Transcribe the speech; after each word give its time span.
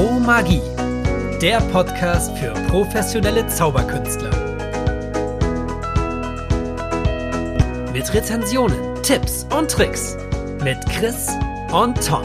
Pro 0.00 0.18
Magie, 0.18 0.62
der 1.42 1.60
Podcast 1.70 2.34
für 2.38 2.54
professionelle 2.68 3.46
Zauberkünstler. 3.48 4.30
Mit 7.92 8.14
Rezensionen, 8.14 9.02
Tipps 9.02 9.46
und 9.54 9.70
Tricks 9.70 10.16
mit 10.64 10.78
Chris 10.86 11.28
und 11.70 12.02
Tom. 12.02 12.24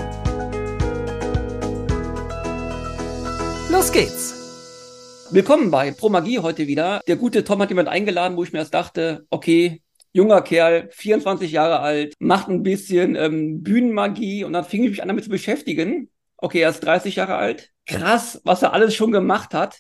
Los 3.69 3.91
geht's! 3.91 5.27
Willkommen 5.31 5.69
bei 5.69 5.91
Pro 5.91 6.07
Magie 6.07 6.39
heute 6.39 6.67
wieder. 6.67 7.01
Der 7.09 7.17
gute 7.17 7.43
Tom 7.43 7.61
hat 7.61 7.67
jemand 7.67 7.89
eingeladen, 7.89 8.37
wo 8.37 8.45
ich 8.45 8.53
mir 8.53 8.59
erst 8.59 8.73
dachte, 8.73 9.27
okay, 9.29 9.81
junger 10.13 10.41
Kerl, 10.43 10.87
24 10.93 11.51
Jahre 11.51 11.81
alt, 11.81 12.13
macht 12.19 12.47
ein 12.47 12.63
bisschen 12.63 13.17
ähm, 13.17 13.63
Bühnenmagie 13.63 14.45
und 14.45 14.53
dann 14.53 14.63
fing 14.63 14.85
ich 14.85 14.91
mich 14.91 15.01
an 15.01 15.09
damit 15.09 15.25
zu 15.25 15.29
beschäftigen. 15.29 16.09
Okay, 16.37 16.61
er 16.61 16.69
ist 16.69 16.81
30 16.81 17.15
Jahre 17.15 17.35
alt. 17.35 17.71
Krass, 17.85 18.41
was 18.43 18.61
er 18.61 18.73
alles 18.73 18.95
schon 18.95 19.11
gemacht 19.11 19.53
hat. 19.53 19.79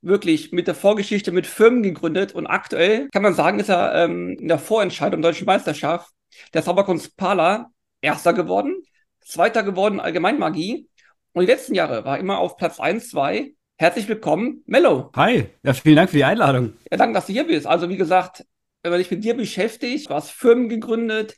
Wirklich 0.00 0.52
mit 0.52 0.68
der 0.68 0.76
Vorgeschichte, 0.76 1.32
mit 1.32 1.46
Firmen 1.46 1.82
gegründet 1.82 2.32
und 2.32 2.46
aktuell 2.46 3.08
kann 3.08 3.22
man 3.22 3.34
sagen, 3.34 3.58
ist 3.58 3.68
er 3.68 4.04
ähm, 4.04 4.36
in 4.38 4.46
der 4.46 4.60
Vorentscheidung 4.60 5.22
Deutschen 5.22 5.46
Meisterschaft 5.46 6.12
der 6.54 6.62
Zauberkunst 6.62 7.16
Pala 7.16 7.70
Erster 8.00 8.32
geworden, 8.32 8.80
Zweiter 9.20 9.64
geworden 9.64 9.98
Allgemeinmagie 9.98 10.88
und 11.32 11.42
die 11.42 11.50
letzten 11.50 11.74
Jahre 11.74 12.04
war 12.04 12.18
immer 12.18 12.38
auf 12.38 12.56
Platz 12.56 12.78
1, 12.78 13.10
2. 13.10 13.52
Herzlich 13.76 14.08
willkommen, 14.08 14.62
Mello. 14.66 15.10
Hi, 15.16 15.46
ja, 15.64 15.72
vielen 15.72 15.96
Dank 15.96 16.10
für 16.10 16.16
die 16.16 16.24
Einladung. 16.24 16.74
Ja, 16.90 16.96
danke, 16.96 17.14
dass 17.14 17.26
du 17.26 17.32
hier 17.32 17.46
bist. 17.46 17.66
Also 17.66 17.88
wie 17.88 17.96
gesagt, 17.96 18.44
wenn 18.82 18.92
man 18.92 19.00
sich 19.00 19.10
mit 19.10 19.24
dir 19.24 19.36
beschäftigt, 19.36 20.08
du 20.08 20.14
hast 20.14 20.30
Firmen 20.30 20.68
gegründet, 20.68 21.36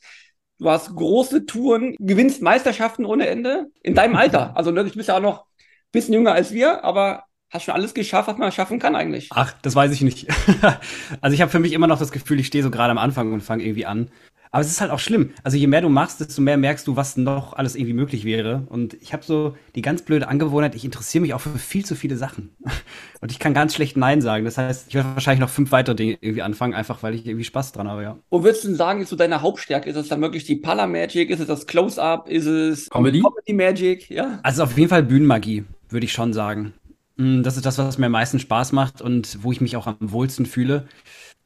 du 0.61 0.71
hast 0.71 0.95
große 0.95 1.47
Touren, 1.47 1.97
gewinnst 1.99 2.43
Meisterschaften 2.43 3.05
ohne 3.05 3.27
Ende 3.27 3.71
in 3.83 3.95
deinem 3.95 4.15
Alter. 4.15 4.55
Also 4.61 4.71
ne, 4.71 4.85
du 4.85 4.91
bist 4.91 5.09
ja 5.09 5.17
auch 5.17 5.23
noch 5.23 5.41
ein 5.41 5.93
bisschen 5.93 6.15
jünger 6.15 6.33
als 6.33 6.53
wir, 6.53 6.85
aber 6.85 7.25
hast 7.51 7.65
schon 7.65 7.75
alles 7.75 7.95
geschafft, 7.95 8.29
was 8.29 8.37
man 8.37 8.53
schaffen 8.53 8.79
kann 8.79 8.95
eigentlich. 8.95 9.29
Ach, 9.33 9.53
das 9.63 9.75
weiß 9.75 9.93
ich 9.93 10.03
nicht. 10.03 10.29
also 11.21 11.35
ich 11.35 11.41
habe 11.41 11.51
für 11.51 11.59
mich 11.59 11.73
immer 11.73 11.87
noch 11.87 11.99
das 11.99 12.13
Gefühl, 12.13 12.39
ich 12.39 12.47
stehe 12.47 12.63
so 12.63 12.71
gerade 12.71 12.91
am 12.91 12.99
Anfang 12.99 13.33
und 13.33 13.41
fange 13.41 13.65
irgendwie 13.65 13.87
an. 13.87 14.11
Aber 14.53 14.63
es 14.63 14.71
ist 14.71 14.81
halt 14.81 14.91
auch 14.91 14.99
schlimm. 14.99 15.31
Also 15.45 15.57
je 15.57 15.69
mehr 15.69 15.81
du 15.81 15.89
machst, 15.89 16.21
desto 16.21 16.43
mehr 16.43 16.57
merkst 16.57 16.87
du, 16.87 16.97
was 16.97 17.17
noch 17.17 17.53
alles 17.53 17.77
irgendwie 17.77 17.93
möglich 17.93 18.25
wäre. 18.25 18.67
Und 18.69 18.95
ich 18.95 19.13
habe 19.13 19.23
so 19.25 19.57
die 19.77 19.83
ganz 19.83 20.03
blöde 20.03 20.27
Angewohnheit, 20.27 20.75
ich 20.75 20.85
interessiere 20.85 21.23
mich 21.23 21.35
auch 21.35 21.41
für 21.41 21.57
viel 21.57 21.85
zu 21.85 21.95
viele 21.95 22.17
Sachen. 22.17 22.51
Und 23.21 23.31
ich 23.31 23.39
kann 23.39 23.55
ganz 23.55 23.75
schlecht 23.75 23.97
Nein 23.97 24.21
sagen. 24.23 24.45
Das 24.45 24.59
heißt, 24.59 24.89
ich 24.89 24.95
werde 24.95 25.11
wahrscheinlich 25.15 25.41
noch 25.41 25.51
fünf 25.51 25.71
weitere 25.71 25.95
Dinge 25.95 26.19
irgendwie 26.21 26.43
anfangen, 26.43 26.75
einfach 26.75 27.03
weil 27.05 27.15
ich 27.15 27.27
irgendwie 27.27 27.45
Spaß 27.45 27.73
dran 27.73 27.87
habe, 27.87 28.03
ja. 28.03 28.19
Wo 28.29 28.43
würdest 28.43 28.65
du 28.65 28.69
denn 28.69 28.77
sagen, 28.77 29.01
ist 29.01 29.11
so 29.11 29.17
deine 29.17 29.41
Hauptstärke? 29.41 29.89
Ist 29.89 29.97
es 29.97 30.09
dann 30.09 30.21
wirklich 30.21 30.45
die 30.45 30.57
Pala 30.57 30.89
Magic? 30.89 31.31
Ist 31.31 31.41
es 31.41 31.47
das 31.47 31.67
Close-Up? 31.67 32.29
Ist 32.29 32.47
es 32.47 32.91
Comedy? 32.91 33.21
Comedy 33.21 33.53
Magic? 33.53 34.11
Ja. 34.11 34.41
Also 34.43 34.65
auf 34.65 34.77
jeden 34.77 34.89
Fall 34.89 35.05
Bühnenmagie, 35.05 35.65
würde 35.91 36.07
ich 36.07 36.13
schon 36.13 36.33
sagen. 36.33 36.73
Mm, 37.17 37.43
das 37.43 37.57
ist 37.57 37.67
das, 37.67 37.79
was 37.79 37.99
mir 37.99 38.07
am 38.07 38.13
meisten 38.13 38.41
Spaß 38.41 38.73
macht 38.73 39.01
und 39.01 39.39
wo 39.43 39.53
ich 39.53 39.61
mich 39.61 39.77
auch 39.77 39.87
am 39.87 39.97
wohlsten 40.01 40.47
fühle. 40.47 40.89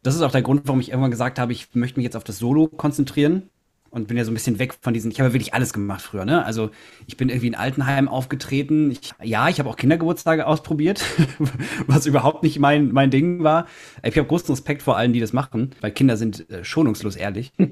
Das 0.05 0.15
ist 0.15 0.21
auch 0.21 0.31
der 0.31 0.43
Grund, 0.43 0.63
warum 0.67 0.81
ich 0.81 0.91
irgendwann 0.91 1.11
gesagt 1.11 1.39
habe, 1.39 1.53
ich 1.53 1.69
möchte 1.73 1.99
mich 1.99 2.05
jetzt 2.05 2.15
auf 2.15 2.25
das 2.25 2.39
Solo 2.39 2.69
konzentrieren 2.69 3.49
und 3.89 4.07
bin 4.07 4.19
ja 4.19 4.25
so 4.25 4.31
ein 4.31 4.35
bisschen 4.35 4.59
weg 4.59 4.75
von 4.83 4.93
diesen. 4.93 5.11
Ich 5.11 5.19
habe 5.19 5.31
ja 5.31 5.33
wirklich 5.33 5.55
alles 5.55 5.73
gemacht 5.73 6.03
früher, 6.03 6.27
ne? 6.27 6.45
Also 6.45 6.71
ich 7.07 7.17
bin 7.17 7.31
irgendwie 7.31 7.47
in 7.47 7.55
Altenheim 7.55 8.07
aufgetreten. 8.07 8.91
Ich, 8.91 9.13
ja, 9.23 9.49
ich 9.49 9.59
habe 9.59 9.71
auch 9.71 9.77
Kindergeburtstage 9.77 10.47
ausprobiert, 10.47 11.03
was 11.87 12.05
überhaupt 12.05 12.43
nicht 12.43 12.59
mein 12.59 12.93
mein 12.93 13.11
Ding 13.11 13.43
war. 13.43 13.67
Ich 14.03 14.15
habe 14.19 14.29
großen 14.29 14.51
Respekt 14.51 14.83
vor 14.83 14.99
allen, 14.99 15.15
die 15.15 15.21
das 15.21 15.33
machen, 15.33 15.71
weil 15.81 15.91
Kinder 15.91 16.19
sind 16.19 16.51
äh, 16.51 16.65
schonungslos 16.65 17.17
ehrlich. 17.17 17.53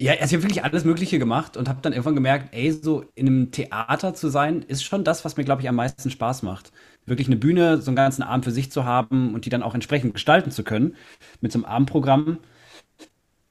Ja, 0.00 0.12
also 0.12 0.24
ich 0.24 0.32
habe 0.32 0.44
wirklich 0.44 0.64
alles 0.64 0.84
Mögliche 0.84 1.18
gemacht 1.18 1.58
und 1.58 1.68
habe 1.68 1.82
dann 1.82 1.92
irgendwann 1.92 2.14
gemerkt, 2.14 2.54
ey, 2.54 2.72
so 2.72 3.04
in 3.14 3.26
einem 3.26 3.50
Theater 3.50 4.14
zu 4.14 4.30
sein, 4.30 4.62
ist 4.62 4.82
schon 4.82 5.04
das, 5.04 5.26
was 5.26 5.36
mir, 5.36 5.44
glaube 5.44 5.60
ich, 5.60 5.68
am 5.68 5.74
meisten 5.74 6.08
Spaß 6.08 6.42
macht. 6.42 6.72
Wirklich 7.04 7.26
eine 7.26 7.36
Bühne, 7.36 7.82
so 7.82 7.90
einen 7.90 7.96
ganzen 7.96 8.22
Abend 8.22 8.46
für 8.46 8.50
sich 8.50 8.72
zu 8.72 8.86
haben 8.86 9.34
und 9.34 9.44
die 9.44 9.50
dann 9.50 9.62
auch 9.62 9.74
entsprechend 9.74 10.14
gestalten 10.14 10.52
zu 10.52 10.64
können 10.64 10.96
mit 11.42 11.52
so 11.52 11.58
einem 11.58 11.66
Abendprogramm. 11.66 12.38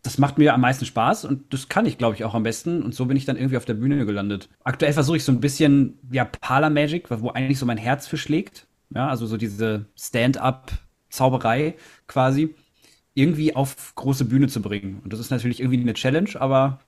Das 0.02 0.18
macht 0.18 0.40
mir 0.40 0.56
am 0.56 0.62
meisten 0.62 0.86
Spaß 0.86 1.26
und 1.26 1.54
das 1.54 1.70
kann 1.70 1.86
ich, 1.86 2.00
glaube 2.00 2.16
ich, 2.16 2.24
auch 2.24 2.34
am 2.34 2.42
besten. 2.42 2.82
Und 2.82 2.96
so 2.96 3.06
bin 3.06 3.16
ich 3.16 3.26
dann 3.26 3.38
irgendwie 3.38 3.58
auf 3.58 3.66
der 3.66 3.76
Bühne 3.76 4.04
gelandet. 4.08 4.50
Aktuell 4.64 4.94
versuche 4.94 5.18
ich 5.18 5.24
so 5.24 5.32
ein 5.32 5.42
bisschen, 5.42 6.00
ja, 6.12 6.26
Parlor 6.26 6.72
Magic, 6.72 7.12
wo 7.12 7.30
eigentlich 7.30 7.60
so 7.60 7.68
mein 7.68 7.78
Herz 7.78 8.08
für 8.08 8.18
schlägt. 8.18 8.66
Ja, 8.96 9.08
also 9.08 9.28
so 9.28 9.38
diese 9.38 9.86
Stand-up-Zauberei 9.96 11.76
quasi 12.08 12.56
irgendwie 13.14 13.56
auf 13.56 13.94
große 13.96 14.26
Bühne 14.26 14.48
zu 14.48 14.62
bringen. 14.62 15.02
Und 15.04 15.14
das 15.14 15.20
ist 15.20 15.32
natürlich 15.32 15.60
irgendwie 15.60 15.80
eine 15.80 15.94
Challenge, 15.94 16.30
aber 16.36 16.80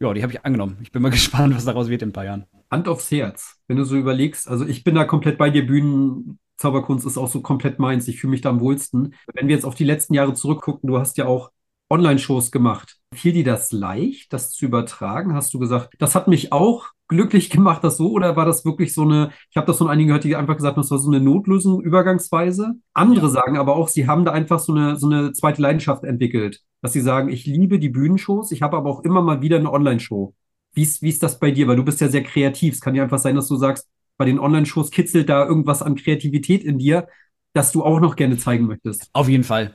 ja, 0.00 0.12
die 0.12 0.22
habe 0.22 0.32
ich 0.32 0.44
angenommen. 0.44 0.78
Ich 0.82 0.92
bin 0.92 1.02
mal 1.02 1.10
gespannt, 1.10 1.54
was 1.54 1.64
daraus 1.64 1.88
wird 1.88 2.02
in 2.02 2.10
ein 2.10 2.12
paar 2.12 2.24
Jahren. 2.24 2.46
Hand 2.70 2.88
aufs 2.88 3.10
Herz, 3.10 3.60
wenn 3.68 3.76
du 3.76 3.84
so 3.84 3.96
überlegst. 3.96 4.48
Also 4.48 4.66
ich 4.66 4.84
bin 4.84 4.94
da 4.94 5.04
komplett 5.04 5.38
bei 5.38 5.50
dir. 5.50 5.66
Bühnen, 5.66 6.38
Zauberkunst 6.56 7.06
ist 7.06 7.18
auch 7.18 7.28
so 7.28 7.40
komplett 7.40 7.78
meins. 7.78 8.08
Ich 8.08 8.20
fühle 8.20 8.32
mich 8.32 8.40
da 8.40 8.50
am 8.50 8.60
wohlsten. 8.60 9.14
Wenn 9.32 9.48
wir 9.48 9.54
jetzt 9.54 9.64
auf 9.64 9.74
die 9.74 9.84
letzten 9.84 10.14
Jahre 10.14 10.34
zurückgucken, 10.34 10.88
du 10.88 10.98
hast 10.98 11.16
ja 11.16 11.26
auch 11.26 11.50
Online-Shows 11.94 12.50
gemacht. 12.50 12.96
Fiel 13.14 13.32
dir 13.32 13.44
das 13.44 13.70
leicht, 13.70 14.32
das 14.32 14.50
zu 14.50 14.64
übertragen? 14.64 15.34
Hast 15.34 15.54
du 15.54 15.60
gesagt, 15.60 15.94
das 16.00 16.16
hat 16.16 16.26
mich 16.26 16.52
auch 16.52 16.88
glücklich 17.06 17.50
gemacht, 17.56 17.84
das 17.84 17.96
so? 17.96 18.10
Oder 18.10 18.34
war 18.34 18.44
das 18.44 18.64
wirklich 18.64 18.92
so 18.92 19.02
eine, 19.02 19.30
ich 19.50 19.56
habe 19.56 19.66
das 19.66 19.78
von 19.78 19.88
einigen 19.88 20.08
gehört, 20.08 20.24
die 20.24 20.34
einfach 20.34 20.56
gesagt 20.56 20.76
haben, 20.76 20.82
das 20.82 20.90
war 20.90 20.98
so 20.98 21.10
eine 21.10 21.20
Notlösung, 21.20 21.80
Übergangsweise. 21.80 22.74
Andere 22.92 23.28
sagen 23.30 23.56
aber 23.56 23.76
auch, 23.76 23.88
sie 23.88 24.08
haben 24.08 24.24
da 24.24 24.32
einfach 24.32 24.58
so 24.58 24.74
eine, 24.74 24.96
so 24.96 25.08
eine 25.08 25.32
zweite 25.32 25.62
Leidenschaft 25.62 26.02
entwickelt, 26.04 26.60
dass 26.82 26.92
sie 26.92 27.00
sagen, 27.00 27.28
ich 27.28 27.46
liebe 27.46 27.78
die 27.78 27.90
Bühnenshows, 27.90 28.50
ich 28.50 28.62
habe 28.62 28.76
aber 28.76 28.90
auch 28.90 29.04
immer 29.04 29.22
mal 29.22 29.40
wieder 29.40 29.58
eine 29.58 29.72
Online-Show. 29.72 30.34
Wie 30.72 30.82
ist, 30.82 31.02
wie 31.02 31.08
ist 31.10 31.22
das 31.22 31.38
bei 31.38 31.52
dir? 31.52 31.68
Weil 31.68 31.76
du 31.76 31.84
bist 31.84 32.00
ja 32.00 32.08
sehr 32.08 32.24
kreativ. 32.24 32.74
Es 32.74 32.80
kann 32.80 32.96
ja 32.96 33.04
einfach 33.04 33.18
sein, 33.18 33.36
dass 33.36 33.46
du 33.46 33.54
sagst, 33.54 33.88
bei 34.16 34.24
den 34.24 34.40
Online-Shows 34.40 34.90
kitzelt 34.90 35.28
da 35.28 35.46
irgendwas 35.46 35.82
an 35.82 35.94
Kreativität 35.94 36.64
in 36.64 36.78
dir, 36.78 37.06
das 37.54 37.72
du 37.72 37.84
auch 37.84 38.00
noch 38.00 38.16
gerne 38.16 38.36
zeigen 38.36 38.66
möchtest. 38.66 39.08
Auf 39.12 39.28
jeden 39.28 39.44
Fall. 39.44 39.74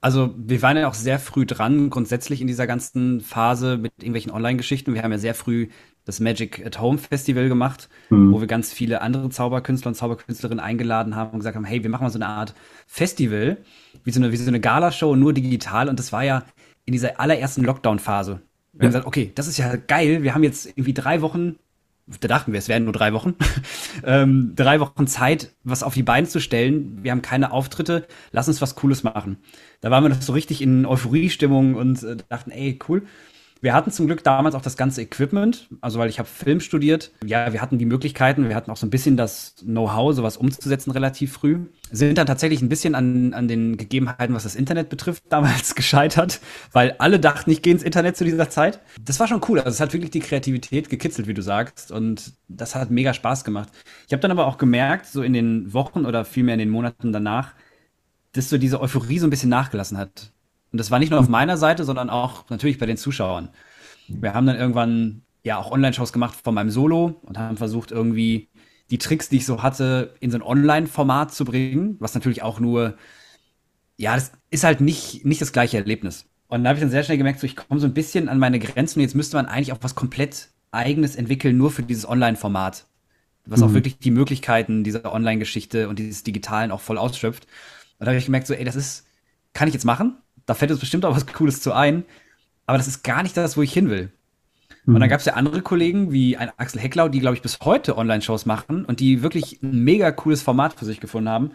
Also 0.00 0.32
wir 0.38 0.62
waren 0.62 0.76
ja 0.76 0.88
auch 0.88 0.94
sehr 0.94 1.18
früh 1.18 1.44
dran, 1.44 1.90
grundsätzlich 1.90 2.40
in 2.40 2.46
dieser 2.46 2.68
ganzen 2.68 3.20
Phase 3.20 3.76
mit 3.76 3.92
irgendwelchen 3.98 4.30
Online-Geschichten. 4.30 4.94
Wir 4.94 5.02
haben 5.02 5.10
ja 5.10 5.18
sehr 5.18 5.34
früh 5.34 5.68
das 6.04 6.20
Magic 6.20 6.64
at 6.64 6.80
Home 6.80 6.98
Festival 6.98 7.48
gemacht, 7.48 7.88
mhm. 8.10 8.32
wo 8.32 8.40
wir 8.40 8.46
ganz 8.46 8.72
viele 8.72 9.02
andere 9.02 9.28
Zauberkünstler 9.28 9.88
und 9.88 9.94
Zauberkünstlerinnen 9.96 10.64
eingeladen 10.64 11.16
haben 11.16 11.32
und 11.32 11.40
gesagt 11.40 11.56
haben, 11.56 11.64
hey, 11.64 11.82
wir 11.82 11.90
machen 11.90 12.04
mal 12.04 12.10
so 12.10 12.18
eine 12.18 12.28
Art 12.28 12.54
Festival, 12.86 13.58
wie 14.04 14.12
so 14.12 14.20
eine, 14.20 14.30
wie 14.30 14.36
so 14.36 14.46
eine 14.46 14.60
Galashow, 14.60 15.16
nur 15.16 15.32
digital. 15.32 15.88
Und 15.88 15.98
das 15.98 16.12
war 16.12 16.22
ja 16.22 16.44
in 16.84 16.92
dieser 16.92 17.18
allerersten 17.18 17.64
Lockdown-Phase. 17.64 18.40
Wir 18.72 18.82
ja. 18.82 18.84
haben 18.84 18.88
gesagt, 18.90 19.06
okay, 19.06 19.32
das 19.34 19.48
ist 19.48 19.58
ja 19.58 19.74
geil. 19.74 20.22
Wir 20.22 20.32
haben 20.32 20.44
jetzt 20.44 20.66
irgendwie 20.66 20.94
drei 20.94 21.22
Wochen 21.22 21.56
da 22.06 22.28
dachten 22.28 22.52
wir, 22.52 22.58
es 22.58 22.68
wären 22.68 22.84
nur 22.84 22.92
drei 22.92 23.12
Wochen, 23.12 23.34
ähm, 24.04 24.52
drei 24.54 24.80
Wochen 24.80 25.06
Zeit, 25.06 25.54
was 25.64 25.82
auf 25.82 25.94
die 25.94 26.02
Beine 26.02 26.28
zu 26.28 26.40
stellen. 26.40 27.02
Wir 27.02 27.10
haben 27.10 27.22
keine 27.22 27.50
Auftritte, 27.50 28.06
lass 28.32 28.48
uns 28.48 28.62
was 28.62 28.76
Cooles 28.76 29.02
machen. 29.02 29.38
Da 29.80 29.90
waren 29.90 30.04
wir 30.04 30.10
noch 30.10 30.22
so 30.22 30.32
richtig 30.32 30.62
in 30.62 30.86
Euphoriestimmung 30.86 31.74
und 31.74 32.02
äh, 32.02 32.16
dachten, 32.28 32.50
ey, 32.50 32.78
cool. 32.88 33.02
Wir 33.62 33.72
hatten 33.72 33.90
zum 33.90 34.06
Glück 34.06 34.22
damals 34.22 34.54
auch 34.54 34.60
das 34.60 34.76
ganze 34.76 35.02
Equipment, 35.02 35.68
also 35.80 35.98
weil 35.98 36.10
ich 36.10 36.18
habe 36.18 36.28
Film 36.28 36.60
studiert. 36.60 37.12
Ja, 37.24 37.52
wir 37.52 37.62
hatten 37.62 37.78
die 37.78 37.86
Möglichkeiten, 37.86 38.48
wir 38.48 38.54
hatten 38.54 38.70
auch 38.70 38.76
so 38.76 38.86
ein 38.86 38.90
bisschen 38.90 39.16
das 39.16 39.54
Know-how, 39.64 40.14
sowas 40.14 40.36
umzusetzen 40.36 40.90
relativ 40.90 41.32
früh. 41.32 41.60
Sind 41.90 42.18
dann 42.18 42.26
tatsächlich 42.26 42.60
ein 42.60 42.68
bisschen 42.68 42.94
an, 42.94 43.32
an 43.32 43.48
den 43.48 43.76
Gegebenheiten, 43.76 44.34
was 44.34 44.42
das 44.42 44.56
Internet 44.56 44.88
betrifft, 44.88 45.24
damals 45.30 45.74
gescheitert, 45.74 46.40
weil 46.72 46.96
alle 46.98 47.18
dachten, 47.18 47.50
ich 47.50 47.62
gehe 47.62 47.72
ins 47.72 47.82
Internet 47.82 48.16
zu 48.16 48.24
dieser 48.24 48.50
Zeit. 48.50 48.80
Das 49.00 49.18
war 49.20 49.26
schon 49.26 49.40
cool. 49.48 49.58
Also 49.58 49.70
es 49.70 49.80
hat 49.80 49.92
wirklich 49.92 50.10
die 50.10 50.20
Kreativität 50.20 50.90
gekitzelt, 50.90 51.26
wie 51.26 51.34
du 51.34 51.42
sagst. 51.42 51.90
Und 51.90 52.34
das 52.48 52.74
hat 52.74 52.90
mega 52.90 53.14
Spaß 53.14 53.44
gemacht. 53.44 53.70
Ich 54.06 54.12
habe 54.12 54.20
dann 54.20 54.30
aber 54.30 54.46
auch 54.46 54.58
gemerkt, 54.58 55.06
so 55.06 55.22
in 55.22 55.32
den 55.32 55.72
Wochen 55.72 56.04
oder 56.04 56.24
vielmehr 56.24 56.54
in 56.54 56.60
den 56.60 56.70
Monaten 56.70 57.12
danach, 57.12 57.54
dass 58.32 58.50
so 58.50 58.58
diese 58.58 58.80
Euphorie 58.80 59.18
so 59.18 59.26
ein 59.26 59.30
bisschen 59.30 59.50
nachgelassen 59.50 59.96
hat. 59.96 60.32
Und 60.72 60.78
das 60.78 60.90
war 60.90 60.98
nicht 60.98 61.10
nur 61.10 61.20
auf 61.20 61.28
meiner 61.28 61.56
Seite, 61.56 61.84
sondern 61.84 62.10
auch 62.10 62.48
natürlich 62.50 62.78
bei 62.78 62.86
den 62.86 62.96
Zuschauern. 62.96 63.50
Wir 64.08 64.34
haben 64.34 64.46
dann 64.46 64.56
irgendwann 64.56 65.22
ja 65.42 65.58
auch 65.58 65.70
Online-Shows 65.70 66.12
gemacht 66.12 66.36
von 66.42 66.54
meinem 66.54 66.70
Solo 66.70 67.20
und 67.22 67.38
haben 67.38 67.56
versucht, 67.56 67.92
irgendwie 67.92 68.48
die 68.90 68.98
Tricks, 68.98 69.28
die 69.28 69.36
ich 69.36 69.46
so 69.46 69.62
hatte, 69.62 70.14
in 70.20 70.30
so 70.30 70.38
ein 70.38 70.42
Online-Format 70.42 71.32
zu 71.32 71.44
bringen, 71.44 71.96
was 71.98 72.14
natürlich 72.14 72.42
auch 72.42 72.60
nur, 72.60 72.96
ja, 73.96 74.14
das 74.14 74.32
ist 74.50 74.64
halt 74.64 74.80
nicht, 74.80 75.24
nicht 75.24 75.40
das 75.40 75.52
gleiche 75.52 75.78
Erlebnis. 75.78 76.26
Und 76.48 76.62
da 76.62 76.68
habe 76.68 76.78
ich 76.78 76.82
dann 76.82 76.90
sehr 76.90 77.02
schnell 77.02 77.18
gemerkt, 77.18 77.40
so 77.40 77.46
ich 77.46 77.56
komme 77.56 77.80
so 77.80 77.86
ein 77.86 77.94
bisschen 77.94 78.28
an 78.28 78.38
meine 78.38 78.58
Grenzen 78.58 79.00
und 79.00 79.02
jetzt 79.02 79.16
müsste 79.16 79.36
man 79.36 79.46
eigentlich 79.46 79.72
auch 79.72 79.78
was 79.80 79.94
komplett 79.94 80.50
eigenes 80.70 81.16
entwickeln, 81.16 81.56
nur 81.56 81.70
für 81.70 81.82
dieses 81.82 82.08
Online-Format. 82.08 82.86
Was 83.46 83.60
mhm. 83.60 83.66
auch 83.66 83.74
wirklich 83.74 83.98
die 83.98 84.10
Möglichkeiten 84.10 84.84
dieser 84.84 85.12
Online-Geschichte 85.12 85.88
und 85.88 85.98
dieses 85.98 86.22
Digitalen 86.22 86.70
auch 86.70 86.80
voll 86.80 86.98
ausschöpft. 86.98 87.46
Und 87.98 88.06
da 88.06 88.06
habe 88.06 88.18
ich 88.18 88.26
gemerkt, 88.26 88.46
so, 88.46 88.54
ey, 88.54 88.64
das 88.64 88.76
ist, 88.76 89.06
kann 89.54 89.68
ich 89.68 89.74
jetzt 89.74 89.84
machen? 89.84 90.18
Da 90.46 90.54
fällt 90.54 90.70
uns 90.70 90.80
bestimmt 90.80 91.04
auch 91.04 91.14
was 91.14 91.26
Cooles 91.26 91.60
zu 91.60 91.72
ein. 91.72 92.04
Aber 92.66 92.78
das 92.78 92.88
ist 92.88 93.04
gar 93.04 93.22
nicht 93.22 93.36
das, 93.36 93.56
wo 93.56 93.62
ich 93.62 93.72
hin 93.72 93.90
will. 93.90 94.10
Mhm. 94.86 94.94
Und 94.94 95.00
dann 95.00 95.10
gab 95.10 95.20
es 95.20 95.26
ja 95.26 95.34
andere 95.34 95.62
Kollegen 95.62 96.12
wie 96.12 96.36
ein 96.36 96.50
Axel 96.56 96.80
Hecklau, 96.80 97.08
die, 97.08 97.20
glaube 97.20 97.36
ich, 97.36 97.42
bis 97.42 97.58
heute 97.60 97.96
Online-Shows 97.96 98.46
machen 98.46 98.84
und 98.84 99.00
die 99.00 99.22
wirklich 99.22 99.62
ein 99.62 99.84
mega 99.84 100.10
cooles 100.12 100.42
Format 100.42 100.74
für 100.74 100.84
sich 100.84 101.00
gefunden 101.00 101.28
haben, 101.28 101.50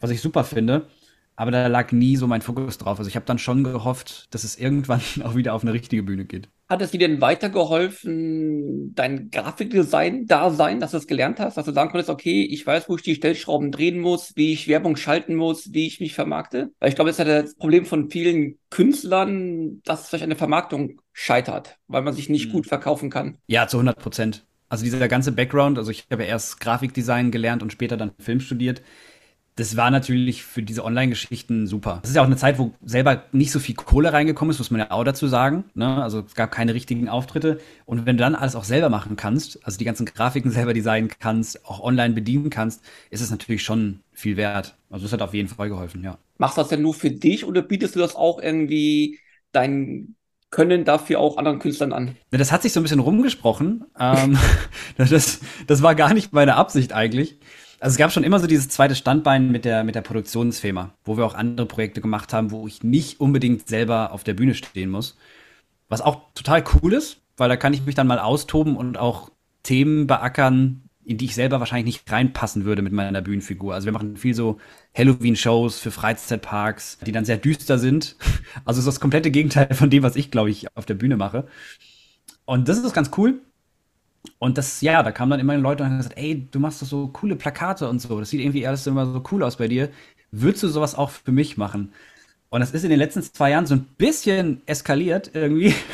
was 0.00 0.10
ich 0.10 0.20
super 0.20 0.44
finde. 0.44 0.88
Aber 1.36 1.52
da 1.52 1.68
lag 1.68 1.92
nie 1.92 2.16
so 2.16 2.26
mein 2.26 2.42
Fokus 2.42 2.78
drauf. 2.78 2.98
Also 2.98 3.08
ich 3.08 3.16
habe 3.16 3.26
dann 3.26 3.38
schon 3.38 3.62
gehofft, 3.64 4.32
dass 4.34 4.44
es 4.44 4.56
irgendwann 4.58 5.00
auch 5.24 5.34
wieder 5.34 5.54
auf 5.54 5.62
eine 5.62 5.72
richtige 5.72 6.02
Bühne 6.02 6.24
geht. 6.24 6.48
Hat 6.68 6.82
es 6.82 6.90
dir 6.90 6.98
denn 6.98 7.20
weitergeholfen, 7.20 8.94
dein 8.94 9.30
Grafikdesign 9.30 10.26
da 10.26 10.50
sein, 10.50 10.80
dass 10.80 10.90
du 10.90 10.98
es 10.98 11.06
gelernt 11.06 11.40
hast, 11.40 11.56
dass 11.56 11.64
du 11.64 11.72
sagen 11.72 11.90
konntest, 11.90 12.10
okay, 12.10 12.44
ich 12.44 12.66
weiß, 12.66 12.88
wo 12.88 12.96
ich 12.96 13.02
die 13.02 13.14
Stellschrauben 13.14 13.72
drehen 13.72 14.00
muss, 14.00 14.32
wie 14.36 14.52
ich 14.52 14.68
Werbung 14.68 14.96
schalten 14.96 15.34
muss, 15.34 15.72
wie 15.72 15.86
ich 15.86 16.00
mich 16.00 16.14
vermarkte? 16.14 16.70
Weil 16.78 16.90
ich 16.90 16.94
glaube, 16.94 17.08
das 17.10 17.18
ist 17.18 17.26
ja 17.26 17.42
das 17.42 17.54
Problem 17.54 17.86
von 17.86 18.10
vielen 18.10 18.58
Künstlern, 18.68 19.80
dass 19.84 20.08
vielleicht 20.08 20.24
eine 20.24 20.36
Vermarktung 20.36 21.00
scheitert, 21.12 21.78
weil 21.86 22.02
man 22.02 22.12
sich 22.12 22.28
nicht 22.28 22.48
mhm. 22.48 22.52
gut 22.52 22.66
verkaufen 22.66 23.08
kann. 23.08 23.38
Ja, 23.46 23.66
zu 23.66 23.78
100 23.78 23.98
Prozent. 23.98 24.46
Also 24.68 24.84
dieser 24.84 25.08
ganze 25.08 25.32
Background, 25.32 25.78
also 25.78 25.90
ich 25.90 26.06
habe 26.10 26.24
ja 26.24 26.28
erst 26.28 26.60
Grafikdesign 26.60 27.30
gelernt 27.30 27.62
und 27.62 27.72
später 27.72 27.96
dann 27.96 28.12
Film 28.18 28.40
studiert 28.40 28.82
das 29.58 29.76
war 29.76 29.90
natürlich 29.90 30.44
für 30.44 30.62
diese 30.62 30.84
Online-Geschichten 30.84 31.66
super. 31.66 31.98
Das 32.02 32.10
ist 32.10 32.14
ja 32.16 32.22
auch 32.22 32.26
eine 32.26 32.36
Zeit, 32.36 32.60
wo 32.60 32.74
selber 32.84 33.24
nicht 33.32 33.50
so 33.50 33.58
viel 33.58 33.74
Kohle 33.74 34.12
reingekommen 34.12 34.52
ist, 34.52 34.58
muss 34.60 34.70
man 34.70 34.80
ja 34.82 34.92
auch 34.92 35.02
dazu 35.02 35.26
sagen. 35.26 35.64
Ne? 35.74 36.00
Also 36.00 36.20
es 36.20 36.36
gab 36.36 36.52
keine 36.52 36.74
richtigen 36.74 37.08
Auftritte. 37.08 37.58
Und 37.84 38.06
wenn 38.06 38.16
du 38.16 38.22
dann 38.22 38.36
alles 38.36 38.54
auch 38.54 38.62
selber 38.62 38.88
machen 38.88 39.16
kannst, 39.16 39.66
also 39.66 39.76
die 39.76 39.84
ganzen 39.84 40.06
Grafiken 40.06 40.50
selber 40.52 40.74
designen 40.74 41.10
kannst, 41.18 41.64
auch 41.66 41.80
online 41.80 42.14
bedienen 42.14 42.50
kannst, 42.50 42.84
ist 43.10 43.20
es 43.20 43.32
natürlich 43.32 43.64
schon 43.64 43.98
viel 44.12 44.36
wert. 44.36 44.76
Also 44.90 45.06
das 45.06 45.12
hat 45.12 45.22
auf 45.22 45.34
jeden 45.34 45.48
Fall 45.48 45.68
geholfen, 45.68 46.04
ja. 46.04 46.18
Machst 46.36 46.56
du 46.56 46.60
das 46.60 46.68
denn 46.68 46.82
nur 46.82 46.94
für 46.94 47.10
dich 47.10 47.44
oder 47.44 47.60
bietest 47.60 47.96
du 47.96 47.98
das 47.98 48.14
auch 48.14 48.40
irgendwie 48.40 49.18
dein 49.50 50.14
können 50.50 50.84
dafür 50.84 51.18
auch 51.18 51.36
anderen 51.36 51.58
Künstlern 51.58 51.92
an. 51.92 52.16
Das 52.30 52.52
hat 52.52 52.62
sich 52.62 52.72
so 52.72 52.80
ein 52.80 52.84
bisschen 52.84 53.00
rumgesprochen. 53.00 53.84
ähm, 53.98 54.38
das, 54.96 55.40
das 55.66 55.82
war 55.82 55.96
gar 55.96 56.14
nicht 56.14 56.32
meine 56.32 56.54
Absicht 56.54 56.92
eigentlich. 56.92 57.38
Also 57.80 57.94
es 57.94 57.98
gab 57.98 58.12
schon 58.12 58.24
immer 58.24 58.40
so 58.40 58.46
dieses 58.46 58.68
zweite 58.68 58.96
Standbein 58.96 59.52
mit 59.52 59.64
der, 59.64 59.84
mit 59.84 59.94
der 59.94 60.00
Produktionsfirma, 60.02 60.94
wo 61.04 61.16
wir 61.16 61.24
auch 61.24 61.34
andere 61.34 61.66
Projekte 61.66 62.00
gemacht 62.00 62.32
haben, 62.32 62.50
wo 62.50 62.66
ich 62.66 62.82
nicht 62.82 63.20
unbedingt 63.20 63.68
selber 63.68 64.12
auf 64.12 64.24
der 64.24 64.34
Bühne 64.34 64.54
stehen 64.54 64.90
muss. 64.90 65.16
Was 65.88 66.00
auch 66.00 66.22
total 66.34 66.64
cool 66.74 66.92
ist, 66.92 67.20
weil 67.36 67.48
da 67.48 67.56
kann 67.56 67.72
ich 67.72 67.86
mich 67.86 67.94
dann 67.94 68.08
mal 68.08 68.18
austoben 68.18 68.76
und 68.76 68.98
auch 68.98 69.30
Themen 69.62 70.06
beackern, 70.08 70.82
in 71.04 71.18
die 71.18 71.26
ich 71.26 71.34
selber 71.34 71.60
wahrscheinlich 71.60 71.86
nicht 71.86 72.12
reinpassen 72.12 72.64
würde 72.64 72.82
mit 72.82 72.92
meiner 72.92 73.22
Bühnenfigur. 73.22 73.74
Also 73.74 73.86
wir 73.86 73.92
machen 73.92 74.16
viel 74.16 74.34
so 74.34 74.58
Halloween-Shows 74.96 75.78
für 75.78 75.90
Freizeitparks, 75.90 76.98
die 77.06 77.12
dann 77.12 77.24
sehr 77.24 77.38
düster 77.38 77.78
sind. 77.78 78.16
Also 78.64 78.78
es 78.78 78.86
ist 78.86 78.94
das 78.94 79.00
komplette 79.00 79.30
Gegenteil 79.30 79.72
von 79.74 79.88
dem, 79.88 80.02
was 80.02 80.16
ich, 80.16 80.30
glaube 80.30 80.50
ich, 80.50 80.74
auf 80.76 80.84
der 80.84 80.94
Bühne 80.94 81.16
mache. 81.16 81.46
Und 82.44 82.68
das 82.68 82.78
ist 82.78 82.92
ganz 82.92 83.10
cool. 83.16 83.40
Und 84.38 84.58
das, 84.58 84.80
ja, 84.80 85.02
da 85.02 85.12
kamen 85.12 85.30
dann 85.30 85.40
immer 85.40 85.56
Leute 85.56 85.82
und 85.82 85.90
haben 85.90 85.98
gesagt, 85.98 86.18
ey, 86.18 86.46
du 86.50 86.60
machst 86.60 86.82
doch 86.82 86.86
so 86.86 87.08
coole 87.08 87.36
Plakate 87.36 87.88
und 87.88 88.00
so. 88.00 88.18
Das 88.18 88.30
sieht 88.30 88.40
irgendwie 88.40 88.66
alles 88.66 88.86
immer 88.86 89.06
so 89.06 89.22
cool 89.32 89.42
aus 89.42 89.56
bei 89.56 89.68
dir. 89.68 89.90
Würdest 90.30 90.62
du 90.62 90.68
sowas 90.68 90.94
auch 90.94 91.10
für 91.10 91.32
mich 91.32 91.56
machen? 91.56 91.92
Und 92.50 92.60
das 92.60 92.72
ist 92.72 92.84
in 92.84 92.90
den 92.90 92.98
letzten 92.98 93.22
zwei 93.22 93.50
Jahren 93.50 93.66
so 93.66 93.74
ein 93.74 93.86
bisschen 93.98 94.62
eskaliert 94.66 95.30
irgendwie. 95.34 95.74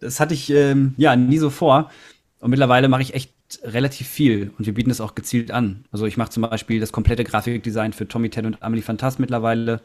Das 0.00 0.20
hatte 0.20 0.32
ich 0.32 0.48
ähm, 0.50 0.94
ja 0.96 1.16
nie 1.16 1.38
so 1.38 1.50
vor. 1.50 1.90
Und 2.38 2.50
mittlerweile 2.50 2.88
mache 2.88 3.02
ich 3.02 3.14
echt 3.14 3.34
relativ 3.64 4.06
viel 4.06 4.52
und 4.56 4.66
wir 4.66 4.74
bieten 4.74 4.90
es 4.90 5.00
auch 5.00 5.14
gezielt 5.14 5.50
an. 5.50 5.84
Also 5.90 6.06
ich 6.06 6.16
mache 6.16 6.30
zum 6.30 6.42
Beispiel 6.42 6.80
das 6.80 6.92
komplette 6.92 7.24
Grafikdesign 7.24 7.92
für 7.92 8.06
Tommy 8.06 8.30
Ted 8.30 8.46
und 8.46 8.62
Amelie 8.62 8.82
Fantas 8.82 9.18
mittlerweile. 9.18 9.80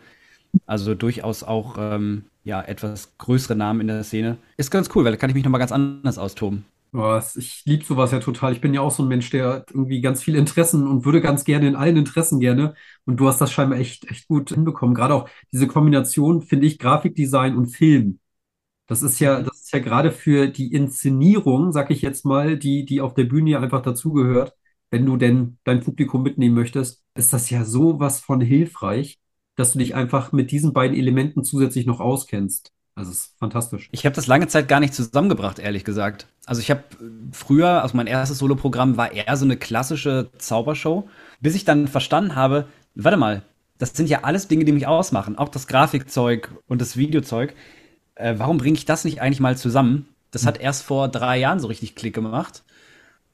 Also 0.68 0.94
durchaus 0.94 1.44
auch 1.44 1.78
ähm, 1.80 2.26
ja 2.44 2.62
etwas 2.62 3.18
größere 3.18 3.56
Namen 3.56 3.82
in 3.82 3.88
der 3.88 4.04
Szene. 4.04 4.38
Ist 4.58 4.70
ganz 4.70 4.90
cool, 4.94 5.04
weil 5.04 5.14
da 5.14 5.18
kann 5.18 5.30
ich 5.30 5.34
mich 5.34 5.44
nochmal 5.44 5.60
ganz 5.60 5.72
anders 5.72 6.18
austoben. 6.18 6.66
Was, 6.96 7.36
ich 7.38 7.64
liebe 7.66 7.84
sowas 7.84 8.12
ja 8.12 8.20
total. 8.20 8.54
Ich 8.54 8.62
bin 8.62 8.74
ja 8.76 8.82
auch 8.82 8.92
so 8.92 9.02
ein 9.02 9.10
Mensch, 9.10 9.32
der 9.32 9.66
irgendwie 9.70 10.00
ganz 10.00 10.22
viele 10.24 10.38
Interessen 10.38 10.86
und 10.88 11.06
würde 11.06 11.22
ganz 11.22 11.44
gerne 11.44 11.68
in 11.68 11.76
allen 11.76 11.98
Interessen 11.98 12.40
gerne. 12.40 12.76
Und 13.06 13.18
du 13.20 13.28
hast 13.28 13.42
das 13.42 13.52
scheinbar 13.52 13.80
echt, 13.80 14.10
echt 14.12 14.28
gut 14.28 14.52
hinbekommen. 14.52 14.94
Gerade 14.94 15.16
auch 15.16 15.28
diese 15.52 15.66
Kombination, 15.68 16.44
finde 16.44 16.68
ich, 16.68 16.78
Grafikdesign 16.78 17.58
und 17.58 17.68
Film. 17.68 18.20
Das 18.88 19.02
ist 19.04 19.20
ja, 19.20 19.40
mhm. 19.40 19.46
das 19.46 19.62
ist 19.64 19.74
ja 19.74 19.80
gerade 19.80 20.12
für 20.12 20.48
die 20.48 20.74
Inszenierung, 20.74 21.72
sag 21.72 21.92
ich 21.92 22.02
jetzt 22.04 22.26
mal, 22.26 22.58
die, 22.58 22.86
die 22.86 23.02
auf 23.02 23.14
der 23.16 23.26
Bühne 23.26 23.52
ja 23.52 23.60
einfach 23.62 23.82
dazugehört, 23.82 24.54
wenn 24.92 25.06
du 25.06 25.18
denn 25.18 25.58
dein 25.64 25.82
Publikum 25.82 26.24
mitnehmen 26.24 26.56
möchtest, 26.56 27.04
ist 27.16 27.34
das 27.34 27.50
ja 27.50 27.66
sowas 27.66 28.20
von 28.20 28.42
hilfreich, 28.42 29.20
dass 29.56 29.74
du 29.74 29.80
dich 29.80 29.96
einfach 29.96 30.32
mit 30.32 30.52
diesen 30.52 30.74
beiden 30.74 30.98
Elementen 30.98 31.44
zusätzlich 31.44 31.86
noch 31.88 32.00
auskennst. 32.00 32.72
Also 32.96 33.12
es 33.12 33.18
ist 33.18 33.40
fantastisch. 33.40 33.90
Ich 33.92 34.06
habe 34.06 34.16
das 34.16 34.28
lange 34.28 34.48
Zeit 34.48 34.68
gar 34.68 34.80
nicht 34.80 34.94
zusammengebracht, 34.94 35.60
ehrlich 35.60 35.84
gesagt. 35.84 36.28
Also 36.46 36.62
ich 36.62 36.70
habe 36.70 36.84
früher, 37.32 37.82
also 37.82 37.98
mein 37.98 38.08
erstes 38.08 38.38
Soloprogramm 38.38 38.98
war 38.98 39.12
eher 39.12 39.36
so 39.36 39.46
eine 39.46 39.58
klassische 39.58 40.30
Zaubershow, 40.38 41.10
bis 41.40 41.56
ich 41.56 41.66
dann 41.66 41.88
verstanden 41.88 42.36
habe, 42.36 42.68
warte 42.96 43.18
mal, 43.18 43.42
das 43.80 43.94
sind 43.94 44.10
ja 44.10 44.24
alles 44.24 44.48
Dinge, 44.48 44.66
die 44.66 44.72
mich 44.72 44.86
ausmachen, 44.86 45.38
auch 45.38 45.50
das 45.50 45.68
Grafikzeug 45.68 46.52
und 46.68 46.82
das 46.82 46.96
Videozeug. 46.96 47.56
Äh, 48.16 48.36
warum 48.38 48.60
bringe 48.60 48.78
ich 48.78 48.86
das 48.86 49.06
nicht 49.06 49.22
eigentlich 49.22 49.40
mal 49.40 49.58
zusammen? 49.58 50.08
Das 50.30 50.46
hat 50.46 50.60
erst 50.60 50.84
vor 50.84 51.08
drei 51.08 51.38
Jahren 51.38 51.60
so 51.60 51.68
richtig 51.68 51.96
Klick 51.96 52.14
gemacht. 52.14 52.64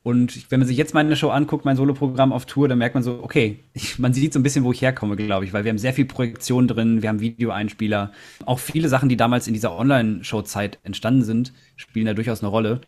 Und 0.02 0.50
wenn 0.50 0.62
man 0.62 0.68
sich 0.68 0.78
jetzt 0.78 0.94
meine 0.94 1.16
Show 1.16 1.30
anguckt, 1.30 1.66
mein 1.66 1.76
Soloprogramm 1.76 2.32
auf 2.32 2.46
Tour, 2.46 2.70
dann 2.70 2.78
merkt 2.78 2.96
man 2.96 3.04
so, 3.04 3.22
okay, 3.22 3.60
ich, 3.74 4.00
man 4.00 4.14
sieht 4.14 4.32
so 4.32 4.40
ein 4.40 4.44
bisschen, 4.44 4.64
wo 4.64 4.72
ich 4.72 4.82
herkomme, 4.82 5.18
glaube 5.18 5.44
ich, 5.44 5.52
weil 5.52 5.66
wir 5.66 5.70
haben 5.70 5.78
sehr 5.78 5.94
viel 5.94 6.06
Projektion 6.06 6.68
drin, 6.68 7.02
wir 7.02 7.10
haben 7.10 7.20
Videoeinspieler. 7.20 8.14
Auch 8.46 8.60
viele 8.60 8.88
Sachen, 8.88 9.10
die 9.10 9.18
damals 9.18 9.48
in 9.48 9.54
dieser 9.54 9.78
Online-Show-Zeit 9.78 10.80
entstanden 10.84 11.24
sind, 11.24 11.54
spielen 11.76 12.06
da 12.06 12.14
durchaus 12.14 12.42
eine 12.42 12.50
Rolle. 12.50 12.82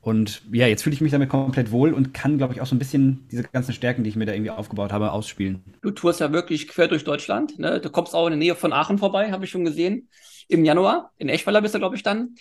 Und 0.00 0.42
ja, 0.50 0.66
jetzt 0.66 0.82
fühle 0.82 0.94
ich 0.94 1.02
mich 1.02 1.12
damit 1.12 1.28
komplett 1.28 1.72
wohl 1.72 1.92
und 1.92 2.14
kann, 2.14 2.38
glaube 2.38 2.54
ich, 2.54 2.62
auch 2.62 2.66
so 2.66 2.74
ein 2.74 2.78
bisschen 2.78 3.28
diese 3.30 3.42
ganzen 3.42 3.74
Stärken, 3.74 4.02
die 4.02 4.08
ich 4.08 4.16
mir 4.16 4.24
da 4.24 4.32
irgendwie 4.32 4.50
aufgebaut 4.50 4.92
habe, 4.92 5.12
ausspielen. 5.12 5.62
Du 5.82 5.90
tourst 5.90 6.20
ja 6.20 6.32
wirklich 6.32 6.68
quer 6.68 6.88
durch 6.88 7.04
Deutschland. 7.04 7.58
Ne? 7.58 7.80
Du 7.80 7.90
kommst 7.90 8.14
auch 8.14 8.26
in 8.26 8.30
der 8.30 8.38
Nähe 8.38 8.54
von 8.54 8.72
Aachen 8.72 8.96
vorbei, 8.96 9.30
habe 9.30 9.44
ich 9.44 9.50
schon 9.50 9.66
gesehen. 9.66 10.08
Im 10.48 10.64
Januar. 10.64 11.12
In 11.18 11.28
Eschweiler 11.28 11.60
bist 11.60 11.74
du, 11.74 11.78
glaube 11.78 11.96
ich, 11.96 12.02
dann. 12.02 12.34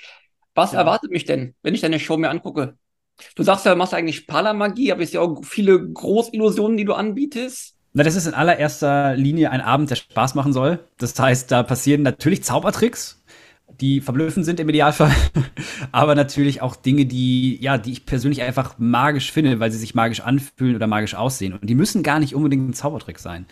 Was 0.56 0.72
ja. 0.72 0.80
erwartet 0.80 1.12
mich 1.12 1.26
denn, 1.26 1.54
wenn 1.62 1.76
ich 1.76 1.82
deine 1.82 2.00
Show 2.00 2.16
mir 2.16 2.30
angucke? 2.30 2.78
Du 3.36 3.44
sagst 3.44 3.66
ja, 3.66 3.72
du 3.72 3.78
machst 3.78 3.94
eigentlich 3.94 4.28
Paramagie, 4.28 4.92
aber 4.92 5.02
es 5.02 5.14
ja 5.14 5.22
auch 5.22 5.44
viele 5.44 5.92
Großillusionen, 5.92 6.78
die 6.78 6.86
du 6.86 6.94
anbietest. 6.94 7.76
Na, 7.94 8.04
das 8.04 8.16
ist 8.16 8.28
in 8.28 8.34
allererster 8.34 9.16
Linie 9.16 9.52
ein 9.52 9.62
Abend, 9.62 9.90
der 9.90 9.96
Spaß 9.96 10.36
machen 10.36 10.54
soll. 10.54 10.80
Das 10.98 11.20
heißt, 11.20 11.52
da 11.52 11.64
passieren 11.64 12.04
natürlich 12.04 12.44
Zaubertricks, 12.44 13.24
die 13.82 14.02
verblüffend 14.02 14.46
sind 14.46 14.60
im 14.60 14.70
Idealfall, 14.70 15.12
aber 15.92 16.16
natürlich 16.16 16.62
auch 16.62 16.76
Dinge, 16.76 17.06
die, 17.06 17.58
ja, 17.62 17.78
die 17.78 17.92
ich 17.92 18.06
persönlich 18.06 18.42
einfach 18.42 18.76
magisch 18.78 19.32
finde, 19.32 19.60
weil 19.60 19.72
sie 19.72 19.80
sich 19.80 19.96
magisch 19.96 20.22
anfühlen 20.22 20.76
oder 20.76 20.88
magisch 20.88 21.16
aussehen. 21.16 21.54
Und 21.54 21.68
die 21.70 21.76
müssen 21.76 22.04
gar 22.04 22.20
nicht 22.20 22.36
unbedingt 22.36 22.70
ein 22.70 22.74
Zaubertrick 22.74 23.20
sein. 23.20 23.48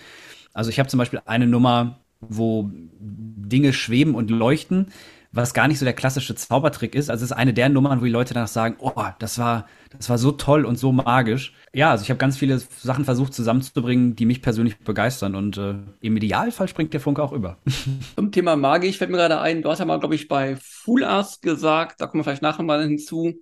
Also 0.54 0.70
ich 0.70 0.80
habe 0.80 0.90
zum 0.90 1.00
Beispiel 1.00 1.22
eine 1.26 1.48
Nummer, 1.48 2.00
wo 2.20 2.70
Dinge 2.72 3.74
schweben 3.74 4.16
und 4.16 4.30
leuchten 4.30 4.88
was 5.32 5.54
gar 5.54 5.68
nicht 5.68 5.80
so 5.80 5.86
der 5.86 5.94
klassische 5.94 6.36
Zaubertrick 6.36 6.96
ist. 6.96 7.10
Also 7.10 7.24
es 7.24 7.32
ist 7.32 7.38
eine 7.38 7.54
der 7.54 7.70
Nummern, 7.70 8.02
wo 8.02 8.06
die 8.06 8.12
Leute 8.12 8.34
danach 8.34 8.48
sagen, 8.48 8.76
oh, 8.80 9.04
das 9.20 9.38
war, 9.38 9.68
das 9.98 10.10
war 10.10 10.18
so 10.18 10.32
toll 10.32 10.66
und 10.66 10.78
so 10.78 10.92
magisch. 10.92 11.54
Ja, 11.74 11.92
also 11.92 12.04
ich 12.04 12.10
habe 12.10 12.18
ganz 12.18 12.38
viele 12.38 12.60
Sachen 12.60 13.06
versucht 13.06 13.34
zusammenzubringen, 13.34 14.16
die 14.16 14.26
mich 14.26 14.42
persönlich 14.42 14.80
begeistern 14.80 15.36
und 15.36 15.58
äh, 15.58 15.76
im 16.02 16.18
Idealfall 16.18 16.68
springt 16.68 16.94
der 16.94 17.02
Funke 17.02 17.22
auch 17.22 17.34
über. 17.34 17.58
Zum 18.16 18.32
Thema 18.32 18.56
magisch 18.56 18.98
fällt 18.98 19.12
mir 19.12 19.18
gerade 19.18 19.40
ein, 19.40 19.62
du 19.62 19.70
hast 19.70 19.80
ja 19.80 19.86
mal, 19.86 20.00
glaube 20.00 20.16
ich, 20.16 20.28
bei 20.28 20.58
Full 20.62 21.04
Arts 21.04 21.42
gesagt, 21.42 22.02
da 22.02 22.08
kommen 22.08 22.22
wir 22.22 22.24
vielleicht 22.24 22.42
nachher 22.42 22.64
mal 22.64 22.82
hinzu, 22.82 23.34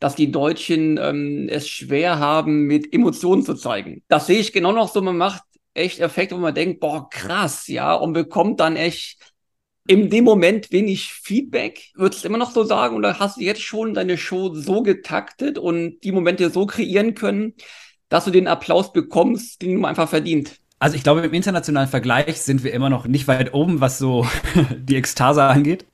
dass 0.00 0.14
die 0.14 0.30
Deutschen 0.30 0.98
ähm, 0.98 1.48
es 1.50 1.68
schwer 1.68 2.18
haben, 2.18 2.64
mit 2.64 2.92
Emotionen 2.92 3.42
zu 3.42 3.54
zeigen. 3.54 4.02
Das 4.08 4.26
sehe 4.26 4.38
ich 4.38 4.52
genau 4.52 4.72
noch 4.72 4.88
so, 4.88 5.02
man 5.02 5.16
macht 5.16 5.42
echt 5.74 6.00
Effekte, 6.00 6.34
wo 6.34 6.40
man 6.40 6.54
denkt, 6.54 6.80
boah, 6.80 7.08
krass, 7.08 7.68
ja, 7.68 7.94
und 7.94 8.12
bekommt 8.12 8.60
dann 8.60 8.76
echt 8.76 9.27
in 9.88 10.10
dem 10.10 10.22
Moment 10.22 10.70
wenig 10.70 11.12
Feedback? 11.12 11.90
Würdest 11.94 12.22
du 12.22 12.28
immer 12.28 12.38
noch 12.38 12.52
so 12.52 12.62
sagen? 12.62 12.94
Oder 12.94 13.18
hast 13.18 13.38
du 13.38 13.40
jetzt 13.40 13.62
schon 13.62 13.94
deine 13.94 14.18
Show 14.18 14.54
so 14.54 14.82
getaktet 14.82 15.58
und 15.58 15.98
die 16.04 16.12
Momente 16.12 16.50
so 16.50 16.66
kreieren 16.66 17.14
können, 17.14 17.54
dass 18.10 18.26
du 18.26 18.30
den 18.30 18.46
Applaus 18.46 18.92
bekommst, 18.92 19.62
den 19.62 19.80
du 19.80 19.86
einfach 19.86 20.08
verdient? 20.08 20.60
Also 20.78 20.94
ich 20.94 21.02
glaube, 21.02 21.22
im 21.22 21.32
internationalen 21.32 21.88
Vergleich 21.88 22.42
sind 22.42 22.62
wir 22.62 22.72
immer 22.72 22.90
noch 22.90 23.06
nicht 23.06 23.26
weit 23.28 23.54
oben, 23.54 23.80
was 23.80 23.98
so 23.98 24.26
die 24.76 24.96
Ekstase 24.96 25.42
angeht. 25.42 25.86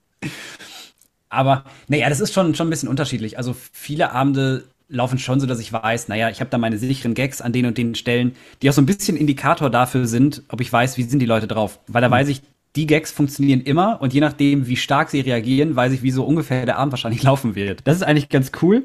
Aber 1.29 1.65
naja, 1.87 2.09
das 2.09 2.21
ist 2.21 2.35
schon, 2.35 2.55
schon 2.57 2.67
ein 2.67 2.71
bisschen 2.71 2.89
unterschiedlich. 2.89 3.39
Also 3.39 3.55
viele 3.73 4.11
Abende 4.11 4.65
laufen 4.89 5.19
schon 5.19 5.39
so, 5.39 5.47
dass 5.47 5.61
ich 5.61 5.73
weiß, 5.73 6.09
naja, 6.09 6.31
ich 6.31 6.41
habe 6.41 6.51
da 6.51 6.59
meine 6.59 6.79
sicheren 6.79 7.15
Gags 7.15 7.41
an 7.41 7.53
den 7.53 7.67
und 7.67 7.79
den 7.79 7.95
Stellen, 7.95 8.35
die 8.61 8.69
auch 8.69 8.75
so 8.75 8.83
ein 8.83 8.87
bisschen 8.87 9.17
Indikator 9.17 9.71
dafür 9.71 10.07
sind, 10.07 10.43
ob 10.49 10.61
ich 10.61 10.73
weiß, 10.73 10.99
wie 10.99 11.05
sind 11.05 11.21
die 11.21 11.27
Leute 11.27 11.47
drauf. 11.47 11.79
Weil 11.87 12.03
da 12.03 12.11
weiß 12.11 12.29
ich, 12.29 12.43
die 12.77 12.87
Gags 12.87 13.13
funktionieren 13.13 13.61
immer 13.61 14.01
und 14.01 14.13
je 14.13 14.21
nachdem, 14.21 14.67
wie 14.67 14.77
stark 14.77 15.11
sie 15.11 15.21
reagieren, 15.21 15.77
weiß 15.77 15.93
ich, 15.93 16.03
wie 16.03 16.11
so 16.11 16.25
ungefähr 16.25 16.67
der 16.67 16.79
Abend 16.79 16.93
wahrscheinlich 16.93 17.23
laufen 17.25 17.55
wird. 17.55 17.81
Das 17.85 17.97
ist 17.97 18.03
eigentlich 18.03 18.29
ganz 18.29 18.53
cool. 18.63 18.85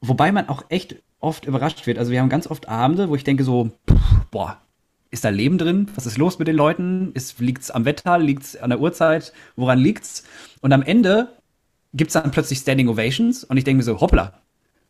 Wobei 0.00 0.32
man 0.32 0.48
auch 0.48 0.64
echt 0.68 0.96
oft 1.20 1.46
überrascht 1.46 1.86
wird. 1.86 1.98
Also 1.98 2.12
wir 2.12 2.20
haben 2.20 2.28
ganz 2.28 2.46
oft 2.46 2.68
Abende, 2.68 3.08
wo 3.08 3.16
ich 3.16 3.24
denke 3.24 3.44
so, 3.44 3.70
boah, 4.30 4.58
ist 5.10 5.24
da 5.24 5.30
Leben 5.30 5.58
drin? 5.58 5.88
Was 5.94 6.06
ist 6.06 6.18
los 6.18 6.38
mit 6.38 6.48
den 6.48 6.56
Leuten? 6.56 7.12
Ist, 7.14 7.38
liegt's 7.40 7.70
am 7.70 7.84
Wetter? 7.84 8.18
Liegt's 8.18 8.56
an 8.56 8.70
der 8.70 8.80
Uhrzeit? 8.80 9.32
Woran 9.56 9.78
liegt's? 9.78 10.24
Und 10.60 10.72
am 10.72 10.82
Ende 10.82 11.28
gibt's 11.94 12.14
dann 12.14 12.30
plötzlich 12.30 12.58
Standing 12.58 12.88
Ovations 12.88 13.44
und 13.44 13.56
ich 13.56 13.64
denke 13.64 13.78
mir 13.78 13.84
so, 13.84 14.00
hoppla, 14.00 14.34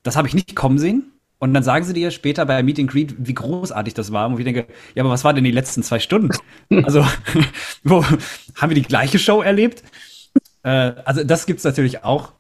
das 0.03 0.17
habe 0.17 0.27
ich 0.27 0.35
nicht 0.35 0.57
kommen 0.57 0.79
sehen. 0.79 1.13
Und 1.45 1.53
dann 1.53 1.63
sagen 1.63 1.85
sie 1.85 1.93
dir 1.93 2.11
später 2.11 2.47
bei 2.47 2.63
Meet 2.63 2.79
and 2.79 2.91
Greet, 2.91 3.15
wie 3.19 3.35
großartig 3.35 3.93
das 3.93 4.13
war. 4.13 4.29
Und 4.29 4.39
ich 4.39 4.47
denke, 4.47 4.65
ja, 4.95 5.03
aber 5.03 5.11
was 5.11 5.25
war 5.25 5.35
denn 5.35 5.45
die 5.45 5.51
letzten 5.51 5.83
zwei 5.83 5.99
Stunden? 5.99 6.31
Also, 6.85 7.07
wo 7.85 8.03
haben 8.03 8.71
wir 8.71 8.75
die 8.75 8.81
gleiche 8.81 9.19
Show 9.19 9.43
erlebt? 9.43 9.83
Äh, 10.63 10.93
also 11.05 11.23
das 11.23 11.45
gibt's 11.45 11.63
natürlich 11.63 12.03
auch. 12.03 12.33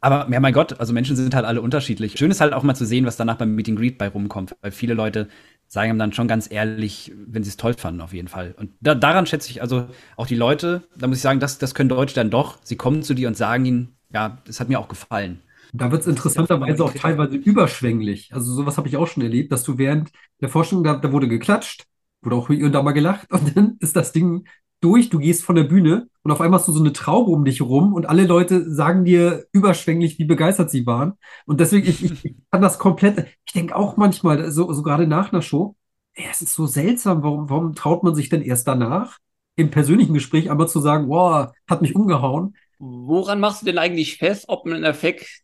Aber 0.00 0.28
ja, 0.28 0.40
mein 0.40 0.52
Gott, 0.52 0.80
also 0.80 0.92
Menschen 0.92 1.14
sind 1.14 1.36
halt 1.36 1.46
alle 1.46 1.62
unterschiedlich. 1.62 2.18
Schön 2.18 2.32
ist 2.32 2.40
halt 2.40 2.52
auch 2.52 2.64
mal 2.64 2.74
zu 2.74 2.84
sehen, 2.84 3.06
was 3.06 3.16
danach 3.16 3.36
beim 3.36 3.54
Meeting 3.54 3.76
Greet 3.76 3.96
bei 3.96 4.08
rumkommt, 4.08 4.56
weil 4.60 4.72
viele 4.72 4.94
Leute 4.94 5.28
sagen 5.68 5.92
ihm 5.92 5.98
dann 6.00 6.12
schon 6.12 6.26
ganz 6.26 6.50
ehrlich, 6.50 7.12
wenn 7.14 7.44
sie 7.44 7.50
es 7.50 7.58
toll 7.58 7.74
fanden, 7.74 8.00
auf 8.00 8.12
jeden 8.12 8.26
Fall. 8.26 8.56
Und 8.58 8.72
da, 8.80 8.96
daran 8.96 9.26
schätze 9.26 9.50
ich 9.50 9.62
also 9.62 9.86
auch 10.16 10.26
die 10.26 10.34
Leute, 10.34 10.82
da 10.96 11.06
muss 11.06 11.18
ich 11.18 11.22
sagen, 11.22 11.38
das, 11.38 11.58
das 11.58 11.76
können 11.76 11.90
Deutsche 11.90 12.16
dann 12.16 12.30
doch. 12.30 12.58
Sie 12.64 12.74
kommen 12.74 13.04
zu 13.04 13.14
dir 13.14 13.28
und 13.28 13.36
sagen 13.36 13.64
ihnen, 13.64 13.96
ja, 14.12 14.38
das 14.46 14.58
hat 14.58 14.68
mir 14.68 14.80
auch 14.80 14.88
gefallen. 14.88 15.42
Da 15.72 15.90
wird 15.90 16.02
es 16.02 16.06
interessanterweise 16.06 16.84
auch 16.84 16.92
teilweise 16.92 17.36
überschwänglich. 17.36 18.32
Also 18.32 18.52
sowas 18.52 18.78
habe 18.78 18.88
ich 18.88 18.96
auch 18.96 19.06
schon 19.06 19.22
erlebt, 19.22 19.52
dass 19.52 19.64
du 19.64 19.78
während 19.78 20.10
der 20.40 20.48
Forschung, 20.48 20.82
da, 20.82 20.96
da 20.96 21.12
wurde 21.12 21.28
geklatscht, 21.28 21.84
wurde 22.22 22.36
auch 22.36 22.48
hier 22.48 22.66
und 22.66 22.72
da 22.72 22.82
mal 22.82 22.92
gelacht 22.92 23.30
und 23.32 23.56
dann 23.56 23.76
ist 23.80 23.96
das 23.96 24.12
Ding 24.12 24.46
durch, 24.80 25.10
du 25.10 25.18
gehst 25.18 25.42
von 25.42 25.56
der 25.56 25.64
Bühne 25.64 26.08
und 26.22 26.30
auf 26.30 26.40
einmal 26.40 26.60
hast 26.60 26.68
du 26.68 26.72
so 26.72 26.80
eine 26.80 26.92
Traube 26.92 27.30
um 27.30 27.44
dich 27.44 27.60
rum 27.60 27.92
und 27.92 28.06
alle 28.06 28.26
Leute 28.26 28.70
sagen 28.72 29.04
dir 29.04 29.46
überschwänglich, 29.52 30.18
wie 30.18 30.24
begeistert 30.24 30.70
sie 30.70 30.86
waren. 30.86 31.14
Und 31.46 31.58
deswegen, 31.58 31.88
ich, 31.88 32.04
ich, 32.04 32.34
kann 32.50 32.62
das 32.62 32.78
komplett, 32.78 33.26
ich 33.44 33.52
denke 33.52 33.74
auch 33.74 33.96
manchmal, 33.96 34.52
so, 34.52 34.72
so 34.72 34.82
gerade 34.82 35.06
nach 35.08 35.32
einer 35.32 35.42
Show, 35.42 35.74
ey, 36.14 36.26
es 36.30 36.42
ist 36.42 36.54
so 36.54 36.66
seltsam, 36.66 37.22
warum, 37.24 37.50
warum 37.50 37.74
traut 37.74 38.04
man 38.04 38.14
sich 38.14 38.28
denn 38.28 38.42
erst 38.42 38.68
danach 38.68 39.18
im 39.56 39.70
persönlichen 39.70 40.14
Gespräch 40.14 40.50
einmal 40.50 40.68
zu 40.68 40.80
sagen, 40.80 41.08
wow, 41.08 41.50
hat 41.68 41.82
mich 41.82 41.96
umgehauen. 41.96 42.56
Woran 42.78 43.40
machst 43.40 43.62
du 43.62 43.66
denn 43.66 43.78
eigentlich 43.78 44.18
fest, 44.18 44.44
ob 44.46 44.64
ein 44.66 44.84
Effekt 44.84 45.42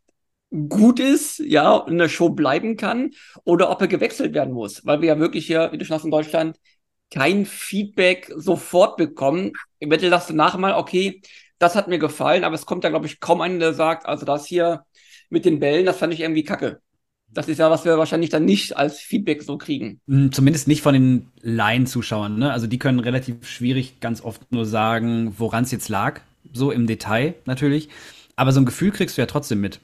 gut 0.69 1.01
ist, 1.01 1.39
ja, 1.41 1.85
in 1.89 1.99
der 1.99 2.09
Show 2.09 2.31
bleiben 2.31 2.77
kann 2.77 3.11
oder 3.45 3.71
ob 3.71 3.81
er 3.81 3.89
gewechselt 3.89 4.35
werden 4.35 4.55
muss? 4.55 4.87
Weil 4.87 5.01
wir 5.01 5.09
ja 5.09 5.19
wirklich 5.19 5.47
hier, 5.47 5.71
wie 5.73 5.79
du 5.79 5.85
schon 5.85 5.97
hast 5.97 6.05
in 6.05 6.11
Deutschland, 6.11 6.59
kein 7.11 7.45
Feedback 7.45 8.33
sofort 8.37 8.97
bekommen. 8.97 9.53
Eventuell 9.81 10.11
sagst 10.11 10.31
du 10.31 10.35
nachher 10.35 10.59
mal, 10.59 10.75
okay, 10.75 11.21
das 11.59 11.75
hat 11.75 11.89
mir 11.89 11.99
gefallen, 11.99 12.45
aber 12.45 12.55
es 12.55 12.67
kommt 12.67 12.85
da, 12.85 12.89
glaube 12.89 13.07
ich, 13.07 13.21
kaum 13.21 13.41
einer, 13.41 13.59
der 13.59 13.75
sagt, 13.75 14.07
also 14.07 14.25
das 14.25 14.47
hier 14.47 14.85
mit 15.31 15.45
den 15.45 15.61
Bällen, 15.61 15.87
das 15.87 15.99
fand 15.99 16.13
ich 16.13 16.21
irgendwie 16.21 16.45
kacke. 16.45 16.81
Das 17.29 17.49
ist 17.49 17.59
ja, 17.59 17.69
was 17.69 17.85
wir 17.85 17.99
wahrscheinlich 17.99 18.31
dann 18.31 18.45
nicht 18.45 18.77
als 18.77 19.01
Feedback 19.01 19.43
so 19.43 19.59
kriegen. 19.59 20.01
Hm, 20.07 20.31
zumindest 20.31 20.69
nicht 20.69 20.83
von 20.83 20.95
den 20.95 21.27
Laien-Zuschauern. 21.43 22.39
Ne? 22.39 22.53
Also 22.53 22.69
die 22.69 22.79
können 22.79 23.01
relativ 23.01 23.49
schwierig 23.49 23.99
ganz 24.01 24.23
oft 24.23 24.53
nur 24.53 24.67
sagen, 24.67 25.35
woran 25.37 25.65
es 25.65 25.73
jetzt 25.73 25.89
lag. 25.89 26.21
So 26.53 26.71
im 26.71 26.87
Detail 26.87 27.35
natürlich. 27.45 27.89
Aber 28.37 28.53
so 28.53 28.61
ein 28.61 28.67
Gefühl 28.67 28.93
kriegst 28.93 29.17
du 29.17 29.23
ja 29.23 29.27
trotzdem 29.27 29.61
mit. 29.61 29.81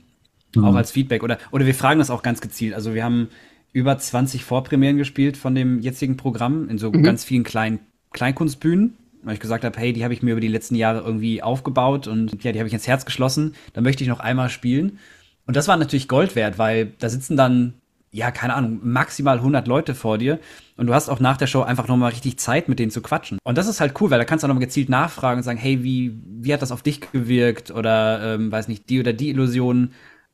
Mhm. 0.55 0.65
Auch 0.65 0.75
als 0.75 0.91
Feedback. 0.91 1.23
Oder, 1.23 1.39
oder 1.51 1.67
wir 1.67 1.75
fragen 1.75 1.99
das 1.99 2.11
auch 2.11 2.23
ganz 2.23 2.41
gezielt. 2.41 2.75
Also 2.75 2.95
wir 2.95 3.05
haben 3.05 3.29
über 3.73 3.97
20 3.97 4.45
Vorpremieren 4.45 4.97
gespielt 4.97 5.37
von 5.37 5.55
dem 5.55 5.81
jetzigen 5.81 6.17
Programm 6.17 6.69
in 6.69 6.79
so 6.79 6.91
mhm. 6.91 7.03
ganz 7.03 7.25
vielen 7.25 7.45
kleinen 7.45 7.81
Kleinkunstbühnen. 8.13 8.97
Weil 9.23 9.35
ich 9.35 9.41
gesagt 9.41 9.65
habe, 9.65 9.79
hey, 9.79 9.93
die 9.93 10.03
habe 10.03 10.15
ich 10.15 10.23
mir 10.23 10.33
über 10.33 10.41
die 10.41 10.49
letzten 10.49 10.75
Jahre 10.75 11.01
irgendwie 11.01 11.43
aufgebaut 11.43 12.07
und 12.07 12.43
ja, 12.43 12.53
die 12.53 12.59
habe 12.59 12.69
ich 12.69 12.73
ins 12.73 12.89
Herz 12.89 13.05
geschlossen. 13.05 13.55
Da 13.75 13.83
möchte 13.83 14.03
ich 14.03 14.09
noch 14.09 14.21
einmal 14.21 14.49
spielen. 14.49 14.99
Und 15.47 15.57
das 15.57 15.69
war 15.69 15.77
natürlich 15.77 16.09
Gold 16.09 16.37
wert, 16.37 16.59
weil 16.59 16.93
da 16.99 17.11
sitzen 17.11 17.37
dann, 17.37 17.75
ja, 18.13 18.31
keine 18.31 18.55
Ahnung, 18.55 18.81
maximal 18.83 19.37
100 19.37 19.69
Leute 19.69 19.95
vor 19.95 20.17
dir. 20.17 20.39
Und 20.79 20.87
du 20.87 20.95
hast 20.95 21.11
auch 21.11 21.21
nach 21.21 21.37
der 21.37 21.47
Show 21.47 21.61
einfach 21.61 21.87
nochmal 21.87 22.13
richtig 22.13 22.39
Zeit, 22.39 22.69
mit 22.71 22.79
denen 22.79 22.91
zu 22.91 23.03
quatschen. 23.03 23.39
Und 23.45 23.59
das 23.59 23.67
ist 23.67 23.81
halt 23.81 24.01
cool, 24.01 24.11
weil 24.11 24.19
da 24.19 24.25
kannst 24.25 24.43
du 24.43 24.47
auch 24.47 24.49
nochmal 24.49 24.65
gezielt 24.65 24.89
nachfragen 24.89 25.39
und 25.39 25.45
sagen, 25.45 25.59
hey, 25.59 25.85
wie, 25.85 26.19
wie 26.25 26.55
hat 26.55 26.63
das 26.63 26.73
auf 26.73 26.83
dich 26.83 27.03
gewirkt? 27.13 27.71
Oder, 27.71 28.37
ähm, 28.37 28.51
weiß 28.51 28.69
nicht, 28.69 28.89
die 28.89 29.01
oder 29.01 29.13
die 29.13 29.29
Illusion 29.29 29.93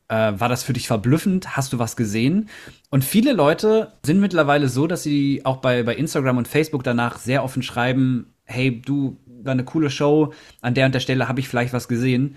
äh, 0.08 0.32
war 0.36 0.48
das 0.48 0.62
für 0.62 0.72
dich 0.72 0.86
verblüffend? 0.86 1.56
Hast 1.56 1.72
du 1.72 1.78
was 1.78 1.96
gesehen? 1.96 2.48
Und 2.90 3.04
viele 3.04 3.32
Leute 3.32 3.92
sind 4.04 4.20
mittlerweile 4.20 4.68
so, 4.68 4.86
dass 4.86 5.02
sie 5.02 5.42
auch 5.44 5.58
bei, 5.58 5.82
bei 5.82 5.94
Instagram 5.94 6.38
und 6.38 6.48
Facebook 6.48 6.84
danach 6.84 7.18
sehr 7.18 7.42
offen 7.42 7.62
schreiben, 7.62 8.32
hey, 8.44 8.80
du, 8.80 9.18
war 9.42 9.52
eine 9.52 9.64
coole 9.64 9.90
Show, 9.90 10.32
an 10.60 10.74
der 10.74 10.86
und 10.86 10.94
der 10.94 11.00
Stelle 11.00 11.28
habe 11.28 11.40
ich 11.40 11.48
vielleicht 11.48 11.72
was 11.72 11.88
gesehen. 11.88 12.36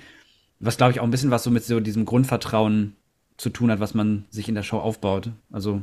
Was, 0.60 0.78
glaube 0.78 0.92
ich, 0.92 1.00
auch 1.00 1.04
ein 1.04 1.12
bisschen 1.12 1.32
was 1.32 1.44
so 1.44 1.52
mit 1.52 1.64
so 1.64 1.80
diesem 1.80 2.06
Grundvertrauen 2.06 2.96
zu 3.38 3.50
tun 3.50 3.72
hat, 3.72 3.80
was 3.80 3.94
man 3.94 4.26
sich 4.30 4.50
in 4.50 4.56
der 4.56 4.64
Show 4.64 4.80
aufbaut. 4.80 5.32
Also 5.52 5.82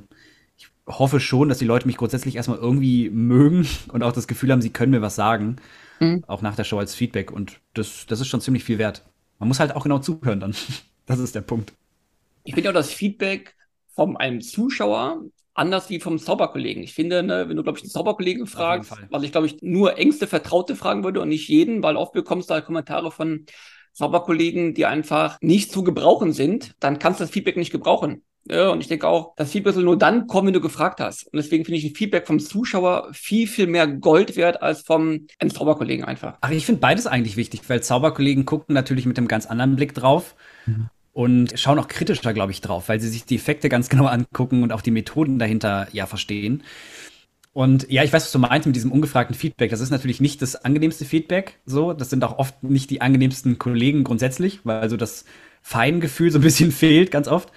ich 0.59 0.69
hoffe 0.87 1.21
schon, 1.21 1.49
dass 1.49 1.59
die 1.59 1.65
Leute 1.65 1.87
mich 1.87 1.97
grundsätzlich 1.97 2.37
erstmal 2.37 2.59
irgendwie 2.59 3.09
mögen 3.11 3.67
und 3.93 4.03
auch 4.03 4.13
das 4.13 4.27
Gefühl 4.27 4.53
haben, 4.53 4.63
sie 4.63 4.71
können 4.71 4.91
mir 4.91 5.03
was 5.03 5.17
sagen. 5.17 5.57
Mhm. 6.01 6.25
Auch 6.27 6.43
nach 6.43 6.57
der 6.57 6.65
Show 6.65 6.79
als 6.79 6.95
Feedback. 6.95 7.31
Und 7.31 7.61
das, 7.75 8.07
das 8.07 8.21
ist 8.21 8.29
schon 8.29 8.41
ziemlich 8.41 8.65
viel 8.65 8.79
wert. 8.79 9.05
Man 9.39 9.49
muss 9.49 9.61
halt 9.61 9.75
auch 9.75 9.85
genau 9.85 9.99
zuhören 9.99 10.41
dann. 10.41 10.55
Das 11.07 11.19
ist 11.19 11.35
der 11.35 11.41
Punkt. 11.41 11.73
Ich 12.45 12.55
finde 12.55 12.71
auch 12.71 12.75
das 12.75 12.93
Feedback 12.93 13.55
von 13.95 14.17
einem 14.17 14.41
Zuschauer 14.41 15.23
anders 15.57 15.89
wie 15.89 16.01
vom 16.01 16.19
Zauberkollegen. 16.19 16.83
Ich 16.83 16.95
finde, 16.95 17.23
ne, 17.23 17.49
wenn 17.49 17.57
du, 17.57 17.63
glaube 17.63 17.79
ich, 17.79 17.85
einen 17.85 17.91
Zauberkollegen 17.91 18.47
fragst, 18.47 18.93
was 19.11 19.23
ich, 19.23 19.33
glaube 19.33 19.47
ich, 19.47 19.63
nur 19.63 19.99
engste 19.99 20.27
Vertraute 20.27 20.77
fragen 20.77 21.03
würde 21.03 21.21
und 21.21 21.29
nicht 21.29 21.49
jeden, 21.49 21.83
weil 21.83 21.97
oft 21.97 22.13
bekommst 22.13 22.51
du 22.51 22.55
halt 22.55 22.67
Kommentare 22.67 23.11
von 23.11 23.47
Zauberkollegen, 23.93 24.75
die 24.75 24.85
einfach 24.85 25.39
nicht 25.41 25.73
zu 25.73 25.83
gebrauchen 25.83 26.33
sind, 26.33 26.75
dann 26.81 26.99
kannst 26.99 27.21
du 27.21 27.25
das 27.25 27.31
Feedback 27.31 27.57
nicht 27.57 27.73
gebrauchen. 27.73 28.23
Ja, 28.49 28.69
und 28.69 28.81
ich 28.81 28.87
denke 28.87 29.09
auch, 29.09 29.35
das 29.37 29.51
Feedback 29.51 29.75
soll 29.75 29.83
nur 29.83 29.99
dann 29.99 30.29
kommen, 30.29 30.49
wenn 30.49 30.55
du 30.55 30.61
gefragt 30.61 31.01
hast. 31.01 31.25
Und 31.25 31.37
deswegen 31.37 31.65
finde 31.65 31.79
ich 31.79 31.85
ein 31.85 31.97
Feedback 31.97 32.29
vom 32.29 32.39
Zuschauer 32.39 33.09
viel, 33.13 33.49
viel 33.49 33.67
mehr 33.67 33.89
Gold 33.89 34.37
wert 34.37 34.63
als 34.63 34.83
vom 34.83 35.27
einem 35.41 35.51
Zauberkollegen 35.51 36.05
einfach. 36.05 36.39
Ach, 36.43 36.51
ich 36.51 36.65
finde 36.65 36.81
beides 36.81 37.09
eigentlich 37.09 37.37
wichtig, 37.37 37.63
weil 37.67 37.83
Zauberkollegen 37.83 38.45
gucken 38.45 38.75
natürlich 38.75 39.07
mit 39.07 39.19
einem 39.19 39.27
ganz 39.27 39.47
anderen 39.47 39.75
Blick 39.75 39.95
drauf. 39.95 40.37
Mhm 40.67 40.91
und 41.17 41.59
schauen 41.59 41.79
auch 41.79 41.89
kritischer, 41.89 42.35
glaube 42.35 42.53
ich, 42.53 42.61
drauf, 42.61 42.91
weil 42.91 43.01
sie 43.01 43.09
sich 43.09 43.25
die 43.25 43.37
Effekte 43.37 43.71
ganz 43.71 43.89
genau 43.89 44.05
angucken 44.05 44.63
und 44.63 44.71
auch 44.71 44.83
die 44.83 44.91
Methoden 44.91 45.39
dahinter 45.39 45.89
ja 45.93 46.05
verstehen. 46.05 46.63
Und 47.55 47.91
ja, 47.91 48.05
ich 48.05 48.13
weiß, 48.13 48.25
was 48.25 48.33
du 48.33 48.39
meinst 48.39 48.67
mit 48.67 48.77
diesem 48.77 48.93
ungefragten 48.93 49.35
Feedback. 49.35 49.71
Das 49.71 49.81
ist 49.81 49.89
natürlich 49.89 50.21
nicht 50.21 50.43
das 50.43 50.57
angenehmste 50.57 51.07
Feedback. 51.07 51.59
So, 51.65 51.95
das 51.95 52.11
sind 52.11 52.23
auch 52.23 52.37
oft 52.37 52.63
nicht 52.63 52.91
die 52.91 53.01
angenehmsten 53.01 53.57
Kollegen 53.57 54.05
grundsätzlich, 54.05 54.61
weil 54.65 54.79
also 54.79 54.99
das 54.99 55.25
Feingefühl 55.63 56.31
so 56.31 56.39
ein 56.39 56.43
bisschen 56.43 56.71
fehlt, 56.83 57.11
ganz 57.11 57.29
oft. 57.29 57.51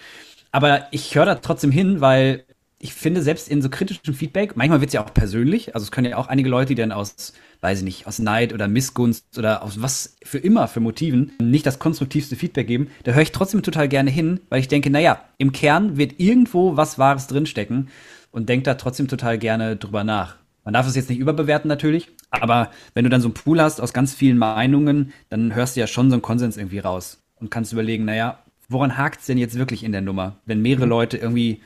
Aber 0.54 0.88
ich 0.92 1.14
höre 1.16 1.26
da 1.26 1.36
trotzdem 1.36 1.72
hin, 1.72 2.00
weil 2.00 2.46
ich 2.80 2.94
finde, 2.94 3.22
selbst 3.22 3.50
in 3.50 3.62
so 3.62 3.68
kritischem 3.68 4.14
Feedback, 4.14 4.56
manchmal 4.56 4.80
wird 4.80 4.88
es 4.88 4.94
ja 4.94 5.04
auch 5.04 5.14
persönlich, 5.14 5.76
also 5.76 5.84
es 5.84 5.92
können 5.92 6.10
ja 6.10 6.16
auch 6.16 6.28
einige 6.28 6.48
Leute, 6.48 6.70
die 6.70 6.76
dann 6.76 6.94
aus, 6.94 7.34
weiß 7.62 7.80
ich 7.80 7.84
nicht, 7.84 8.08
aus 8.08 8.20
Neid 8.20 8.54
oder 8.54 8.68
Missgunst 8.68 9.38
oder 9.38 9.64
aus 9.64 9.82
was 9.82 10.16
für 10.24 10.38
immer 10.38 10.68
für 10.68 10.80
Motiven 10.80 11.34
nicht 11.42 11.66
das 11.66 11.80
konstruktivste 11.80 12.36
Feedback 12.36 12.68
geben, 12.68 12.90
da 13.04 13.12
höre 13.12 13.24
ich 13.24 13.32
trotzdem 13.32 13.64
total 13.64 13.90
gerne 13.90 14.10
hin, 14.10 14.40
weil 14.50 14.62
ich 14.62 14.68
denke, 14.68 14.90
naja, 14.90 15.22
im 15.38 15.52
Kern 15.52 15.98
wird 15.98 16.20
irgendwo 16.20 16.78
was 16.78 16.98
Wahres 16.98 17.28
drinstecken 17.28 17.90
und 18.32 18.50
denke 18.50 18.64
da 18.64 18.76
trotzdem 18.76 19.08
total 19.08 19.38
gerne 19.38 19.76
drüber 19.76 20.04
nach. 20.04 20.36
Man 20.64 20.74
darf 20.74 20.88
es 20.88 20.96
jetzt 20.96 21.10
nicht 21.10 21.20
überbewerten 21.20 21.68
natürlich, 21.68 22.10
aber 22.32 22.72
wenn 22.94 23.04
du 23.04 23.10
dann 23.10 23.22
so 23.22 23.28
einen 23.28 23.34
Pool 23.34 23.62
hast 23.62 23.82
aus 23.82 23.94
ganz 23.94 24.14
vielen 24.14 24.38
Meinungen, 24.38 25.14
dann 25.30 25.56
hörst 25.56 25.76
du 25.76 25.80
ja 25.80 25.88
schon 25.88 26.10
so 26.10 26.16
einen 26.16 26.22
Konsens 26.22 26.58
irgendwie 26.58 26.80
raus 26.80 27.22
und 27.36 27.50
kannst 27.50 27.74
überlegen, 27.74 28.06
naja, 28.06 28.40
woran 28.68 28.98
hakt 28.98 29.22
es 29.22 29.26
denn 29.26 29.38
jetzt 29.38 29.58
wirklich 29.58 29.84
in 29.84 29.92
der 29.92 30.02
Nummer, 30.02 30.38
wenn 30.46 30.62
mehrere 30.62 30.86
mhm. 30.86 30.92
Leute 30.92 31.18
irgendwie 31.18 31.62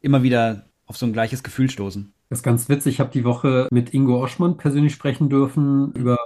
immer 0.00 0.22
wieder 0.22 0.64
auf 0.86 0.96
so 0.96 1.06
ein 1.06 1.12
gleiches 1.12 1.42
Gefühl 1.42 1.68
stoßen. 1.68 2.12
Das 2.28 2.40
ist 2.40 2.42
ganz 2.42 2.68
witzig. 2.68 2.94
Ich 2.94 3.00
habe 3.00 3.10
die 3.10 3.24
Woche 3.24 3.68
mit 3.70 3.94
Ingo 3.94 4.22
Oschmann 4.22 4.56
persönlich 4.56 4.92
sprechen 4.92 5.28
dürfen 5.28 5.92
über 5.92 6.18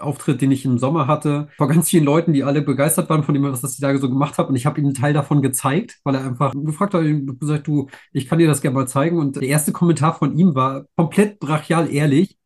Auftritt, 0.00 0.40
den 0.40 0.52
ich 0.52 0.64
im 0.64 0.78
Sommer 0.78 1.06
hatte, 1.06 1.48
vor 1.56 1.68
ganz 1.68 1.88
vielen 1.88 2.04
Leuten, 2.04 2.32
die 2.32 2.44
alle 2.44 2.62
begeistert 2.62 3.10
waren 3.10 3.24
von 3.24 3.34
dem, 3.34 3.42
was 3.44 3.64
ich 3.64 3.80
da 3.80 3.96
so 3.96 4.08
gemacht 4.08 4.38
habe. 4.38 4.48
Und 4.48 4.56
ich 4.56 4.66
habe 4.66 4.80
ihm 4.80 4.86
einen 4.86 4.94
Teil 4.94 5.12
davon 5.12 5.42
gezeigt, 5.42 5.98
weil 6.04 6.14
er 6.14 6.24
einfach 6.24 6.52
gefragt 6.54 6.94
hat, 6.94 7.04
gesagt, 7.40 7.66
du, 7.66 7.88
ich 8.12 8.28
kann 8.28 8.38
dir 8.38 8.46
das 8.46 8.60
gerne 8.60 8.74
mal 8.74 8.86
zeigen. 8.86 9.18
Und 9.18 9.36
der 9.36 9.48
erste 9.48 9.72
Kommentar 9.72 10.14
von 10.14 10.36
ihm 10.36 10.54
war 10.54 10.86
komplett 10.96 11.40
brachial 11.40 11.92
ehrlich. 11.92 12.36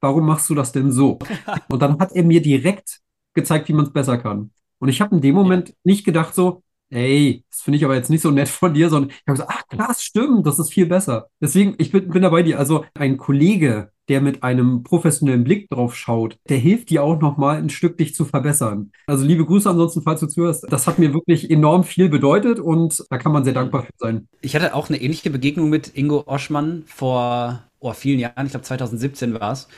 Warum 0.00 0.26
machst 0.26 0.48
du 0.48 0.54
das 0.54 0.72
denn 0.72 0.92
so? 0.92 1.18
Und 1.68 1.82
dann 1.82 1.98
hat 1.98 2.12
er 2.12 2.24
mir 2.24 2.40
direkt 2.40 3.00
gezeigt, 3.34 3.68
wie 3.68 3.74
man 3.74 3.86
es 3.86 3.92
besser 3.92 4.18
kann. 4.18 4.50
Und 4.78 4.88
ich 4.88 5.00
habe 5.00 5.14
in 5.14 5.20
dem 5.20 5.34
Moment 5.34 5.68
ja. 5.68 5.74
nicht 5.84 6.04
gedacht 6.04 6.34
so, 6.34 6.62
ey, 6.90 7.44
das 7.50 7.60
finde 7.60 7.78
ich 7.78 7.84
aber 7.84 7.94
jetzt 7.94 8.10
nicht 8.10 8.22
so 8.22 8.30
nett 8.30 8.48
von 8.48 8.74
dir, 8.74 8.90
sondern 8.90 9.10
ich 9.10 9.22
habe 9.26 9.38
gesagt, 9.38 9.52
ach 9.52 9.68
klar, 9.68 9.94
stimmt, 9.98 10.46
das 10.46 10.58
ist 10.58 10.72
viel 10.72 10.86
besser. 10.86 11.28
Deswegen, 11.40 11.74
ich 11.78 11.92
bin, 11.92 12.08
bin 12.08 12.22
da 12.22 12.28
bei 12.28 12.42
dir. 12.42 12.58
Also 12.58 12.84
ein 12.94 13.16
Kollege, 13.16 13.90
der 14.08 14.20
mit 14.20 14.42
einem 14.42 14.82
professionellen 14.82 15.44
Blick 15.44 15.70
drauf 15.70 15.96
schaut, 15.96 16.36
der 16.48 16.58
hilft 16.58 16.90
dir 16.90 17.04
auch 17.04 17.20
nochmal 17.20 17.58
ein 17.58 17.70
Stück 17.70 17.96
dich 17.96 18.14
zu 18.14 18.24
verbessern. 18.24 18.90
Also 19.06 19.24
liebe 19.24 19.46
Grüße 19.46 19.70
ansonsten, 19.70 20.02
falls 20.02 20.20
du 20.20 20.26
zuhörst. 20.26 20.66
Das 20.68 20.86
hat 20.86 20.98
mir 20.98 21.14
wirklich 21.14 21.48
enorm 21.50 21.84
viel 21.84 22.08
bedeutet 22.08 22.58
und 22.58 23.04
da 23.08 23.18
kann 23.18 23.32
man 23.32 23.44
sehr 23.44 23.54
dankbar 23.54 23.84
für 23.84 23.92
sein. 23.98 24.28
Ich 24.40 24.56
hatte 24.56 24.74
auch 24.74 24.88
eine 24.88 25.00
ähnliche 25.00 25.30
Begegnung 25.30 25.70
mit 25.70 25.96
Ingo 25.96 26.24
Oschmann 26.26 26.82
vor 26.86 27.62
oh, 27.78 27.92
vielen 27.92 28.18
Jahren, 28.18 28.46
ich 28.46 28.50
glaube 28.50 28.64
2017 28.64 29.38
war 29.38 29.52
es. 29.52 29.68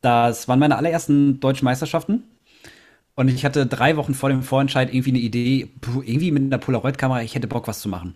Das 0.00 0.48
waren 0.48 0.58
meine 0.58 0.76
allerersten 0.76 1.40
deutschen 1.40 1.64
Meisterschaften 1.64 2.24
und 3.16 3.28
ich 3.28 3.44
hatte 3.46 3.66
drei 3.66 3.96
Wochen 3.96 4.14
vor 4.14 4.28
dem 4.28 4.42
Vorentscheid 4.42 4.92
irgendwie 4.92 5.10
eine 5.10 5.18
Idee, 5.18 5.70
irgendwie 6.04 6.30
mit 6.30 6.42
einer 6.42 6.58
Polaroid-Kamera, 6.58 7.22
ich 7.22 7.34
hätte 7.34 7.48
Bock, 7.48 7.66
was 7.66 7.80
zu 7.80 7.88
machen. 7.88 8.14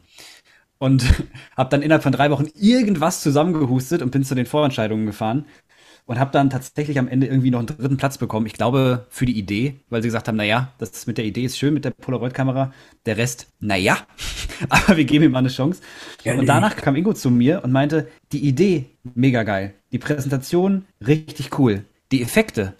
Und 0.78 1.04
habe 1.56 1.70
dann 1.70 1.80
innerhalb 1.80 2.02
von 2.02 2.12
drei 2.12 2.30
Wochen 2.30 2.48
irgendwas 2.54 3.22
zusammengehustet 3.22 4.02
und 4.02 4.10
bin 4.10 4.24
zu 4.24 4.34
den 4.34 4.46
Vorentscheidungen 4.46 5.06
gefahren. 5.06 5.46
Und 6.04 6.18
habe 6.18 6.32
dann 6.32 6.50
tatsächlich 6.50 6.98
am 6.98 7.06
Ende 7.06 7.28
irgendwie 7.28 7.50
noch 7.50 7.60
einen 7.60 7.68
dritten 7.68 7.96
Platz 7.96 8.18
bekommen. 8.18 8.46
Ich 8.46 8.54
glaube, 8.54 9.06
für 9.10 9.26
die 9.26 9.38
Idee, 9.38 9.76
weil 9.90 10.02
sie 10.02 10.08
gesagt 10.08 10.26
haben, 10.26 10.36
naja, 10.36 10.72
das 10.78 11.06
mit 11.06 11.18
der 11.18 11.24
Idee 11.24 11.44
ist 11.44 11.56
schön 11.56 11.72
mit 11.72 11.84
der 11.84 11.92
Polaroid-Kamera. 11.92 12.72
Der 13.06 13.16
Rest, 13.16 13.46
naja, 13.60 13.96
aber 14.68 14.96
wir 14.96 15.04
geben 15.04 15.26
ihm 15.26 15.32
mal 15.32 15.38
eine 15.38 15.48
Chance. 15.48 15.80
Ja, 16.24 16.34
und 16.34 16.46
danach 16.46 16.76
kam 16.76 16.96
Ingo 16.96 17.14
zu 17.14 17.30
mir 17.30 17.62
und 17.62 17.70
meinte, 17.70 18.08
die 18.32 18.40
Idee, 18.40 18.86
mega 19.14 19.44
geil. 19.44 19.74
Die 19.92 19.98
Präsentation, 19.98 20.84
richtig 21.06 21.58
cool. 21.58 21.84
Die 22.10 22.22
Effekte, 22.22 22.74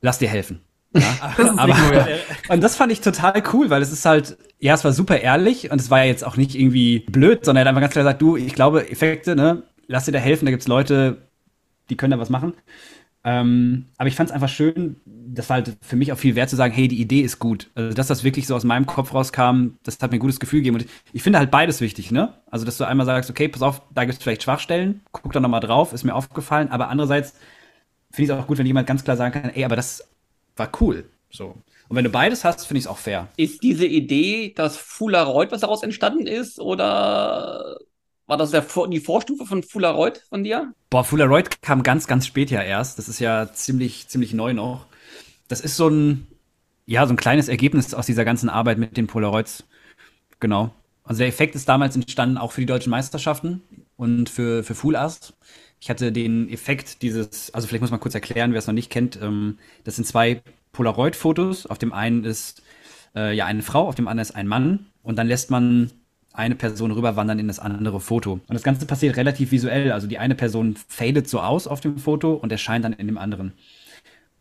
lass 0.00 0.18
dir 0.18 0.28
helfen. 0.28 0.60
Ja, 0.94 1.34
das 1.36 1.58
aber, 1.58 1.76
und 2.48 2.60
das 2.62 2.76
fand 2.76 2.92
ich 2.92 3.00
total 3.00 3.42
cool, 3.52 3.70
weil 3.70 3.82
es 3.82 3.92
ist 3.92 4.04
halt, 4.04 4.36
ja, 4.58 4.74
es 4.74 4.84
war 4.84 4.92
super 4.92 5.18
ehrlich 5.18 5.70
und 5.70 5.80
es 5.80 5.90
war 5.90 6.00
ja 6.00 6.06
jetzt 6.06 6.24
auch 6.24 6.36
nicht 6.36 6.54
irgendwie 6.54 7.00
blöd, 7.00 7.44
sondern 7.44 7.62
er 7.62 7.68
hat 7.68 7.68
einfach 7.68 7.80
ganz 7.80 7.92
klar 7.92 8.04
gesagt, 8.04 8.22
du, 8.22 8.36
ich 8.36 8.54
glaube, 8.54 8.90
Effekte, 8.90 9.34
ne, 9.36 9.62
lass 9.86 10.04
dir 10.04 10.12
da 10.12 10.18
helfen, 10.18 10.44
da 10.44 10.50
gibt's 10.50 10.68
Leute, 10.68 11.28
die 11.90 11.96
können 11.96 12.12
da 12.12 12.18
was 12.18 12.30
machen. 12.30 12.54
Ähm, 13.24 13.86
aber 13.98 14.08
ich 14.08 14.16
fand 14.16 14.30
es 14.30 14.34
einfach 14.34 14.48
schön, 14.48 14.96
das 15.06 15.48
war 15.48 15.54
halt 15.54 15.76
für 15.80 15.94
mich 15.94 16.12
auch 16.12 16.18
viel 16.18 16.34
wert 16.34 16.50
zu 16.50 16.56
sagen, 16.56 16.74
hey, 16.74 16.88
die 16.88 17.00
Idee 17.00 17.20
ist 17.20 17.38
gut. 17.38 17.70
Also, 17.74 17.94
dass 17.94 18.08
das 18.08 18.24
wirklich 18.24 18.46
so 18.48 18.56
aus 18.56 18.64
meinem 18.64 18.86
Kopf 18.86 19.14
rauskam, 19.14 19.76
das 19.84 19.98
hat 20.00 20.10
mir 20.10 20.16
ein 20.18 20.20
gutes 20.20 20.40
Gefühl 20.40 20.60
gegeben. 20.60 20.78
Und 20.78 20.86
ich 21.12 21.22
finde 21.22 21.38
halt 21.38 21.50
beides 21.50 21.80
wichtig, 21.80 22.10
ne? 22.10 22.34
Also, 22.50 22.64
dass 22.64 22.78
du 22.78 22.84
einmal 22.84 23.06
sagst, 23.06 23.30
okay, 23.30 23.46
pass 23.48 23.62
auf, 23.62 23.82
da 23.94 24.04
gibt 24.04 24.18
es 24.18 24.22
vielleicht 24.22 24.42
Schwachstellen, 24.42 25.02
guck 25.12 25.32
da 25.32 25.38
nochmal 25.40 25.60
drauf, 25.60 25.92
ist 25.92 26.02
mir 26.04 26.14
aufgefallen. 26.14 26.70
Aber 26.70 26.88
andererseits 26.88 27.34
finde 28.10 28.24
ich 28.24 28.36
es 28.36 28.42
auch 28.42 28.46
gut, 28.48 28.58
wenn 28.58 28.66
jemand 28.66 28.86
ganz 28.88 29.04
klar 29.04 29.16
sagen 29.16 29.32
kann, 29.32 29.50
ey, 29.50 29.64
aber 29.64 29.76
das 29.76 30.11
war 30.56 30.70
cool. 30.80 31.08
So. 31.30 31.56
Und 31.88 31.96
wenn 31.96 32.04
du 32.04 32.10
beides 32.10 32.44
hast, 32.44 32.66
finde 32.66 32.78
ich 32.78 32.84
es 32.84 32.90
auch 32.90 32.98
fair. 32.98 33.28
Ist 33.36 33.62
diese 33.62 33.86
Idee 33.86 34.52
das 34.54 34.76
Fularoid, 34.76 35.52
was 35.52 35.60
daraus 35.60 35.82
entstanden 35.82 36.26
ist, 36.26 36.58
oder 36.58 37.78
war 38.26 38.36
das 38.36 38.50
der, 38.50 38.64
die 38.88 39.00
Vorstufe 39.00 39.44
von 39.44 39.62
Fularoid 39.62 40.24
von 40.28 40.44
dir? 40.44 40.72
Boah, 40.90 41.04
Fularoid 41.04 41.60
kam 41.60 41.82
ganz, 41.82 42.06
ganz 42.06 42.26
spät 42.26 42.50
ja 42.50 42.62
erst. 42.62 42.98
Das 42.98 43.08
ist 43.08 43.18
ja 43.18 43.52
ziemlich, 43.52 44.08
ziemlich 44.08 44.32
neu 44.32 44.54
noch. 44.54 44.86
Das 45.48 45.60
ist 45.60 45.76
so 45.76 45.88
ein, 45.88 46.26
ja, 46.86 47.06
so 47.06 47.12
ein 47.12 47.18
kleines 47.18 47.48
Ergebnis 47.48 47.92
aus 47.94 48.06
dieser 48.06 48.24
ganzen 48.24 48.48
Arbeit 48.48 48.78
mit 48.78 48.96
den 48.96 49.06
Polaroids. 49.06 49.64
Genau. 50.40 50.72
Also 51.04 51.18
der 51.18 51.28
Effekt 51.28 51.54
ist 51.54 51.68
damals 51.68 51.94
entstanden 51.94 52.38
auch 52.38 52.52
für 52.52 52.60
die 52.60 52.66
deutschen 52.66 52.90
Meisterschaften 52.90 53.62
und 53.96 54.30
für, 54.30 54.62
für 54.64 54.74
Full 54.74 54.96
Ast. 54.96 55.34
Ich 55.82 55.90
hatte 55.90 56.12
den 56.12 56.48
Effekt 56.48 57.02
dieses, 57.02 57.52
also 57.52 57.66
vielleicht 57.66 57.80
muss 57.80 57.90
man 57.90 57.98
kurz 57.98 58.14
erklären, 58.14 58.52
wer 58.52 58.60
es 58.60 58.68
noch 58.68 58.72
nicht 58.72 58.88
kennt. 58.88 59.20
Ähm, 59.20 59.58
das 59.82 59.96
sind 59.96 60.04
zwei 60.04 60.40
Polaroid-Fotos. 60.70 61.66
Auf 61.66 61.76
dem 61.76 61.92
einen 61.92 62.22
ist 62.22 62.62
äh, 63.16 63.34
ja 63.34 63.46
eine 63.46 63.62
Frau, 63.62 63.88
auf 63.88 63.96
dem 63.96 64.06
anderen 64.06 64.28
ist 64.28 64.36
ein 64.36 64.46
Mann. 64.46 64.86
Und 65.02 65.16
dann 65.16 65.26
lässt 65.26 65.50
man 65.50 65.90
eine 66.32 66.54
Person 66.54 66.92
rüberwandern 66.92 67.40
in 67.40 67.48
das 67.48 67.58
andere 67.58 67.98
Foto. 67.98 68.34
Und 68.34 68.54
das 68.54 68.62
Ganze 68.62 68.86
passiert 68.86 69.16
relativ 69.16 69.50
visuell. 69.50 69.90
Also 69.90 70.06
die 70.06 70.18
eine 70.18 70.36
Person 70.36 70.76
fadet 70.86 71.28
so 71.28 71.40
aus 71.40 71.66
auf 71.66 71.80
dem 71.80 71.98
Foto 71.98 72.34
und 72.34 72.52
erscheint 72.52 72.84
dann 72.84 72.92
in 72.92 73.08
dem 73.08 73.18
anderen. 73.18 73.52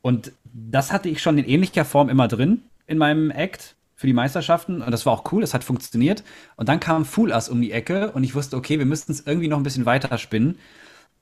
Und 0.03 0.33
das 0.43 0.91
hatte 0.91 1.09
ich 1.09 1.23
schon 1.23 1.39
in 1.39 1.45
ähnlicher 1.45 1.85
Form 1.85 2.09
immer 2.09 2.27
drin 2.27 2.61
in 2.85 2.99
meinem 2.99 3.31
Act 3.31 3.75
für 3.95 4.05
die 4.05 4.13
Meisterschaften. 4.13 4.83
Und 4.83 4.91
das 4.91 5.07
war 5.07 5.13
auch 5.13 5.31
cool, 5.31 5.41
das 5.41 5.55
hat 5.55 5.63
funktioniert. 5.63 6.23
Und 6.55 6.69
dann 6.69 6.79
kam 6.79 7.03
Fool 7.03 7.31
Us 7.31 7.49
um 7.49 7.61
die 7.61 7.71
Ecke 7.71 8.11
und 8.11 8.23
ich 8.23 8.35
wusste, 8.35 8.57
okay, 8.57 8.77
wir 8.77 8.85
müssten 8.85 9.11
es 9.11 9.25
irgendwie 9.25 9.47
noch 9.47 9.57
ein 9.57 9.63
bisschen 9.63 9.87
weiter 9.87 10.19
spinnen, 10.19 10.59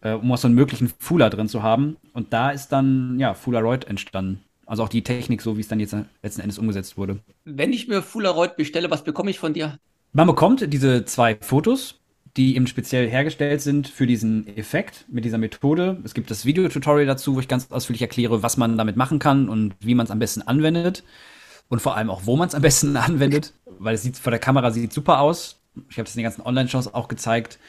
äh, 0.02 0.14
um 0.14 0.32
auch 0.32 0.38
so 0.38 0.48
einen 0.48 0.56
möglichen 0.56 0.92
Fooler 1.00 1.30
drin 1.30 1.48
zu 1.48 1.64
haben. 1.64 1.98
Und 2.14 2.34
da 2.34 2.52
ist 2.52 2.70
dann, 2.70 3.20
ja, 3.20 3.34
Foolaroid 3.34 3.86
entstanden. 3.86 4.42
Also 4.66 4.84
auch 4.84 4.90
die 4.90 5.04
Technik, 5.04 5.42
so 5.42 5.58
wie 5.58 5.62
es 5.62 5.68
dann 5.68 5.80
jetzt 5.80 5.96
letzten 6.22 6.42
Endes 6.42 6.60
umgesetzt 6.60 6.98
wurde. 6.98 7.20
Wenn 7.44 7.74
ich 7.74 7.88
mir 7.88 8.02
Foolaroid 8.02 8.56
bestelle, 8.56 8.92
was 8.92 9.04
bekomme 9.04 9.32
ich 9.32 9.40
von 9.40 9.54
dir? 9.54 9.80
Man 10.14 10.28
bekommt 10.28 10.72
diese 10.72 11.06
zwei 11.06 11.38
Fotos, 11.42 12.00
die 12.38 12.56
eben 12.56 12.68
speziell 12.68 13.10
hergestellt 13.10 13.62
sind 13.62 13.88
für 13.88 14.06
diesen 14.06 14.48
Effekt 14.58 15.06
mit 15.10 15.26
dieser 15.26 15.38
Methode. 15.38 16.00
Es 16.04 16.14
gibt 16.14 16.30
das 16.30 16.46
Videotutorial 16.46 17.08
dazu, 17.08 17.36
wo 17.36 17.40
ich 17.40 17.48
ganz 17.48 17.72
ausführlich 17.72 18.02
erkläre, 18.02 18.44
was 18.44 18.58
man 18.58 18.78
damit 18.78 18.96
machen 18.96 19.20
kann 19.20 19.50
und 19.50 19.76
wie 19.80 19.96
man 19.96 20.06
es 20.06 20.12
am 20.12 20.20
besten 20.20 20.44
anwendet. 20.44 21.04
Und 21.68 21.82
vor 21.82 21.96
allem 21.96 22.10
auch, 22.10 22.22
wo 22.26 22.36
man 22.36 22.48
es 22.48 22.56
am 22.56 22.62
besten 22.62 22.96
anwendet, 22.98 23.54
weil 23.66 23.96
es 23.96 24.04
sieht 24.04 24.18
vor 24.18 24.32
der 24.32 24.40
Kamera 24.40 24.72
sieht 24.72 24.94
super 24.94 25.20
aus. 25.20 25.60
Ich 25.90 25.98
habe 25.98 26.06
das 26.06 26.16
in 26.16 26.20
den 26.20 26.24
ganzen 26.26 26.42
Online-Shows 26.42 26.94
auch 26.94 27.08
gezeigt. 27.08 27.60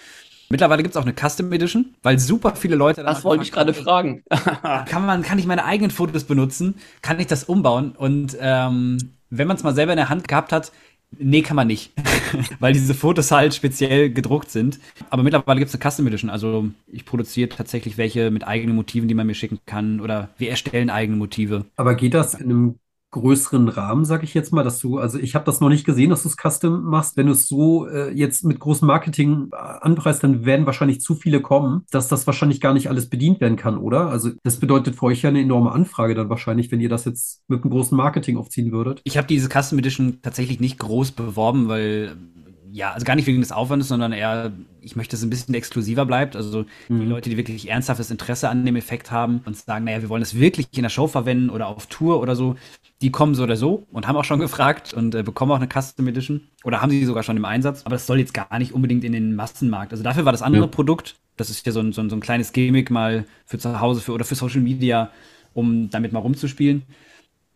Mittlerweile 0.51 0.83
gibt 0.83 0.95
es 0.95 1.01
auch 1.01 1.07
eine 1.07 1.15
Custom 1.15 1.53
Edition, 1.53 1.95
weil 2.03 2.19
super 2.19 2.57
viele 2.57 2.75
Leute. 2.75 3.05
Das 3.05 3.23
wollte 3.23 3.45
ich 3.45 3.53
gerade 3.53 3.73
fragen. 3.73 4.25
kann 4.87 5.07
man, 5.07 5.23
kann 5.23 5.39
ich 5.39 5.47
meine 5.47 5.65
eigenen 5.65 5.93
Fotos 5.93 6.25
benutzen? 6.25 6.75
Kann 7.03 7.21
ich 7.21 7.29
das 7.29 7.45
umbauen? 7.45 7.93
Und 7.97 8.37
ähm, 8.41 8.99
wenn 9.31 9.47
man 9.47 9.57
es 9.57 9.63
mal 9.63 9.75
selber 9.75 9.93
in 9.93 9.97
der 9.97 10.09
Hand 10.09 10.27
gehabt 10.27 10.53
hat, 10.53 10.73
Nee, 11.19 11.43
kann 11.43 11.57
man 11.57 11.67
nicht. 11.67 11.93
Weil 12.61 12.73
diese 12.73 12.95
Fotos 12.95 13.33
halt 13.33 13.53
speziell 13.55 14.11
gedruckt 14.13 14.51
sind. 14.51 14.79
Aber 15.11 15.23
mittlerweile 15.23 15.59
gibt 15.59 15.69
es 15.69 15.75
eine 15.75 15.91
Custom 15.91 16.07
Edition. 16.07 16.31
Also 16.31 16.69
ich 16.87 17.05
produziere 17.05 17.49
tatsächlich 17.49 17.99
welche 17.99 18.31
mit 18.31 18.47
eigenen 18.47 18.77
Motiven, 18.77 19.09
die 19.09 19.15
man 19.15 19.27
mir 19.27 19.35
schicken 19.35 19.59
kann. 19.67 20.01
Oder 20.01 20.29
wir 20.39 20.51
erstellen 20.51 20.89
eigene 20.89 21.17
Motive. 21.17 21.65
Aber 21.77 21.97
geht 21.97 22.15
das 22.15 22.35
in 22.35 22.45
einem 22.45 22.75
größeren 23.11 23.69
Rahmen, 23.69 24.05
sage 24.05 24.25
ich 24.25 24.35
jetzt 24.35 24.53
mal, 24.53 24.63
dass 24.63 24.79
du, 24.79 24.99
also 24.99 25.19
ich 25.19 25.35
habe 25.35 25.45
das 25.45 25.61
noch 25.61 25.69
nicht 25.69 25.85
gesehen, 25.85 26.11
dass 26.11 26.23
du 26.23 26.29
es 26.29 26.37
custom 26.37 26.83
machst. 26.85 27.17
Wenn 27.17 27.27
du 27.27 27.33
es 27.33 27.49
so 27.49 27.89
äh, 27.89 28.13
jetzt 28.13 28.45
mit 28.45 28.61
großem 28.61 28.87
Marketing 28.87 29.49
äh, 29.53 29.57
anpreist, 29.57 30.23
dann 30.23 30.45
werden 30.45 30.67
wahrscheinlich 30.67 31.01
zu 31.01 31.15
viele 31.15 31.41
kommen, 31.41 31.85
dass 31.91 32.09
das 32.09 32.27
wahrscheinlich 32.27 32.61
gar 32.61 32.73
nicht 32.73 32.89
alles 32.89 33.09
bedient 33.09 33.41
werden 33.41 33.57
kann, 33.57 33.79
oder? 33.79 34.09
Also 34.09 34.31
das 34.45 34.59
bedeutet 34.59 34.97
für 34.97 35.07
euch 35.07 35.23
ja 35.23 35.31
eine 35.31 35.41
enorme 35.41 35.73
Anfrage 35.73 36.15
dann 36.15 36.29
wahrscheinlich, 36.29 36.71
wenn 36.71 36.81
ihr 36.81 36.89
das 36.89 37.05
jetzt 37.05 37.43
mit 37.49 37.63
einem 37.63 37.71
großen 37.71 37.97
Marketing 37.97 38.37
aufziehen 38.37 38.71
würdet. 38.73 39.01
Ich 39.05 39.17
habe 39.17 39.27
diese 39.27 39.49
Custom 39.49 39.79
Edition 39.79 40.19
tatsächlich 40.23 40.61
nicht 40.61 40.79
groß 40.79 41.13
beworben, 41.13 41.69
weil 41.69 42.17
ja, 42.73 42.93
also 42.93 43.05
gar 43.05 43.17
nicht 43.17 43.27
wegen 43.27 43.41
des 43.41 43.53
Aufwandes, 43.53 43.89
sondern 43.89 44.13
eher, 44.13 44.53
ich 44.81 44.97
möchte, 44.97 45.13
dass 45.13 45.21
es 45.21 45.27
ein 45.27 45.31
bisschen 45.31 45.55
exklusiver 45.55 46.07
bleibt. 46.07 46.37
Also 46.37 46.65
mhm. 46.89 47.01
die 47.01 47.07
Leute, 47.07 47.31
die 47.31 47.37
wirklich 47.37 47.69
ernsthaftes 47.69 48.11
Interesse 48.11 48.49
an 48.49 48.65
dem 48.65 48.77
Effekt 48.77 49.11
haben 49.11 49.43
und 49.45 49.57
sagen, 49.57 49.85
naja, 49.85 50.03
wir 50.03 50.09
wollen 50.09 50.23
es 50.23 50.39
wirklich 50.39 50.69
in 50.77 50.83
der 50.83 50.91
Show 50.91 51.07
verwenden 51.07 51.51
oder 51.51 51.67
auf 51.67 51.87
Tour 51.87 52.21
oder 52.21 52.37
so, 52.37 52.57
die 53.03 53.11
kommen 53.11 53.35
so 53.35 53.43
oder 53.45 53.57
so 53.57 53.87
und 53.93 54.07
haben 54.07 54.17
auch 54.17 54.25
schon 54.25 54.41
gefragt 54.41 54.93
und 54.95 55.15
äh, 55.15 55.23
bekommen 55.23 55.53
auch 55.53 55.57
eine 55.57 55.69
Custom 55.69 56.07
Edition 56.09 56.43
oder 56.65 56.83
haben 56.83 56.91
sie 56.91 57.05
sogar 57.05 57.23
schon 57.23 57.37
im 57.37 57.45
Einsatz. 57.45 57.83
Aber 57.85 57.95
das 57.95 58.07
soll 58.07 58.19
jetzt 58.19 58.35
gar 58.35 58.59
nicht 58.59 58.73
unbedingt 58.73 59.05
in 59.05 59.13
den 59.13 59.35
Massenmarkt. 59.35 59.93
Also 59.93 60.05
dafür 60.05 60.25
war 60.25 60.33
das 60.33 60.43
andere 60.43 60.65
ja. 60.65 60.69
Produkt, 60.69 61.17
das 61.37 61.51
ist 61.51 61.65
ja 61.65 61.73
so 61.73 61.81
ein, 61.81 61.93
so, 61.93 62.03
ein, 62.03 62.11
so 62.11 62.17
ein 62.17 62.21
kleines 62.21 62.53
Gimmick 62.53 62.91
mal 62.91 63.25
für 63.47 63.59
zu 63.59 63.81
Hause 63.81 64.01
für, 64.01 64.13
oder 64.13 64.25
für 64.25 64.35
Social 64.35 64.61
Media, 64.61 65.11
um 65.55 65.91
damit 65.91 66.13
mal 66.13 66.21
rumzuspielen. 66.21 66.83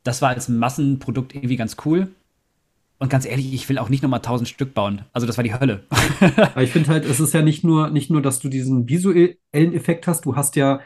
Das 0.02 0.22
war 0.22 0.30
als 0.30 0.48
Massenprodukt 0.48 1.34
irgendwie 1.34 1.56
ganz 1.56 1.76
cool. 1.84 2.08
Und 2.98 3.10
ganz 3.10 3.26
ehrlich, 3.26 3.52
ich 3.52 3.68
will 3.68 3.78
auch 3.78 3.88
nicht 3.88 4.02
nochmal 4.02 4.22
tausend 4.22 4.48
Stück 4.48 4.72
bauen. 4.72 5.02
Also 5.12 5.26
das 5.26 5.36
war 5.36 5.44
die 5.44 5.52
Hölle. 5.52 5.84
Aber 6.20 6.62
ich 6.62 6.70
finde 6.70 6.88
halt, 6.88 7.04
es 7.04 7.20
ist 7.20 7.34
ja 7.34 7.42
nicht 7.42 7.64
nur, 7.64 7.90
nicht 7.90 8.10
nur, 8.10 8.22
dass 8.22 8.38
du 8.38 8.48
diesen 8.48 8.88
visuellen 8.88 9.36
Effekt 9.52 10.06
hast, 10.06 10.24
du 10.24 10.36
hast 10.36 10.56
ja 10.56 10.80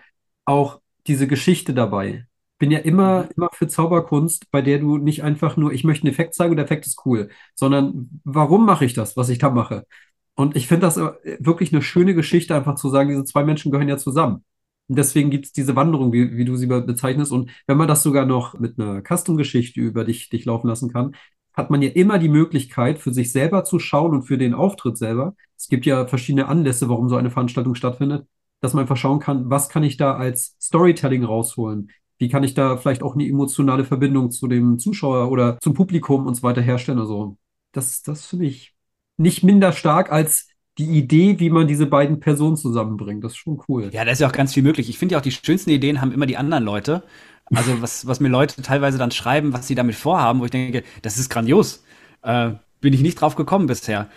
auch 0.45 0.81
diese 1.07 1.27
Geschichte 1.29 1.75
dabei. 1.75 2.27
Bin 2.59 2.71
ja 2.71 2.81
immer, 2.81 3.25
mhm. 3.25 3.29
immer 3.37 3.49
für 3.53 3.69
Zauberkunst, 3.69 4.51
bei 4.51 4.63
der 4.63 4.79
du 4.79 4.99
nicht 4.99 5.23
einfach 5.23 5.57
nur, 5.57 5.73
ich 5.73 5.85
möchte 5.85 6.05
einen 6.05 6.13
Effekt 6.13 6.35
zeigen 6.35 6.53
und 6.53 6.57
der 6.57 6.65
Effekt 6.65 6.87
ist 6.87 7.03
cool, 7.07 7.29
sondern 7.55 8.21
warum 8.25 8.67
mache 8.67 8.85
ich 8.85 8.95
das, 8.95 9.17
was 9.17 9.29
ich 9.29 9.39
da 9.39 9.51
mache? 9.51 9.87
Und 10.35 10.57
ich 10.57 10.69
finde 10.69 10.87
das 10.87 10.97
wirklich 10.97 11.73
eine 11.73 11.83
schöne 11.83 12.15
Geschichte, 12.15 12.55
einfach 12.55 12.77
zu 12.77 12.91
sagen, 12.91 13.09
diese 13.09 13.25
zwei 13.25 13.45
Menschen 13.45 13.73
gehören 13.73 13.89
ja 13.89 13.99
zusammen. 13.99 14.45
Und 14.89 14.97
deswegen 14.97 15.31
gibt 15.31 15.47
es 15.47 15.53
diese 15.53 15.77
Wanderung, 15.77 16.13
wie, 16.13 16.37
wie 16.37 16.45
du 16.45 16.57
sie 16.57 16.67
bezeichnest. 16.67 17.33
Und 17.33 17.51
wenn 17.67 17.77
man 17.77 17.89
das 17.89 18.03
sogar 18.03 18.25
noch 18.25 18.59
mit 18.59 18.79
einer 18.79 19.03
Custom-Geschichte 19.03 19.81
über 19.81 20.05
dich, 20.05 20.29
dich 20.31 20.45
laufen 20.45 20.69
lassen 20.69 20.93
kann, 20.93 21.15
hat 21.53 21.71
man 21.71 21.83
ja 21.83 21.91
immer 21.91 22.19
die 22.19 22.29
Möglichkeit, 22.29 23.01
für 23.01 23.13
sich 23.13 23.33
selber 23.33 23.65
zu 23.65 23.81
schauen 23.81 24.13
und 24.13 24.23
für 24.23 24.39
den 24.39 24.55
Auftritt 24.55 24.97
selber. 24.97 25.35
Es 25.57 25.69
gibt 25.69 25.87
ja 25.87 26.07
verschiedene 26.07 26.47
Anlässe, 26.47 26.89
warum 26.89 27.09
so 27.09 27.17
eine 27.17 27.31
Veranstaltung 27.31 27.75
stattfindet, 27.75 28.27
dass 28.61 28.75
man 28.75 28.83
einfach 28.83 28.97
schauen 28.97 29.19
kann, 29.19 29.51
was 29.51 29.69
kann 29.69 29.83
ich 29.83 29.97
da 29.97 30.15
als 30.17 30.57
Storytelling 30.61 31.25
rausholen? 31.25 31.91
Wie 32.19 32.29
kann 32.29 32.43
ich 32.43 32.55
da 32.55 32.77
vielleicht 32.77 33.03
auch 33.03 33.15
eine 33.15 33.27
emotionale 33.27 33.85
Verbindung 33.85 34.31
zu 34.31 34.49
dem 34.49 34.79
Zuschauer 34.79 35.31
oder 35.31 35.59
zum 35.61 35.75
Publikum 35.75 36.27
und 36.27 36.35
so 36.35 36.43
weiter 36.43 36.61
herstellen? 36.61 36.99
Also, 36.99 37.37
das, 37.73 38.03
das 38.03 38.27
finde 38.27 38.47
ich 38.47 38.75
nicht 39.17 39.43
minder 39.45 39.73
stark 39.73 40.11
als 40.11 40.49
die 40.79 40.87
Idee, 40.87 41.41
wie 41.41 41.51
man 41.51 41.67
diese 41.67 41.87
beiden 41.87 42.21
Personen 42.21 42.57
zusammenbringt. 42.57 43.23
Das 43.25 43.33
ist 43.33 43.39
schon 43.39 43.61
cool. 43.69 43.91
Ja, 43.93 44.05
da 44.05 44.13
ist 44.13 44.21
ja 44.21 44.29
auch 44.29 44.33
ganz 44.33 44.55
viel 44.55 44.63
möglich. 44.63 44.89
Ich 44.89 44.99
finde 44.99 45.15
ja 45.15 45.19
auch, 45.19 45.23
die 45.23 45.33
schönsten 45.33 45.71
Ideen 45.71 46.01
haben 46.01 46.13
immer 46.13 46.27
die 46.27 46.37
anderen 46.37 46.65
Leute. 46.65 47.03
Also 47.53 47.83
was, 47.83 48.07
was 48.07 48.21
mir 48.21 48.29
Leute 48.29 48.63
teilweise 48.63 48.99
dann 48.99 49.11
schreiben, 49.11 49.53
was 49.53 49.67
sie 49.67 49.75
damit 49.75 49.97
vorhaben, 49.97 50.41
wo 50.41 50.45
ich 50.45 50.51
denke, 50.51 50.85
das 51.03 51.19
ist 51.19 51.31
grandios. 51.31 51.83
Äh, 52.23 52.53
bin 52.81 52.93
ich 52.93 53.01
nicht 53.01 53.21
drauf 53.21 53.35
gekommen 53.35 53.67
bisher. 53.67 54.09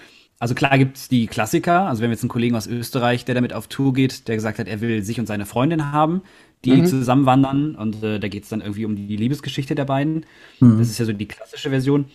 Also 0.42 0.56
klar 0.56 0.76
gibt's 0.80 1.08
die 1.08 1.28
Klassiker, 1.28 1.82
also 1.88 2.02
wir 2.02 2.08
haben 2.08 2.14
jetzt 2.14 2.24
einen 2.24 2.30
Kollegen 2.30 2.56
aus 2.56 2.66
Österreich, 2.66 3.26
der 3.26 3.36
damit 3.36 3.54
auf 3.54 3.68
Tour 3.68 3.94
geht, 3.94 4.28
der 4.28 4.34
gesagt 4.34 4.58
hat, 4.58 4.68
er 4.68 4.82
will 4.82 5.04
sich 5.04 5.20
und 5.20 5.28
seine 5.28 5.46
Freundin 5.46 5.92
haben, 5.92 6.24
die 6.66 6.72
mhm. 6.72 6.88
zusammen 6.88 7.28
wandern 7.28 7.76
und 7.76 8.02
äh, 8.02 8.20
da 8.20 8.28
geht's 8.28 8.50
dann 8.50 8.62
irgendwie 8.62 8.86
um 8.86 8.96
die 8.96 9.16
Liebesgeschichte 9.18 9.76
der 9.76 9.86
beiden. 9.86 10.26
Mhm. 10.60 10.80
Das 10.80 10.90
ist 10.90 10.98
ja 10.98 11.06
so 11.06 11.14
die 11.14 11.28
klassische 11.28 11.70
Version. 11.70 12.06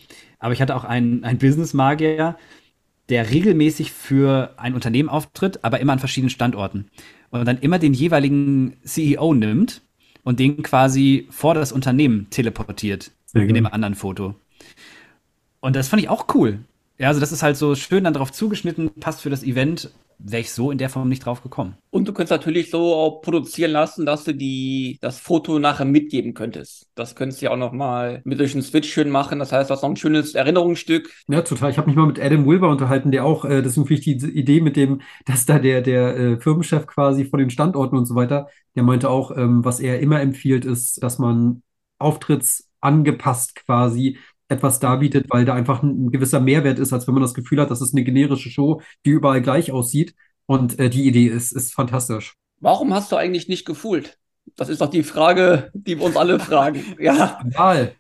Aber 0.41 0.53
ich 0.53 0.61
hatte 0.61 0.75
auch 0.75 0.83
einen, 0.83 1.23
einen 1.23 1.39
Business-Magier, 1.39 2.37
der 3.11 3.31
regelmäßig 3.31 3.93
für 3.93 4.55
ein 4.57 4.75
Unternehmen 4.75 5.09
auftritt, 5.09 5.63
aber 5.63 5.79
immer 5.79 5.93
an 5.93 6.01
verschiedenen 6.01 6.31
Standorten. 6.31 6.91
Und 7.31 7.45
dann 7.45 7.59
immer 7.59 7.79
den 7.79 7.95
jeweiligen 7.95 8.77
CEO 8.83 9.35
nimmt 9.35 9.83
und 10.25 10.41
den 10.41 10.65
quasi 10.65 11.29
vor 11.31 11.55
das 11.55 11.71
Unternehmen 11.71 12.27
teleportiert 12.31 13.13
Sehr 13.27 13.43
in 13.43 13.47
gut. 13.47 13.57
dem 13.57 13.67
anderen 13.67 13.95
Foto. 13.95 14.35
Und 15.61 15.77
das 15.77 15.87
fand 15.87 16.03
ich 16.03 16.09
auch 16.09 16.27
cool. 16.35 16.59
Ja, 16.99 17.09
also 17.09 17.21
das 17.21 17.33
ist 17.33 17.43
halt 17.43 17.57
so 17.57 17.75
schön 17.75 18.05
dann 18.05 18.15
darauf 18.15 18.33
zugeschnitten, 18.33 18.91
passt 19.01 19.21
für 19.21 19.31
das 19.31 19.43
Event 19.43 19.91
wäre 20.19 20.41
ich 20.41 20.53
so 20.53 20.71
in 20.71 20.79
der 20.79 20.89
Form 20.89 21.09
nicht 21.09 21.25
drauf 21.25 21.43
gekommen. 21.43 21.77
Und 21.91 22.09
du 22.09 22.13
könntest 22.13 22.31
natürlich 22.31 22.71
so 22.71 22.95
auch 22.95 23.21
produzieren 23.21 23.71
lassen, 23.71 24.07
dass 24.07 24.25
du 24.25 24.35
die, 24.35 24.99
das 25.01 25.21
Foto 25.21 25.59
nachher 25.59 25.85
mitgeben 25.85 26.35
könntest. 26.35 26.89
Das 26.95 27.15
könntest 27.15 27.41
du 27.41 27.47
ja 27.47 27.53
auch 27.53 27.57
nochmal 27.57 28.23
mit 28.25 28.41
durch 28.41 28.55
einen 28.55 28.63
Switch 28.63 28.91
schön 28.91 29.11
machen. 29.11 29.39
Das 29.39 29.53
heißt, 29.53 29.71
das 29.71 29.79
ist 29.79 29.83
noch 29.83 29.91
ein 29.91 29.97
schönes 29.97 30.35
Erinnerungsstück. 30.35 31.11
Ja, 31.29 31.43
total. 31.43 31.71
Ich 31.71 31.79
habe 31.79 31.89
mich 31.89 31.97
mal 31.97 32.07
mit 32.07 32.21
Adam 32.21 32.47
Wilber 32.47 32.71
unterhalten, 32.71 33.11
der 33.11 33.25
auch, 33.25 33.45
äh, 33.45 33.63
deswegen 33.63 33.87
finde 33.87 34.01
ich 34.01 34.19
die 34.19 34.29
Idee 34.31 34.61
mit 34.61 34.77
dem, 34.77 35.03
dass 35.25 35.47
da 35.47 35.59
der, 35.59 35.83
der 35.83 36.17
äh, 36.17 36.41
Firmenchef 36.41 36.87
quasi 36.87 37.25
von 37.25 37.39
den 37.39 37.51
Standorten 37.51 37.97
und 37.97 38.07
so 38.07 38.15
weiter, 38.15 38.49
der 38.75 38.83
meinte 38.83 39.11
auch, 39.11 39.37
ähm, 39.37 39.65
was 39.65 39.81
er 39.81 40.01
immer 40.01 40.21
empfiehlt, 40.21 40.65
ist, 40.65 41.03
dass 41.03 41.19
man 41.19 41.63
Auftritts 41.99 42.69
angepasst 42.81 43.57
quasi 43.57 44.19
etwas 44.49 44.79
darbietet, 44.81 45.27
weil 45.31 45.45
da 45.45 45.55
einfach 45.55 45.83
ein, 45.83 46.07
ein 46.07 46.11
gewisser 46.11 46.41
Mehrwert 46.41 46.79
ist, 46.79 46.93
als 46.93 47.07
wenn 47.07 47.15
man 47.15 47.23
das 47.23 47.35
Gefühl 47.35 47.61
hat, 47.61 47.71
das 47.71 47.81
ist 47.81 47.95
eine 47.95 48.05
generische 48.05 48.51
Show, 48.51 48.81
die 49.05 49.11
überall 49.11 49.43
gleich 49.43 49.73
aussieht. 49.73 50.15
Und 50.47 50.79
äh, 50.79 50.89
die 50.91 51.07
Idee 51.07 51.27
ist, 51.27 51.53
ist 51.53 51.75
fantastisch. 51.75 52.35
Warum 52.61 52.95
hast 52.95 53.11
du 53.13 53.17
eigentlich 53.17 53.49
nicht 53.49 53.67
gefühlt? 53.67 54.19
Das 54.57 54.69
ist 54.69 54.81
doch 54.81 54.91
die 54.91 55.03
Frage, 55.03 55.71
die 55.75 55.99
wir 55.99 56.05
uns 56.07 56.17
alle 56.17 56.39
fragen. 56.41 56.83
Ja. 57.01 57.41
Skandal. 57.41 57.93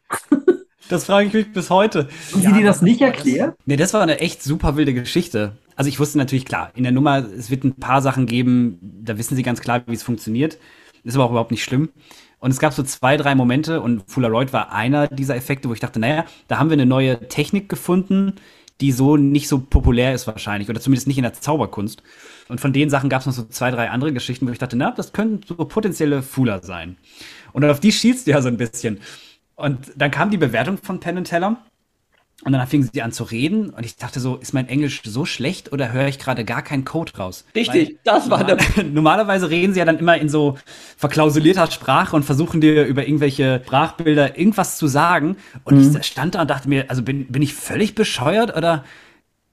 Das 0.88 1.04
frage 1.04 1.26
ich 1.26 1.32
mich 1.34 1.52
bis 1.52 1.70
heute. 1.70 2.08
Haben 2.32 2.42
Ja, 2.42 2.50
Sie 2.50 2.58
dir 2.60 2.64
das 2.64 2.80
nicht 2.82 3.00
war 3.00 3.08
erklärt? 3.08 3.56
Nee, 3.66 3.76
das 3.76 3.92
war 3.92 4.02
eine 4.02 4.20
echt 4.20 4.42
super 4.42 4.76
wilde 4.76 4.94
Geschichte. 4.94 5.56
Also 5.74 5.88
ich 5.88 5.98
wusste 5.98 6.16
natürlich 6.18 6.44
klar, 6.44 6.70
in 6.76 6.84
der 6.84 6.92
Nummer, 6.92 7.18
es 7.18 7.50
wird 7.50 7.64
ein 7.64 7.74
paar 7.74 8.00
Sachen 8.00 8.26
geben, 8.26 8.78
da 8.80 9.18
wissen 9.18 9.36
sie 9.36 9.42
ganz 9.42 9.60
klar, 9.60 9.82
wie 9.86 9.94
es 9.94 10.02
funktioniert. 10.04 10.58
Ist 11.02 11.16
aber 11.16 11.24
auch 11.24 11.30
überhaupt 11.30 11.50
nicht 11.50 11.64
schlimm. 11.64 11.90
Und 12.38 12.50
es 12.50 12.58
gab 12.58 12.72
so 12.72 12.82
zwei, 12.82 13.16
drei 13.16 13.34
Momente 13.34 13.80
und 13.80 14.06
Polaroid 14.06 14.52
war 14.52 14.72
einer 14.72 15.08
dieser 15.08 15.36
Effekte, 15.36 15.68
wo 15.68 15.72
ich 15.72 15.80
dachte, 15.80 15.98
naja, 15.98 16.24
da 16.48 16.58
haben 16.58 16.70
wir 16.70 16.74
eine 16.74 16.86
neue 16.86 17.28
Technik 17.28 17.68
gefunden, 17.68 18.34
die 18.80 18.92
so 18.92 19.16
nicht 19.16 19.48
so 19.48 19.58
populär 19.58 20.12
ist 20.12 20.26
wahrscheinlich 20.26 20.68
oder 20.68 20.80
zumindest 20.80 21.06
nicht 21.06 21.16
in 21.16 21.22
der 21.22 21.32
Zauberkunst. 21.32 22.02
Und 22.48 22.60
von 22.60 22.72
den 22.72 22.90
Sachen 22.90 23.08
gab 23.08 23.20
es 23.20 23.26
noch 23.26 23.32
so 23.32 23.44
zwei, 23.44 23.70
drei 23.70 23.90
andere 23.90 24.12
Geschichten, 24.12 24.46
wo 24.46 24.52
ich 24.52 24.58
dachte, 24.58 24.76
na, 24.76 24.90
das 24.90 25.12
können 25.12 25.40
so 25.46 25.54
potenzielle 25.54 26.22
Fuller 26.22 26.62
sein. 26.62 26.96
Und 27.52 27.64
auf 27.64 27.80
die 27.80 27.92
schielst 27.92 28.26
du 28.26 28.32
ja 28.32 28.42
so 28.42 28.48
ein 28.48 28.58
bisschen. 28.58 29.00
Und 29.54 29.92
dann 29.96 30.10
kam 30.10 30.30
die 30.30 30.36
Bewertung 30.36 30.76
von 30.76 31.00
Penn 31.00 31.24
Teller. 31.24 31.56
Und 32.44 32.52
dann 32.52 32.66
fingen 32.66 32.88
sie 32.92 33.00
an 33.02 33.12
zu 33.12 33.24
reden 33.24 33.70
und 33.70 33.84
ich 33.86 33.96
dachte 33.96 34.20
so, 34.20 34.36
ist 34.36 34.52
mein 34.52 34.68
Englisch 34.68 35.00
so 35.04 35.24
schlecht 35.24 35.72
oder 35.72 35.92
höre 35.92 36.06
ich 36.06 36.18
gerade 36.18 36.44
gar 36.44 36.60
keinen 36.62 36.84
Code 36.84 37.12
raus? 37.16 37.44
Richtig, 37.56 37.88
Weil 37.88 37.98
das 38.04 38.28
war 38.30 38.44
der. 38.44 38.56
normal- 38.76 38.92
Normalerweise 38.92 39.48
reden 39.48 39.72
sie 39.72 39.78
ja 39.78 39.86
dann 39.86 39.98
immer 39.98 40.18
in 40.18 40.28
so 40.28 40.58
verklausulierter 40.98 41.70
Sprache 41.70 42.14
und 42.14 42.24
versuchen 42.24 42.60
dir 42.60 42.84
über 42.84 43.06
irgendwelche 43.06 43.62
Sprachbilder 43.64 44.38
irgendwas 44.38 44.76
zu 44.76 44.86
sagen. 44.86 45.36
Und 45.64 45.76
Mhm. 45.78 45.96
ich 46.00 46.06
stand 46.06 46.34
da 46.34 46.42
und 46.42 46.50
dachte 46.50 46.68
mir, 46.68 46.84
also 46.90 47.02
bin, 47.02 47.26
bin 47.28 47.40
ich 47.40 47.54
völlig 47.54 47.94
bescheuert 47.94 48.54
oder, 48.54 48.84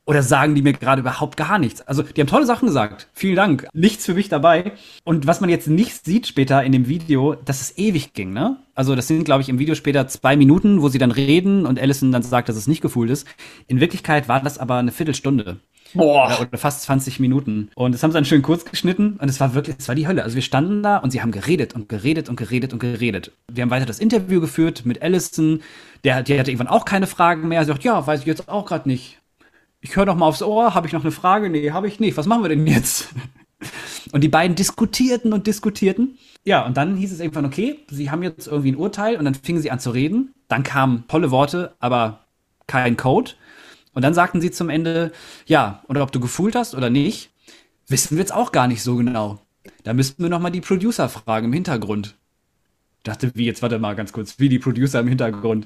oder 0.05 0.21
sagen 0.21 0.55
die 0.55 0.61
mir 0.61 0.73
gerade 0.73 1.01
überhaupt 1.01 1.37
gar 1.37 1.59
nichts? 1.59 1.81
Also, 1.81 2.03
die 2.03 2.19
haben 2.19 2.27
tolle 2.27 2.45
Sachen 2.45 2.67
gesagt. 2.67 3.07
Vielen 3.13 3.35
Dank. 3.35 3.67
Nichts 3.73 4.05
für 4.05 4.13
mich 4.13 4.29
dabei. 4.29 4.73
Und 5.03 5.27
was 5.27 5.41
man 5.41 5.49
jetzt 5.49 5.67
nicht 5.67 6.03
sieht 6.03 6.27
später 6.27 6.63
in 6.63 6.71
dem 6.71 6.87
Video, 6.87 7.35
dass 7.35 7.61
es 7.61 7.77
ewig 7.77 8.13
ging, 8.13 8.33
ne? 8.33 8.57
Also, 8.75 8.95
das 8.95 9.07
sind, 9.07 9.23
glaube 9.23 9.41
ich, 9.41 9.49
im 9.49 9.59
Video 9.59 9.75
später 9.75 10.07
zwei 10.07 10.35
Minuten, 10.35 10.81
wo 10.81 10.89
sie 10.89 10.97
dann 10.97 11.11
reden 11.11 11.65
und 11.65 11.79
Allison 11.79 12.11
dann 12.11 12.23
sagt, 12.23 12.49
dass 12.49 12.55
es 12.55 12.67
nicht 12.67 12.81
gefühlt 12.81 13.09
ist. 13.09 13.27
In 13.67 13.79
Wirklichkeit 13.79 14.27
war 14.27 14.41
das 14.41 14.57
aber 14.57 14.75
eine 14.75 14.91
Viertelstunde. 14.91 15.59
Boah. 15.93 16.37
Oder 16.41 16.57
fast 16.57 16.83
20 16.83 17.19
Minuten. 17.19 17.69
Und 17.75 17.93
das 17.93 18.03
haben 18.03 18.11
sie 18.11 18.15
dann 18.15 18.25
schön 18.25 18.41
kurz 18.41 18.65
geschnitten 18.65 19.17
und 19.21 19.29
es 19.29 19.39
war 19.39 19.53
wirklich, 19.53 19.75
es 19.77 19.87
war 19.87 19.95
die 19.95 20.07
Hölle. 20.07 20.23
Also 20.23 20.35
wir 20.35 20.41
standen 20.41 20.81
da 20.81 20.97
und 20.97 21.11
sie 21.11 21.21
haben 21.21 21.31
geredet 21.31 21.75
und 21.75 21.89
geredet 21.89 22.29
und 22.29 22.35
geredet 22.35 22.73
und 22.73 22.79
geredet. 22.79 23.31
Wir 23.51 23.61
haben 23.61 23.69
weiter 23.69 23.85
das 23.85 23.99
Interview 23.99 24.41
geführt 24.41 24.85
mit 24.85 25.01
Allison. 25.01 25.61
Der, 26.03 26.23
die 26.23 26.39
hatte 26.39 26.51
irgendwann 26.51 26.67
auch 26.67 26.85
keine 26.85 27.07
Fragen 27.07 27.47
mehr. 27.47 27.61
Sie 27.63 27.67
sagt, 27.67 27.83
ja, 27.83 28.05
weiß 28.05 28.21
ich 28.21 28.25
jetzt 28.25 28.49
auch 28.49 28.65
gerade 28.65 28.89
nicht. 28.89 29.19
Ich 29.83 29.97
höre 29.97 30.05
noch 30.05 30.15
mal 30.15 30.27
aufs 30.27 30.41
Ohr, 30.41 30.73
habe 30.73 30.87
ich 30.87 30.93
noch 30.93 31.01
eine 31.01 31.11
Frage? 31.11 31.49
Nee, 31.49 31.71
habe 31.71 31.89
ich 31.89 31.99
nicht. 31.99 32.15
Was 32.15 32.25
machen 32.25 32.41
wir 32.41 32.49
denn 32.49 32.65
jetzt? 32.65 33.09
Und 34.13 34.21
die 34.21 34.29
beiden 34.29 34.55
diskutierten 34.55 35.33
und 35.33 35.47
diskutierten. 35.47 36.17
Ja, 36.43 36.65
und 36.65 36.75
dann 36.75 36.97
hieß 36.97 37.13
es 37.13 37.19
irgendwann, 37.19 37.45
okay, 37.45 37.79
sie 37.89 38.11
haben 38.11 38.21
jetzt 38.21 38.47
irgendwie 38.47 38.73
ein 38.73 38.77
Urteil 38.77 39.15
und 39.15 39.25
dann 39.25 39.33
fingen 39.33 39.61
sie 39.61 39.71
an 39.71 39.79
zu 39.79 39.91
reden. 39.91 40.35
Dann 40.49 40.61
kamen 40.61 41.05
tolle 41.07 41.31
Worte, 41.31 41.73
aber 41.79 42.25
kein 42.67 42.97
Code. 42.97 43.31
Und 43.93 44.03
dann 44.03 44.13
sagten 44.13 44.41
sie 44.41 44.51
zum 44.51 44.69
Ende, 44.69 45.13
ja, 45.47 45.81
oder 45.87 46.03
ob 46.03 46.11
du 46.11 46.19
gefühlt 46.19 46.55
hast 46.55 46.75
oder 46.75 46.89
nicht, 46.89 47.31
wissen 47.87 48.17
wir 48.17 48.21
jetzt 48.21 48.33
auch 48.33 48.51
gar 48.51 48.67
nicht 48.67 48.83
so 48.83 48.97
genau. 48.97 49.39
Da 49.83 49.93
müssten 49.93 50.21
wir 50.21 50.29
noch 50.29 50.41
mal 50.41 50.49
die 50.49 50.61
Producer 50.61 51.07
fragen 51.09 51.47
im 51.47 51.53
Hintergrund. 51.53 52.15
Ich 52.97 53.03
dachte, 53.03 53.31
wie 53.35 53.45
jetzt, 53.45 53.61
warte 53.61 53.79
mal 53.79 53.95
ganz 53.95 54.11
kurz, 54.11 54.37
wie 54.37 54.49
die 54.49 54.59
Producer 54.59 54.99
im 54.99 55.07
Hintergrund. 55.07 55.65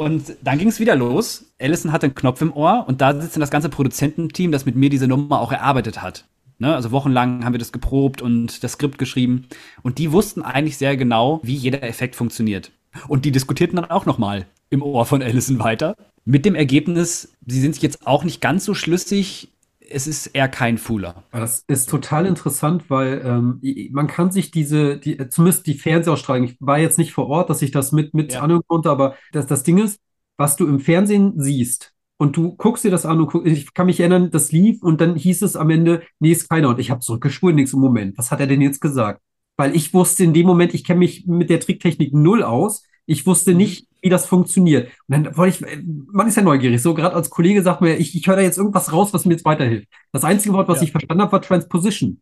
Und 0.00 0.38
dann 0.42 0.56
ging 0.56 0.68
es 0.68 0.80
wieder 0.80 0.96
los. 0.96 1.52
Allison 1.60 1.92
hatte 1.92 2.06
einen 2.06 2.14
Knopf 2.14 2.40
im 2.40 2.54
Ohr 2.54 2.86
und 2.88 3.02
da 3.02 3.12
sitzt 3.20 3.36
dann 3.36 3.42
das 3.42 3.50
ganze 3.50 3.68
Produzententeam, 3.68 4.50
das 4.50 4.64
mit 4.64 4.74
mir 4.74 4.88
diese 4.88 5.06
Nummer 5.06 5.42
auch 5.42 5.52
erarbeitet 5.52 6.00
hat. 6.00 6.24
Ne? 6.58 6.74
Also 6.74 6.90
wochenlang 6.90 7.44
haben 7.44 7.52
wir 7.52 7.58
das 7.58 7.70
geprobt 7.70 8.22
und 8.22 8.64
das 8.64 8.72
Skript 8.72 8.96
geschrieben. 8.96 9.46
Und 9.82 9.98
die 9.98 10.10
wussten 10.10 10.40
eigentlich 10.40 10.78
sehr 10.78 10.96
genau, 10.96 11.40
wie 11.42 11.54
jeder 11.54 11.82
Effekt 11.82 12.16
funktioniert. 12.16 12.72
Und 13.08 13.26
die 13.26 13.30
diskutierten 13.30 13.76
dann 13.76 13.90
auch 13.90 14.06
noch 14.06 14.16
mal 14.16 14.46
im 14.70 14.82
Ohr 14.82 15.04
von 15.04 15.22
Allison 15.22 15.58
weiter. 15.58 15.94
Mit 16.24 16.46
dem 16.46 16.54
Ergebnis, 16.54 17.34
sie 17.46 17.60
sind 17.60 17.74
sich 17.74 17.82
jetzt 17.82 18.06
auch 18.06 18.24
nicht 18.24 18.40
ganz 18.40 18.64
so 18.64 18.72
schlüssig. 18.72 19.50
Es 19.92 20.06
ist 20.06 20.28
eher 20.28 20.48
kein 20.48 20.78
Fooler. 20.78 21.24
Aber 21.32 21.40
Das 21.40 21.64
ist 21.66 21.90
total 21.90 22.26
interessant, 22.26 22.88
weil 22.88 23.22
ähm, 23.24 23.60
man 23.92 24.06
kann 24.06 24.30
sich 24.30 24.50
diese, 24.50 24.98
die, 24.98 25.18
äh, 25.18 25.28
zumindest 25.28 25.66
die 25.66 25.74
Fernsehausstrahlung, 25.74 26.44
ich 26.44 26.56
war 26.60 26.78
jetzt 26.78 26.96
nicht 26.98 27.12
vor 27.12 27.26
Ort, 27.28 27.50
dass 27.50 27.60
ich 27.62 27.70
das 27.72 27.92
mit, 27.92 28.14
mit 28.14 28.32
Ja. 28.32 28.40
anhören 28.40 28.62
konnte, 28.66 28.90
aber 28.90 29.16
das, 29.32 29.46
das 29.46 29.62
Ding 29.64 29.78
ist, 29.78 30.00
was 30.36 30.56
du 30.56 30.66
im 30.66 30.80
Fernsehen 30.80 31.34
siehst 31.36 31.92
und 32.18 32.36
du 32.36 32.54
guckst 32.54 32.84
dir 32.84 32.90
das 32.90 33.04
an 33.04 33.18
und 33.20 33.26
guck, 33.26 33.46
ich 33.46 33.74
kann 33.74 33.86
mich 33.86 33.98
erinnern, 34.00 34.30
das 34.30 34.52
lief 34.52 34.82
und 34.82 35.00
dann 35.00 35.16
hieß 35.16 35.42
es 35.42 35.56
am 35.56 35.70
Ende, 35.70 36.02
nee, 36.20 36.30
ist 36.32 36.48
keiner. 36.48 36.68
Und 36.68 36.78
ich 36.78 36.90
habe 36.90 37.00
zurückgespult, 37.00 37.54
nix 37.56 37.72
im 37.72 37.80
Moment. 37.80 38.16
Was 38.16 38.30
hat 38.30 38.40
er 38.40 38.46
denn 38.46 38.60
jetzt 38.60 38.80
gesagt? 38.80 39.20
Weil 39.56 39.74
ich 39.74 39.92
wusste 39.92 40.24
in 40.24 40.32
dem 40.32 40.46
Moment, 40.46 40.72
ich 40.72 40.84
kenne 40.84 41.00
mich 41.00 41.26
mit 41.26 41.50
der 41.50 41.60
Tricktechnik 41.60 42.14
null 42.14 42.42
aus. 42.42 42.84
Ich 43.06 43.26
wusste 43.26 43.54
nicht, 43.54 43.86
wie 44.02 44.08
das 44.08 44.26
funktioniert. 44.26 44.90
Und 45.08 45.24
dann 45.26 45.36
wollte 45.36 45.64
ich, 45.66 45.78
man 46.12 46.28
ist 46.28 46.36
ja 46.36 46.42
neugierig. 46.42 46.80
So 46.82 46.94
gerade 46.94 47.14
als 47.16 47.30
Kollege 47.30 47.62
sagt 47.62 47.80
mir, 47.80 47.96
ich, 47.96 48.14
ich 48.14 48.26
höre 48.26 48.36
da 48.36 48.42
jetzt 48.42 48.58
irgendwas 48.58 48.92
raus, 48.92 49.12
was 49.12 49.24
mir 49.24 49.32
jetzt 49.34 49.44
weiterhilft. 49.44 49.88
Das 50.12 50.24
einzige 50.24 50.54
Wort, 50.54 50.68
was 50.68 50.78
Ja. 50.78 50.84
ich 50.84 50.92
verstanden 50.92 51.22
habe, 51.22 51.32
war 51.32 51.42
Transposition. 51.42 52.20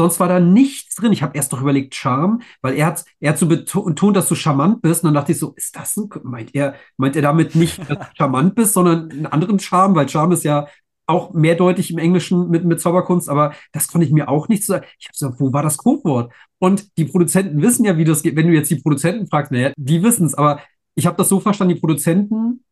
Sonst 0.00 0.20
war 0.20 0.28
da 0.28 0.38
nichts 0.38 0.94
drin. 0.94 1.12
Ich 1.12 1.22
habe 1.24 1.36
erst 1.36 1.52
doch 1.52 1.60
überlegt, 1.60 1.92
Charme, 1.94 2.40
weil 2.62 2.74
er 2.74 2.86
hat, 2.86 3.04
er 3.18 3.30
hat 3.30 3.38
so 3.38 3.46
betont, 3.48 4.16
dass 4.16 4.28
du 4.28 4.36
charmant 4.36 4.80
bist. 4.80 5.02
Und 5.02 5.08
dann 5.08 5.14
dachte 5.14 5.32
ich 5.32 5.38
so, 5.38 5.54
ist 5.56 5.74
das 5.74 5.96
ein, 5.96 6.08
meint 6.22 6.54
er, 6.54 6.74
meint 6.96 7.16
er 7.16 7.22
damit 7.22 7.56
nicht, 7.56 7.78
dass 7.80 7.98
du 7.98 8.04
charmant 8.16 8.54
bist, 8.54 8.74
sondern 8.74 9.10
einen 9.10 9.26
anderen 9.26 9.58
Charme, 9.58 9.96
weil 9.96 10.08
Charme 10.08 10.32
ist 10.32 10.44
ja 10.44 10.68
auch 11.08 11.32
mehrdeutig 11.32 11.90
im 11.90 11.98
Englischen 11.98 12.50
mit, 12.50 12.64
mit 12.66 12.80
Zauberkunst, 12.80 13.30
aber 13.30 13.54
das 13.72 13.88
konnte 13.88 14.06
ich 14.06 14.12
mir 14.12 14.28
auch 14.28 14.46
nicht 14.48 14.64
so 14.64 14.74
sagen. 14.74 14.84
Ich 15.00 15.06
habe 15.08 15.16
so, 15.16 15.40
wo 15.40 15.52
war 15.54 15.62
das 15.62 15.78
Codewort? 15.78 16.32
Und 16.58 16.96
die 16.98 17.06
Produzenten 17.06 17.62
wissen 17.62 17.84
ja, 17.86 17.96
wie 17.96 18.04
das 18.04 18.22
geht. 18.22 18.36
Wenn 18.36 18.46
du 18.46 18.52
jetzt 18.52 18.70
die 18.70 18.76
Produzenten 18.76 19.26
fragst, 19.26 19.50
naja, 19.50 19.72
die 19.76 20.02
wissen 20.02 20.26
es, 20.26 20.34
aber 20.34 20.60
ich 20.98 21.06
habe 21.06 21.16
das 21.16 21.28
so 21.28 21.38
verstanden, 21.38 21.74
die 21.74 21.80
Produzenten 21.80 22.64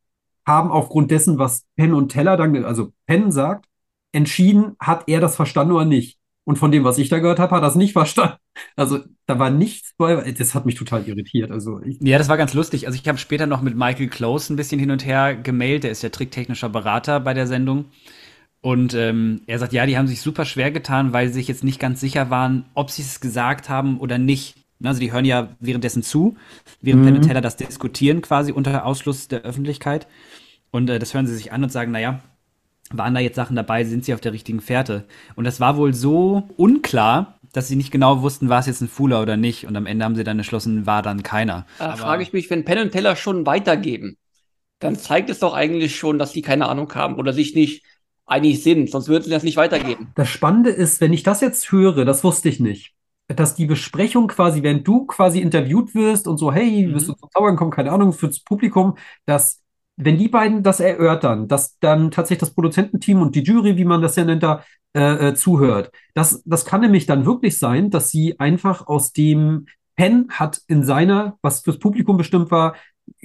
haben 0.44 0.70
aufgrund 0.72 1.12
dessen, 1.12 1.38
was 1.38 1.64
Penn 1.76 1.94
und 1.94 2.08
Teller 2.08 2.36
dann, 2.36 2.64
also 2.64 2.92
Penn 3.06 3.30
sagt, 3.30 3.66
entschieden, 4.12 4.74
hat 4.80 5.04
er 5.06 5.20
das 5.20 5.36
verstanden 5.36 5.72
oder 5.72 5.84
nicht. 5.84 6.18
Und 6.44 6.58
von 6.58 6.72
dem, 6.72 6.82
was 6.82 6.98
ich 6.98 7.08
da 7.08 7.20
gehört 7.20 7.38
habe, 7.38 7.54
hat 7.54 7.62
er 7.62 7.68
es 7.68 7.76
nicht 7.76 7.92
verstanden. 7.92 8.36
Also 8.74 8.98
da 9.26 9.38
war 9.38 9.50
nichts 9.50 9.94
bei, 9.96 10.32
das 10.32 10.56
hat 10.56 10.66
mich 10.66 10.74
total 10.74 11.06
irritiert. 11.06 11.52
Also 11.52 11.80
ich, 11.82 11.98
Ja, 12.00 12.18
das 12.18 12.28
war 12.28 12.36
ganz 12.36 12.52
lustig. 12.52 12.86
Also 12.86 12.98
ich 13.00 13.06
habe 13.06 13.18
später 13.18 13.46
noch 13.46 13.62
mit 13.62 13.76
Michael 13.76 14.08
Close 14.08 14.52
ein 14.52 14.56
bisschen 14.56 14.80
hin 14.80 14.90
und 14.90 15.06
her 15.06 15.36
gemailt. 15.36 15.84
Der 15.84 15.92
ist 15.92 16.02
ja 16.02 16.08
tricktechnischer 16.08 16.68
Berater 16.68 17.20
bei 17.20 17.32
der 17.32 17.46
Sendung. 17.46 17.86
Und 18.60 18.94
ähm, 18.94 19.42
er 19.46 19.60
sagt, 19.60 19.72
ja, 19.72 19.86
die 19.86 19.96
haben 19.96 20.08
sich 20.08 20.20
super 20.20 20.44
schwer 20.44 20.72
getan, 20.72 21.12
weil 21.12 21.28
sie 21.28 21.34
sich 21.34 21.48
jetzt 21.48 21.62
nicht 21.62 21.78
ganz 21.78 22.00
sicher 22.00 22.28
waren, 22.28 22.64
ob 22.74 22.90
sie 22.90 23.02
es 23.02 23.20
gesagt 23.20 23.68
haben 23.68 24.00
oder 24.00 24.18
nicht. 24.18 24.65
Ne, 24.78 24.88
Also 24.88 25.00
die 25.00 25.12
hören 25.12 25.24
ja 25.24 25.56
währenddessen 25.60 26.02
zu, 26.02 26.36
während 26.80 27.02
Mhm. 27.02 27.06
Penn 27.06 27.16
und 27.16 27.22
Teller 27.22 27.40
das 27.40 27.56
diskutieren 27.56 28.22
quasi 28.22 28.52
unter 28.52 28.84
Ausschluss 28.86 29.28
der 29.28 29.42
Öffentlichkeit. 29.42 30.06
Und 30.70 30.90
äh, 30.90 30.98
das 30.98 31.14
hören 31.14 31.26
sie 31.26 31.34
sich 31.36 31.52
an 31.52 31.62
und 31.64 31.72
sagen, 31.72 31.92
naja, 31.92 32.20
waren 32.92 33.14
da 33.14 33.20
jetzt 33.20 33.36
Sachen 33.36 33.56
dabei, 33.56 33.84
sind 33.84 34.04
sie 34.04 34.14
auf 34.14 34.20
der 34.20 34.32
richtigen 34.32 34.60
Fährte? 34.60 35.06
Und 35.34 35.44
das 35.44 35.60
war 35.60 35.76
wohl 35.76 35.94
so 35.94 36.48
unklar, 36.56 37.40
dass 37.52 37.68
sie 37.68 37.76
nicht 37.76 37.90
genau 37.90 38.22
wussten, 38.22 38.48
war 38.48 38.60
es 38.60 38.66
jetzt 38.66 38.80
ein 38.80 38.88
Fooler 38.88 39.22
oder 39.22 39.36
nicht. 39.36 39.66
Und 39.66 39.76
am 39.76 39.86
Ende 39.86 40.04
haben 40.04 40.16
sie 40.16 40.24
dann 40.24 40.38
entschlossen, 40.38 40.86
war 40.86 41.02
dann 41.02 41.22
keiner. 41.22 41.66
Da 41.78 41.96
frage 41.96 42.22
ich 42.22 42.32
mich, 42.32 42.50
wenn 42.50 42.64
Penn 42.64 42.78
und 42.78 42.90
Teller 42.92 43.16
schon 43.16 43.46
weitergeben, 43.46 44.16
dann 44.78 44.96
zeigt 44.96 45.30
es 45.30 45.40
doch 45.40 45.54
eigentlich 45.54 45.96
schon, 45.96 46.18
dass 46.18 46.32
die 46.32 46.42
keine 46.42 46.68
Ahnung 46.68 46.94
haben 46.94 47.16
oder 47.16 47.32
sich 47.32 47.54
nicht 47.54 47.84
einig 48.26 48.62
sind, 48.62 48.90
sonst 48.90 49.08
würden 49.08 49.24
sie 49.24 49.30
das 49.30 49.44
nicht 49.44 49.56
weitergeben. 49.56 50.12
Das 50.16 50.28
Spannende 50.28 50.70
ist, 50.70 51.00
wenn 51.00 51.12
ich 51.12 51.22
das 51.22 51.40
jetzt 51.40 51.70
höre, 51.72 52.04
das 52.04 52.24
wusste 52.24 52.48
ich 52.48 52.60
nicht, 52.60 52.95
dass 53.28 53.54
die 53.54 53.66
Besprechung 53.66 54.28
quasi, 54.28 54.62
wenn 54.62 54.84
du 54.84 55.06
quasi 55.06 55.40
interviewt 55.40 55.94
wirst 55.94 56.28
und 56.28 56.38
so, 56.38 56.52
hey, 56.52 56.86
Mhm. 56.86 56.94
wirst 56.94 57.08
du 57.08 57.12
zum 57.14 57.30
Zaubern 57.30 57.56
kommen, 57.56 57.70
keine 57.70 57.90
Ahnung, 57.92 58.12
fürs 58.12 58.40
Publikum, 58.40 58.96
dass, 59.24 59.62
wenn 59.96 60.18
die 60.18 60.28
beiden 60.28 60.62
das 60.62 60.80
erörtern, 60.80 61.48
dass 61.48 61.78
dann 61.80 62.10
tatsächlich 62.10 62.40
das 62.40 62.54
Produzententeam 62.54 63.22
und 63.22 63.34
die 63.34 63.42
Jury, 63.42 63.76
wie 63.76 63.84
man 63.84 64.02
das 64.02 64.16
ja 64.16 64.24
nennt, 64.24 64.42
da 64.42 64.62
äh, 64.94 65.28
äh, 65.28 65.34
zuhört. 65.34 65.90
Das, 66.14 66.42
das 66.44 66.64
kann 66.64 66.80
nämlich 66.82 67.06
dann 67.06 67.26
wirklich 67.26 67.58
sein, 67.58 67.90
dass 67.90 68.10
sie 68.10 68.38
einfach 68.38 68.86
aus 68.86 69.12
dem 69.12 69.66
Penn 69.96 70.26
hat 70.30 70.60
in 70.68 70.84
seiner, 70.84 71.38
was 71.42 71.60
fürs 71.60 71.78
Publikum 71.78 72.16
bestimmt 72.18 72.50
war, 72.50 72.74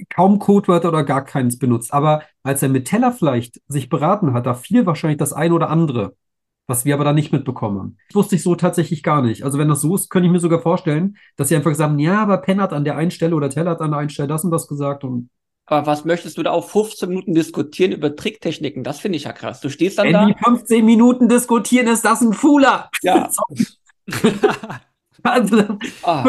kaum 0.08 0.38
Codewörter 0.38 0.88
oder 0.88 1.04
gar 1.04 1.24
keins 1.24 1.58
benutzt. 1.58 1.92
Aber 1.92 2.22
als 2.42 2.62
er 2.62 2.68
mit 2.68 2.86
Teller 2.86 3.12
vielleicht 3.12 3.60
sich 3.68 3.88
beraten 3.88 4.32
hat, 4.32 4.46
da 4.46 4.54
fiel 4.54 4.86
wahrscheinlich 4.86 5.18
das 5.18 5.32
ein 5.32 5.52
oder 5.52 5.70
andere, 5.70 6.14
was 6.66 6.84
wir 6.84 6.94
aber 6.94 7.04
da 7.04 7.12
nicht 7.12 7.32
mitbekommen 7.32 7.78
haben. 7.78 7.96
Das 8.08 8.14
wusste 8.16 8.36
ich 8.36 8.42
so 8.42 8.54
tatsächlich 8.54 9.02
gar 9.02 9.22
nicht. 9.22 9.42
Also 9.44 9.58
wenn 9.58 9.68
das 9.68 9.80
so 9.80 9.94
ist, 9.94 10.10
könnte 10.10 10.26
ich 10.26 10.32
mir 10.32 10.40
sogar 10.40 10.60
vorstellen, 10.60 11.16
dass 11.36 11.48
sie 11.48 11.56
einfach 11.56 11.70
gesagt 11.70 11.90
haben, 11.90 11.98
ja, 11.98 12.22
aber 12.22 12.38
Penn 12.38 12.60
hat 12.60 12.72
an 12.72 12.84
der 12.84 12.96
einen 12.96 13.10
Stelle 13.10 13.34
oder 13.34 13.50
Teller 13.50 13.72
hat 13.72 13.80
an 13.80 13.90
der 13.90 14.00
einen 14.00 14.10
Stelle 14.10 14.28
das 14.28 14.44
und 14.44 14.50
das 14.50 14.68
gesagt 14.68 15.04
und 15.04 15.28
Aber 15.66 15.86
was 15.86 16.04
möchtest 16.04 16.38
du 16.38 16.42
da 16.42 16.50
auf 16.50 16.70
15 16.70 17.08
Minuten 17.08 17.34
diskutieren 17.34 17.92
über 17.92 18.14
Tricktechniken? 18.14 18.84
Das 18.84 19.00
finde 19.00 19.16
ich 19.16 19.24
ja 19.24 19.32
krass. 19.32 19.60
Du 19.60 19.68
stehst 19.70 19.98
dann 19.98 20.06
wenn 20.06 20.12
da. 20.12 20.26
die 20.26 20.34
15 20.42 20.84
Minuten 20.84 21.28
diskutieren, 21.28 21.88
ist 21.88 22.04
das 22.04 22.20
ein 22.20 22.32
Fooler. 22.32 22.88
Ja. 23.02 23.28
Also, 25.24 25.78
Ah, 26.02 26.24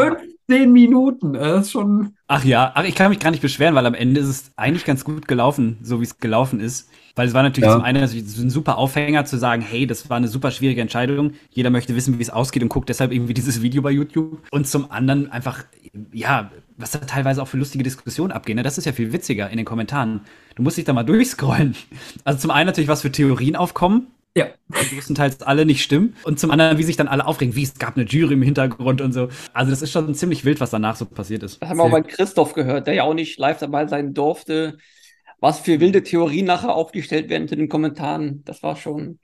zehn 0.49 0.71
Minuten. 0.71 1.33
Das 1.33 1.65
ist 1.65 1.71
schon. 1.71 2.13
Ach 2.27 2.43
ja, 2.43 2.71
ach, 2.75 2.83
ich 2.83 2.95
kann 2.95 3.09
mich 3.09 3.19
gar 3.19 3.31
nicht 3.31 3.41
beschweren, 3.41 3.75
weil 3.75 3.85
am 3.85 3.93
Ende 3.93 4.21
ist 4.21 4.27
es 4.27 4.51
eigentlich 4.55 4.85
ganz 4.85 5.03
gut 5.03 5.27
gelaufen, 5.27 5.77
so 5.81 5.99
wie 5.99 6.03
es 6.03 6.17
gelaufen 6.17 6.59
ist. 6.59 6.89
Weil 7.15 7.27
es 7.27 7.33
war 7.33 7.43
natürlich 7.43 7.67
ja. 7.67 7.73
zum 7.73 7.83
einen 7.83 8.01
also 8.01 8.17
ein 8.17 8.49
super 8.49 8.77
Aufhänger 8.77 9.25
zu 9.25 9.37
sagen, 9.37 9.61
hey, 9.61 9.85
das 9.85 10.09
war 10.09 10.17
eine 10.17 10.27
super 10.27 10.49
schwierige 10.49 10.81
Entscheidung. 10.81 11.33
Jeder 11.51 11.69
möchte 11.69 11.95
wissen, 11.95 12.17
wie 12.17 12.23
es 12.23 12.31
ausgeht 12.31 12.63
und 12.63 12.69
guckt 12.69 12.89
deshalb 12.89 13.11
irgendwie 13.11 13.33
dieses 13.35 13.61
Video 13.61 13.81
bei 13.81 13.91
YouTube. 13.91 14.39
Und 14.51 14.67
zum 14.67 14.89
anderen 14.91 15.31
einfach, 15.31 15.63
ja, 16.11 16.51
was 16.75 16.91
da 16.91 16.99
teilweise 16.99 17.41
auch 17.41 17.47
für 17.47 17.57
lustige 17.57 17.83
Diskussionen 17.83 18.31
abgehen. 18.31 18.55
Ne? 18.55 18.63
Das 18.63 18.79
ist 18.79 18.85
ja 18.85 18.93
viel 18.93 19.13
witziger 19.13 19.49
in 19.49 19.57
den 19.57 19.65
Kommentaren. 19.65 20.21
Du 20.55 20.63
musst 20.63 20.77
dich 20.77 20.85
da 20.85 20.93
mal 20.93 21.03
durchscrollen. 21.03 21.75
Also 22.23 22.39
zum 22.39 22.51
einen 22.51 22.65
natürlich, 22.65 22.87
was 22.87 23.03
für 23.03 23.11
Theorien 23.11 23.55
aufkommen. 23.55 24.07
Ja. 24.35 24.47
Die 24.67 24.95
größtenteils 24.95 25.43
alle 25.43 25.65
nicht 25.65 25.83
stimmen. 25.83 26.15
Und 26.23 26.39
zum 26.39 26.49
anderen, 26.49 26.77
wie 26.77 26.83
sich 26.83 26.97
dann 26.97 27.07
alle 27.07 27.25
aufregen, 27.27 27.55
wie 27.55 27.63
es 27.63 27.75
gab 27.75 27.95
eine 27.95 28.05
Jury 28.05 28.33
im 28.33 28.41
Hintergrund 28.41 28.99
und 29.01 29.11
so. 29.11 29.29
Also 29.53 29.69
das 29.69 29.81
ist 29.81 29.91
schon 29.91 30.13
ziemlich 30.15 30.43
wild, 30.43 30.59
was 30.59 30.71
danach 30.71 30.95
so 30.95 31.05
passiert 31.05 31.43
ist. 31.43 31.61
Das 31.61 31.69
haben 31.69 31.77
wir 31.77 31.83
auch 31.83 31.91
bei 31.91 32.01
Christoph 32.01 32.53
gehört, 32.53 32.87
der 32.87 32.95
ja 32.95 33.03
auch 33.03 33.13
nicht 33.13 33.37
live 33.37 33.59
dabei 33.59 33.85
sein 33.87 34.13
durfte 34.13 34.77
was 35.43 35.59
für 35.59 35.81
wilde 35.81 36.03
Theorien 36.03 36.45
nachher 36.45 36.73
aufgestellt 36.73 37.29
werden 37.29 37.49
zu 37.49 37.57
den 37.57 37.67
Kommentaren. 37.67 38.45
Das 38.45 38.63
war 38.63 38.77
schon 38.77 39.19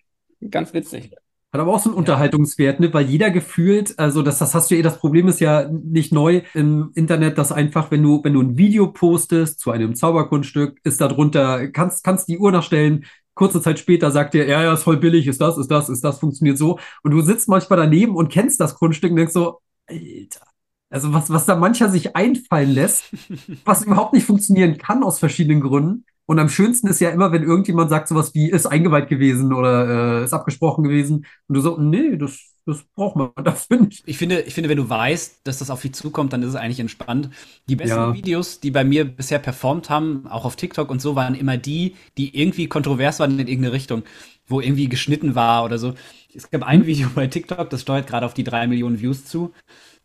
ganz 0.52 0.74
witzig. 0.74 1.12
Hat 1.54 1.62
aber 1.62 1.74
auch 1.74 1.80
so 1.80 1.90
einen 1.90 1.98
Unterhaltungswert, 1.98 2.82
ne? 2.82 2.94
weil 2.94 3.06
jeder 3.06 3.32
gefühlt, 3.32 3.98
also 3.98 4.22
das, 4.22 4.38
das 4.38 4.54
hast 4.54 4.70
du 4.70 4.76
eh, 4.76 4.82
das 4.82 5.00
Problem 5.00 5.30
ist 5.30 5.40
ja 5.40 5.70
nicht 5.70 6.12
neu 6.12 6.42
im 6.54 6.92
Internet, 6.94 7.38
dass 7.38 7.54
einfach, 7.54 7.90
wenn 7.90 8.04
du, 8.04 8.22
wenn 8.22 8.34
du 8.34 8.42
ein 8.42 8.58
Video 8.58 8.92
postest 8.92 9.62
zu 9.62 9.72
einem 9.72 9.96
Zauberkunststück, 9.96 10.80
ist 10.84 11.00
darunter, 11.00 11.70
kannst, 11.70 12.04
kannst 12.04 12.28
die 12.28 12.38
Uhr 12.38 12.52
nachstellen, 12.52 13.06
kurze 13.40 13.62
Zeit 13.62 13.80
später 13.80 14.12
sagt 14.12 14.34
dir, 14.34 14.46
ja, 14.46 14.62
ja, 14.62 14.74
ist 14.74 14.84
voll 14.84 14.98
billig, 14.98 15.26
ist 15.26 15.40
das, 15.42 15.58
ist 15.58 15.72
das, 15.72 15.90
ist 15.90 16.04
das, 16.04 16.20
funktioniert 16.20 16.58
so. 16.58 16.78
Und 17.04 17.12
du 17.12 17.22
sitzt 17.22 17.48
manchmal 17.48 17.80
daneben 17.80 18.16
und 18.16 18.30
kennst 18.30 18.60
das 18.60 18.76
Kunststück 18.76 19.12
und 19.12 19.18
denkst 19.18 19.34
so, 19.34 19.62
Alter, 19.88 20.42
also 20.90 21.14
was, 21.14 21.30
was 21.30 21.46
da 21.46 21.56
mancher 21.56 21.90
sich 21.90 22.16
einfallen 22.16 22.72
lässt, 22.72 23.06
was 23.66 23.86
überhaupt 23.86 24.14
nicht 24.14 24.26
funktionieren 24.26 24.78
kann 24.78 25.04
aus 25.04 25.20
verschiedenen 25.20 25.62
Gründen. 25.62 26.06
Und 26.26 26.38
am 26.38 26.50
schönsten 26.50 26.88
ist 26.88 27.00
ja 27.00 27.10
immer, 27.10 27.32
wenn 27.32 27.44
irgendjemand 27.44 27.90
sagt 27.90 28.08
sowas 28.10 28.36
wie, 28.36 28.52
ist 28.52 28.68
eingeweiht 28.68 29.08
gewesen 29.08 29.54
oder 29.54 30.22
äh, 30.22 30.24
ist 30.26 30.34
abgesprochen 30.34 30.84
gewesen. 30.84 31.26
Und 31.48 31.56
du 31.56 31.62
so, 31.62 31.78
nee, 31.80 32.18
das, 32.18 32.54
das 32.70 32.84
braucht 32.96 33.16
man 33.16 33.32
dafür 33.44 33.82
nicht. 33.82 34.04
Ich 34.06 34.18
finde, 34.18 34.42
ich 34.42 34.54
finde, 34.54 34.70
wenn 34.70 34.78
du 34.78 34.90
weißt, 34.90 35.42
dass 35.44 35.60
das 35.60 35.70
auf 35.70 35.82
dich 35.82 35.94
zukommt, 35.94 36.34
dann 36.34 36.44
ist 36.44 36.50
es 36.50 36.56
eigentlich 36.56 36.80
entspannt. 36.80 37.30
Die 37.68 37.76
besten 37.76 37.96
ja. 37.96 38.14
Videos, 38.14 38.60
die 38.60 38.72
bei 38.72 38.84
mir 38.84 39.06
bisher 39.06 39.40
performt 39.40 39.90
haben, 39.90 40.28
auch 40.28 40.46
auf 40.46 40.56
TikTok 40.56 40.90
und 40.90 41.02
so, 41.02 41.16
waren 41.16 41.36
immer 41.36 41.58
die, 41.58 41.96
die 42.18 42.40
irgendwie 42.40 42.68
kontrovers 42.68 43.20
waren 43.20 43.32
in 43.34 43.48
irgendeine 43.48 43.72
Richtung, 43.72 44.04
wo 44.48 44.62
irgendwie 44.62 44.90
geschnitten 44.90 45.36
war 45.36 45.66
oder 45.66 45.78
so. 45.78 45.96
Es 46.34 46.50
gab 46.50 46.64
ein 46.64 46.86
Video 46.86 47.10
bei 47.14 47.28
TikTok, 47.28 47.70
das 47.70 47.82
steuert 47.82 48.08
gerade 48.08 48.26
auf 48.26 48.34
die 48.34 48.44
drei 48.44 48.68
Millionen 48.68 49.00
Views 49.00 49.26
zu, 49.26 49.54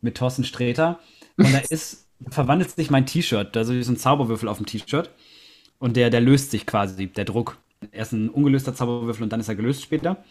mit 0.01 0.17
Thorsten 0.17 0.45
Sträter. 0.45 1.01
Und 1.37 1.53
da 1.53 1.59
ist, 1.71 2.09
verwandelt 2.31 2.71
sich 2.71 2.91
mein 2.91 3.07
T-Shirt, 3.07 3.55
da 3.55 3.61
ist 3.61 3.89
ein 3.89 3.97
Zauberwürfel 3.97 4.49
auf 4.49 4.59
dem 4.59 4.67
T-Shirt. 4.67 5.11
Und 5.79 5.97
der, 5.97 6.09
der 6.11 6.21
löst 6.21 6.51
sich 6.51 6.67
quasi, 6.67 7.09
der 7.09 7.25
Druck. 7.25 7.59
Erst 7.93 8.13
ein 8.13 8.31
ungelöster 8.31 8.75
Zauberwürfel 8.75 9.25
und 9.25 9.33
dann 9.33 9.41
ist 9.41 9.49
er 9.49 9.55
gelöst 9.55 9.83
später. 9.83 10.25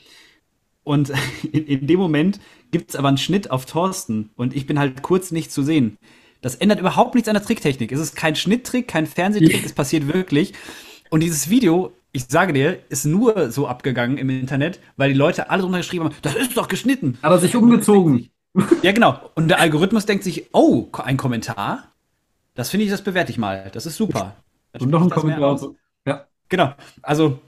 Und 0.84 1.12
in, 1.52 1.66
in 1.66 1.88
dem 1.88 2.00
Moment 2.00 2.40
gibt 2.72 2.90
es 2.90 2.96
aber 2.96 3.08
einen 3.08 3.18
Schnitt 3.18 3.52
auf 3.52 3.66
Thorsten 3.66 4.32
und 4.36 4.56
ich 4.56 4.66
bin 4.66 4.80
halt 4.80 5.02
kurz 5.02 5.32
nicht 5.32 5.52
zu 5.52 5.64
sehen. 5.64 5.98
Das 6.42 6.56
ändert 6.56 6.80
überhaupt 6.80 7.16
nichts 7.16 7.30
an 7.30 7.36
der 7.36 7.44
Tricktechnik. 7.44 7.92
Es 7.92 8.00
ist 8.00 8.16
kein 8.16 8.36
Schnitttrick, 8.36 8.88
kein 8.88 9.08
Fernsehtrick, 9.08 9.66
es 9.66 9.74
passiert 9.74 10.14
wirklich. 10.14 10.54
Und 11.10 11.22
dieses 11.22 11.50
Video, 11.50 11.94
ich 12.12 12.26
sage 12.26 12.52
dir, 12.52 12.80
ist 12.90 13.06
nur 13.06 13.50
so 13.50 13.68
abgegangen 13.68 14.18
im 14.18 14.30
Internet, 14.30 14.80
weil 14.98 15.14
die 15.14 15.18
Leute 15.18 15.50
alle 15.50 15.62
drunter 15.62 15.78
geschrieben 15.78 16.06
haben, 16.06 16.16
das 16.22 16.36
ist 16.36 16.58
doch 16.58 16.68
geschnitten. 16.68 17.18
Hat 17.24 17.32
er 17.32 17.40
sich 17.40 17.56
umgezogen. 17.56 18.30
Ja, 18.82 18.92
genau. 18.92 19.20
Und 19.36 19.48
der 19.48 19.60
Algorithmus 19.60 20.06
denkt 20.06 20.24
sich, 20.24 20.50
oh, 20.54 20.90
ein 20.98 21.18
Kommentar? 21.18 21.92
Das 22.56 22.70
finde 22.70 22.86
ich, 22.86 22.92
das 22.92 23.04
bewerte 23.04 23.32
ich 23.32 23.38
mal. 23.38 23.72
Das 23.74 23.86
ist 23.86 23.96
super. 23.96 24.36
Und 24.80 24.90
noch 24.90 25.02
ein 25.02 25.10
Kommentar. 25.10 25.60
Ja. 26.06 26.28
Genau. 26.50 26.74
Also 27.02 27.40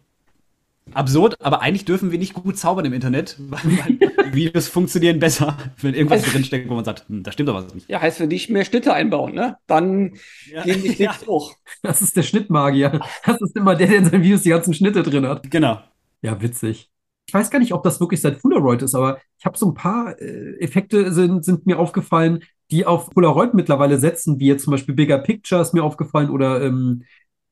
absurd, 0.93 1.35
aber 1.41 1.61
eigentlich 1.61 1.85
dürfen 1.85 2.11
wir 2.11 2.19
nicht 2.19 2.33
gut 2.33 2.57
zaubern 2.57 2.85
im 2.85 2.93
Internet, 2.93 3.37
weil, 3.39 3.59
weil 3.63 4.33
Videos 4.33 4.67
funktionieren 4.67 5.19
besser, 5.19 5.57
wenn 5.81 5.93
irgendwas 5.93 6.21
also, 6.21 6.31
drinsteckt, 6.31 6.69
wo 6.69 6.75
man 6.75 6.85
sagt, 6.85 7.07
hm, 7.07 7.23
da 7.23 7.31
stimmt 7.31 7.49
doch 7.49 7.55
was 7.55 7.73
nicht. 7.73 7.89
Ja, 7.89 8.01
heißt 8.01 8.17
für 8.17 8.27
dich 8.27 8.49
mehr 8.49 8.65
Schnitte 8.65 8.93
einbauen, 8.93 9.33
ne? 9.33 9.57
Dann 9.67 10.13
ja. 10.51 10.63
gehen 10.63 10.81
die 10.83 10.89
Klicks 10.93 11.21
ja. 11.21 11.27
hoch. 11.27 11.55
Das 11.81 12.01
ist 12.01 12.15
der 12.15 12.23
Schnittmagier. 12.23 12.99
Das 13.25 13.41
ist 13.41 13.55
immer 13.55 13.75
der, 13.75 13.87
der 13.87 13.97
in 13.97 14.05
seinen 14.05 14.23
Videos 14.23 14.43
die 14.43 14.49
ganzen 14.49 14.73
Schnitte 14.73 15.03
drin 15.03 15.27
hat. 15.27 15.49
Genau. 15.49 15.79
Ja, 16.21 16.41
witzig. 16.41 16.89
Ich 17.27 17.33
weiß 17.33 17.49
gar 17.49 17.59
nicht, 17.59 17.73
ob 17.73 17.83
das 17.83 17.99
wirklich 17.99 18.21
seit 18.21 18.39
Polaroid 18.41 18.83
ist, 18.83 18.93
aber 18.93 19.19
ich 19.39 19.45
habe 19.45 19.57
so 19.57 19.67
ein 19.67 19.73
paar 19.73 20.19
äh, 20.21 20.57
Effekte 20.59 21.11
sind, 21.11 21.43
sind 21.43 21.65
mir 21.65 21.79
aufgefallen, 21.79 22.43
die 22.71 22.85
auf 22.85 23.09
Polaroid 23.09 23.53
mittlerweile 23.53 23.99
setzen, 23.99 24.39
wie 24.39 24.47
jetzt 24.47 24.63
zum 24.63 24.71
Beispiel 24.71 24.95
Bigger 24.95 25.17
Picture 25.19 25.61
ist 25.61 25.73
mir 25.73 25.83
aufgefallen 25.83 26.29
oder 26.29 26.61
ähm, 26.61 27.03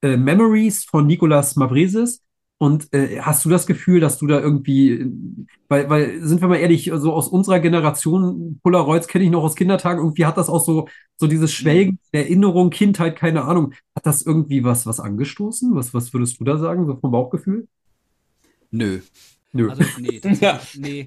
äh, 0.02 0.18
Memories 0.18 0.86
von 0.86 1.08
Nicolas 1.08 1.56
Mavresis. 1.56 2.23
Und 2.64 2.94
äh, 2.94 3.20
hast 3.20 3.44
du 3.44 3.50
das 3.50 3.68
Gefühl, 3.68 4.00
dass 4.00 4.20
du 4.20 4.26
da 4.26 4.40
irgendwie, 4.40 5.06
weil, 5.68 5.90
weil, 5.90 6.22
sind 6.26 6.40
wir 6.40 6.48
mal 6.48 6.56
ehrlich, 6.56 6.90
so 6.96 7.12
aus 7.12 7.28
unserer 7.28 7.60
Generation, 7.60 8.58
Polaroids 8.64 9.10
kenne 9.10 9.26
ich 9.26 9.32
noch 9.32 9.44
aus 9.44 9.58
Kindertagen, 9.58 10.00
irgendwie 10.00 10.26
hat 10.26 10.38
das 10.38 10.48
auch 10.48 10.64
so, 10.64 10.88
so 11.18 11.28
dieses 11.28 11.52
Schwelgen, 11.52 12.00
Erinnerung, 12.14 12.70
Kindheit, 12.70 13.18
keine 13.18 13.44
Ahnung. 13.44 13.74
Hat 13.98 14.06
das 14.06 14.26
irgendwie 14.26 14.64
was, 14.64 14.86
was 14.86 15.02
angestoßen? 15.02 15.76
Was, 15.76 15.94
was 15.94 16.14
würdest 16.14 16.40
du 16.40 16.46
da 16.46 16.58
sagen, 16.58 16.88
so 16.88 16.96
vom 16.96 17.12
Bauchgefühl? 17.12 17.68
Nö. 18.72 19.02
Nö. 19.52 19.70
Also, 19.70 19.84
nee, 20.00 20.20
tatsächlich, 20.24 20.80
nee. 20.80 21.06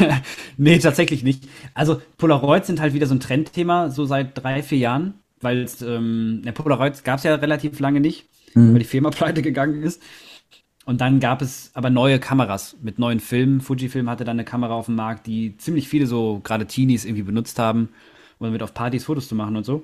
nee, 0.56 0.78
tatsächlich 0.80 1.22
nicht. 1.22 1.48
Also, 1.74 2.02
Polaroids 2.16 2.66
sind 2.66 2.80
halt 2.80 2.92
wieder 2.92 3.06
so 3.06 3.14
ein 3.14 3.20
Trendthema, 3.20 3.90
so 3.90 4.04
seit 4.04 4.36
drei, 4.42 4.64
vier 4.64 4.78
Jahren, 4.78 5.14
weil 5.40 5.62
es, 5.62 5.80
ähm, 5.80 6.42
ja, 6.44 6.50
Polaroids 6.50 7.04
gab 7.04 7.18
es 7.18 7.22
ja 7.22 7.36
relativ 7.36 7.78
lange 7.78 8.00
nicht, 8.00 8.26
mhm. 8.54 8.72
weil 8.72 8.80
die 8.80 8.84
Firma 8.84 9.10
pleite 9.12 9.42
gegangen 9.42 9.84
ist. 9.84 10.02
Und 10.88 11.02
dann 11.02 11.20
gab 11.20 11.42
es 11.42 11.70
aber 11.74 11.90
neue 11.90 12.18
Kameras 12.18 12.74
mit 12.80 12.98
neuen 12.98 13.20
Filmen. 13.20 13.60
Fujifilm 13.60 14.08
hatte 14.08 14.24
dann 14.24 14.36
eine 14.36 14.44
Kamera 14.46 14.72
auf 14.72 14.86
dem 14.86 14.94
Markt, 14.94 15.26
die 15.26 15.54
ziemlich 15.58 15.86
viele 15.86 16.06
so 16.06 16.40
gerade 16.42 16.66
Teenies 16.66 17.04
irgendwie 17.04 17.24
benutzt 17.24 17.58
haben, 17.58 17.90
um 18.38 18.46
damit 18.46 18.62
auf 18.62 18.72
Partys 18.72 19.04
Fotos 19.04 19.28
zu 19.28 19.34
machen 19.34 19.56
und 19.56 19.66
so. 19.66 19.82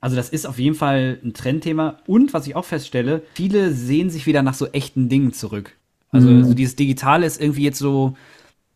Also 0.00 0.16
das 0.16 0.28
ist 0.28 0.46
auf 0.46 0.58
jeden 0.58 0.74
Fall 0.74 1.20
ein 1.22 1.34
Trendthema. 1.34 1.98
Und 2.04 2.34
was 2.34 2.48
ich 2.48 2.56
auch 2.56 2.64
feststelle, 2.64 3.22
viele 3.34 3.70
sehen 3.70 4.10
sich 4.10 4.26
wieder 4.26 4.42
nach 4.42 4.54
so 4.54 4.66
echten 4.66 5.08
Dingen 5.08 5.32
zurück. 5.32 5.76
Also 6.10 6.28
mhm. 6.28 6.44
so 6.44 6.54
dieses 6.54 6.74
Digitale 6.74 7.26
ist 7.26 7.40
irgendwie 7.40 7.62
jetzt 7.62 7.78
so, 7.78 8.16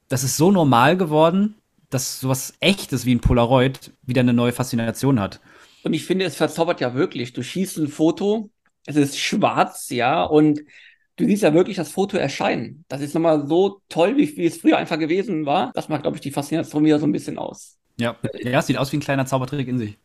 das 0.08 0.22
ist 0.22 0.36
so 0.36 0.52
normal 0.52 0.96
geworden, 0.96 1.56
dass 1.90 2.20
sowas 2.20 2.54
Echtes 2.60 3.04
wie 3.04 3.16
ein 3.16 3.20
Polaroid 3.20 3.90
wieder 4.06 4.20
eine 4.20 4.32
neue 4.32 4.52
Faszination 4.52 5.18
hat. 5.18 5.40
Und 5.82 5.92
ich 5.92 6.04
finde, 6.04 6.24
es 6.24 6.36
verzaubert 6.36 6.80
ja 6.80 6.94
wirklich. 6.94 7.32
Du 7.32 7.42
schießt 7.42 7.78
ein 7.78 7.88
Foto, 7.88 8.48
es 8.86 8.94
ist 8.94 9.18
schwarz, 9.18 9.90
ja, 9.90 10.22
und 10.22 10.60
du 11.16 11.24
siehst 11.24 11.42
ja 11.42 11.54
wirklich 11.54 11.76
das 11.76 11.92
Foto 11.92 12.16
erscheinen. 12.16 12.84
Das 12.88 13.00
ist 13.00 13.14
nochmal 13.14 13.46
so 13.46 13.80
toll, 13.88 14.16
wie, 14.16 14.36
wie 14.36 14.46
es 14.46 14.58
früher 14.58 14.78
einfach 14.78 14.98
gewesen 14.98 15.46
war. 15.46 15.72
Das 15.74 15.88
macht, 15.88 16.02
glaube 16.02 16.16
ich, 16.16 16.20
die 16.20 16.30
Faszination 16.30 16.84
wieder 16.84 16.98
so 16.98 17.06
ein 17.06 17.12
bisschen 17.12 17.38
aus. 17.38 17.78
Ja, 17.96 18.16
ja, 18.40 18.60
sieht 18.60 18.76
aus 18.76 18.92
wie 18.92 18.96
ein 18.96 19.00
kleiner 19.00 19.26
Zaubertrick 19.26 19.68
in 19.68 19.78
sich. 19.78 19.98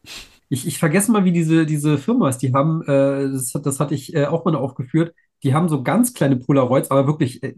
Ich, 0.49 0.67
ich 0.67 0.77
vergesse 0.77 1.11
mal, 1.11 1.25
wie 1.25 1.31
diese, 1.31 1.65
diese 1.65 1.97
Firma 1.97 2.29
ist. 2.29 2.39
Die 2.39 2.53
haben, 2.53 2.81
äh, 2.83 3.31
das, 3.31 3.51
das 3.51 3.79
hatte 3.79 3.95
ich 3.95 4.15
äh, 4.15 4.25
auch 4.25 4.45
mal 4.45 4.55
aufgeführt, 4.55 5.13
die 5.43 5.53
haben 5.53 5.69
so 5.69 5.83
ganz 5.83 6.13
kleine 6.13 6.35
Polaroids, 6.35 6.91
aber 6.91 7.07
wirklich 7.07 7.41
äh, 7.43 7.55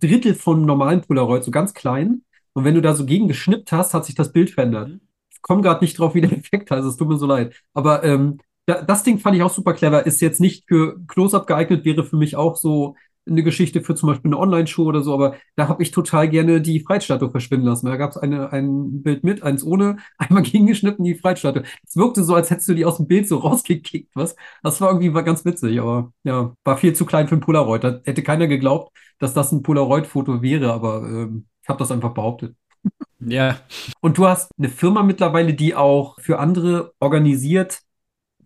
Drittel 0.00 0.34
von 0.34 0.64
normalen 0.64 1.02
Polaroids, 1.02 1.46
so 1.46 1.50
ganz 1.50 1.74
klein. 1.74 2.22
Und 2.54 2.64
wenn 2.64 2.74
du 2.74 2.82
da 2.82 2.94
so 2.94 3.04
gegen 3.06 3.28
geschnippt 3.28 3.72
hast, 3.72 3.94
hat 3.94 4.04
sich 4.04 4.14
das 4.14 4.32
Bild 4.32 4.50
verändert. 4.50 4.88
Mhm. 4.88 5.00
Ich 5.30 5.42
komme 5.42 5.62
gerade 5.62 5.84
nicht 5.84 5.98
drauf, 5.98 6.14
wie 6.14 6.20
der 6.20 6.32
Effekt 6.38 6.70
heißt, 6.70 6.86
es 6.86 6.96
tut 6.96 7.08
mir 7.08 7.18
so 7.18 7.26
leid. 7.26 7.54
Aber 7.74 8.04
ähm, 8.04 8.38
das 8.66 9.02
Ding 9.02 9.18
fand 9.18 9.36
ich 9.36 9.42
auch 9.42 9.50
super 9.50 9.74
clever. 9.74 10.06
Ist 10.06 10.20
jetzt 10.20 10.40
nicht 10.40 10.64
für 10.68 11.00
Close-Up 11.06 11.46
geeignet, 11.46 11.84
wäre 11.84 12.04
für 12.04 12.16
mich 12.16 12.36
auch 12.36 12.56
so 12.56 12.94
eine 13.26 13.42
Geschichte 13.42 13.82
für 13.82 13.94
zum 13.94 14.08
Beispiel 14.08 14.30
eine 14.30 14.38
Online-Show 14.38 14.84
oder 14.84 15.02
so, 15.02 15.14
aber 15.14 15.36
da 15.54 15.68
habe 15.68 15.82
ich 15.82 15.92
total 15.92 16.28
gerne 16.28 16.60
die 16.60 16.80
Freistatue 16.80 17.30
verschwinden 17.30 17.66
lassen. 17.66 17.86
Da 17.86 17.96
gab 17.96 18.10
es 18.10 18.16
ein 18.16 19.02
Bild 19.02 19.22
mit, 19.24 19.42
eins 19.42 19.64
ohne, 19.64 19.96
einmal 20.18 20.42
gegengeschnitten, 20.42 21.04
die 21.04 21.14
Freistatue. 21.14 21.62
Es 21.86 21.96
wirkte 21.96 22.24
so, 22.24 22.34
als 22.34 22.50
hättest 22.50 22.68
du 22.68 22.74
die 22.74 22.84
aus 22.84 22.96
dem 22.96 23.06
Bild 23.06 23.28
so 23.28 23.38
rausgekickt, 23.38 24.10
was? 24.14 24.36
Das 24.62 24.80
war 24.80 24.88
irgendwie 24.88 25.14
war 25.14 25.22
ganz 25.22 25.44
witzig, 25.44 25.80
aber 25.80 26.12
ja, 26.24 26.54
war 26.64 26.76
viel 26.76 26.94
zu 26.94 27.06
klein 27.06 27.28
für 27.28 27.36
ein 27.36 27.40
Polaroid. 27.40 27.84
Da 27.84 28.00
hätte 28.04 28.22
keiner 28.22 28.48
geglaubt, 28.48 28.96
dass 29.18 29.34
das 29.34 29.52
ein 29.52 29.62
Polaroid-Foto 29.62 30.42
wäre, 30.42 30.72
aber 30.72 31.02
ähm, 31.02 31.46
ich 31.62 31.68
habe 31.68 31.78
das 31.78 31.92
einfach 31.92 32.14
behauptet. 32.14 32.56
Ja. 33.20 33.60
Und 34.00 34.18
du 34.18 34.26
hast 34.26 34.50
eine 34.58 34.68
Firma 34.68 35.04
mittlerweile, 35.04 35.54
die 35.54 35.76
auch 35.76 36.18
für 36.20 36.40
andere 36.40 36.92
organisiert 36.98 37.82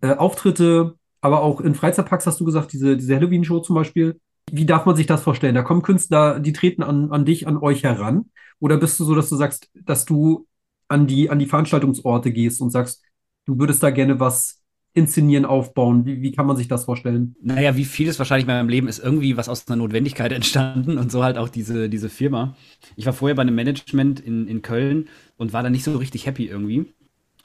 äh, 0.01 0.13
Auftritte, 0.13 0.95
aber 1.21 1.41
auch 1.41 1.61
in 1.61 1.75
Freizeitparks 1.75 2.27
hast 2.27 2.39
du 2.39 2.45
gesagt, 2.45 2.73
diese, 2.73 2.97
diese 2.97 3.15
Halloween-Show 3.15 3.59
zum 3.59 3.75
Beispiel. 3.75 4.19
Wie 4.51 4.65
darf 4.65 4.85
man 4.85 4.95
sich 4.95 5.07
das 5.07 5.23
vorstellen? 5.23 5.55
Da 5.55 5.61
kommen 5.61 5.81
Künstler, 5.81 6.39
die 6.39 6.53
treten 6.53 6.83
an, 6.83 7.11
an 7.11 7.25
dich, 7.25 7.47
an 7.47 7.57
euch 7.57 7.83
heran? 7.83 8.29
Oder 8.59 8.77
bist 8.77 8.99
du 8.99 9.03
so, 9.03 9.13
dass 9.13 9.29
du 9.29 9.35
sagst, 9.35 9.69
dass 9.73 10.05
du 10.05 10.47
an 10.87 11.07
die, 11.07 11.29
an 11.29 11.39
die 11.39 11.45
Veranstaltungsorte 11.47 12.31
gehst 12.31 12.61
und 12.61 12.69
sagst, 12.69 13.03
du 13.45 13.59
würdest 13.59 13.83
da 13.83 13.89
gerne 13.89 14.19
was 14.19 14.61
inszenieren, 14.93 15.45
aufbauen? 15.45 16.05
Wie, 16.05 16.21
wie 16.21 16.31
kann 16.31 16.47
man 16.47 16.57
sich 16.57 16.67
das 16.67 16.85
vorstellen? 16.85 17.35
Naja, 17.41 17.75
wie 17.75 17.85
vieles 17.85 18.17
wahrscheinlich 18.19 18.47
in 18.47 18.53
meinem 18.53 18.69
Leben 18.69 18.87
ist 18.87 18.99
irgendwie 18.99 19.37
was 19.37 19.49
aus 19.49 19.67
einer 19.67 19.77
Notwendigkeit 19.77 20.31
entstanden 20.31 20.97
und 20.97 21.11
so 21.11 21.23
halt 21.23 21.37
auch 21.37 21.49
diese, 21.49 21.89
diese 21.89 22.09
Firma. 22.09 22.55
Ich 22.95 23.05
war 23.05 23.13
vorher 23.13 23.35
bei 23.35 23.43
einem 23.43 23.55
Management 23.55 24.19
in, 24.19 24.47
in 24.47 24.61
Köln 24.61 25.07
und 25.37 25.53
war 25.53 25.61
da 25.61 25.69
nicht 25.69 25.83
so 25.83 25.95
richtig 25.97 26.25
happy 26.25 26.47
irgendwie. 26.47 26.93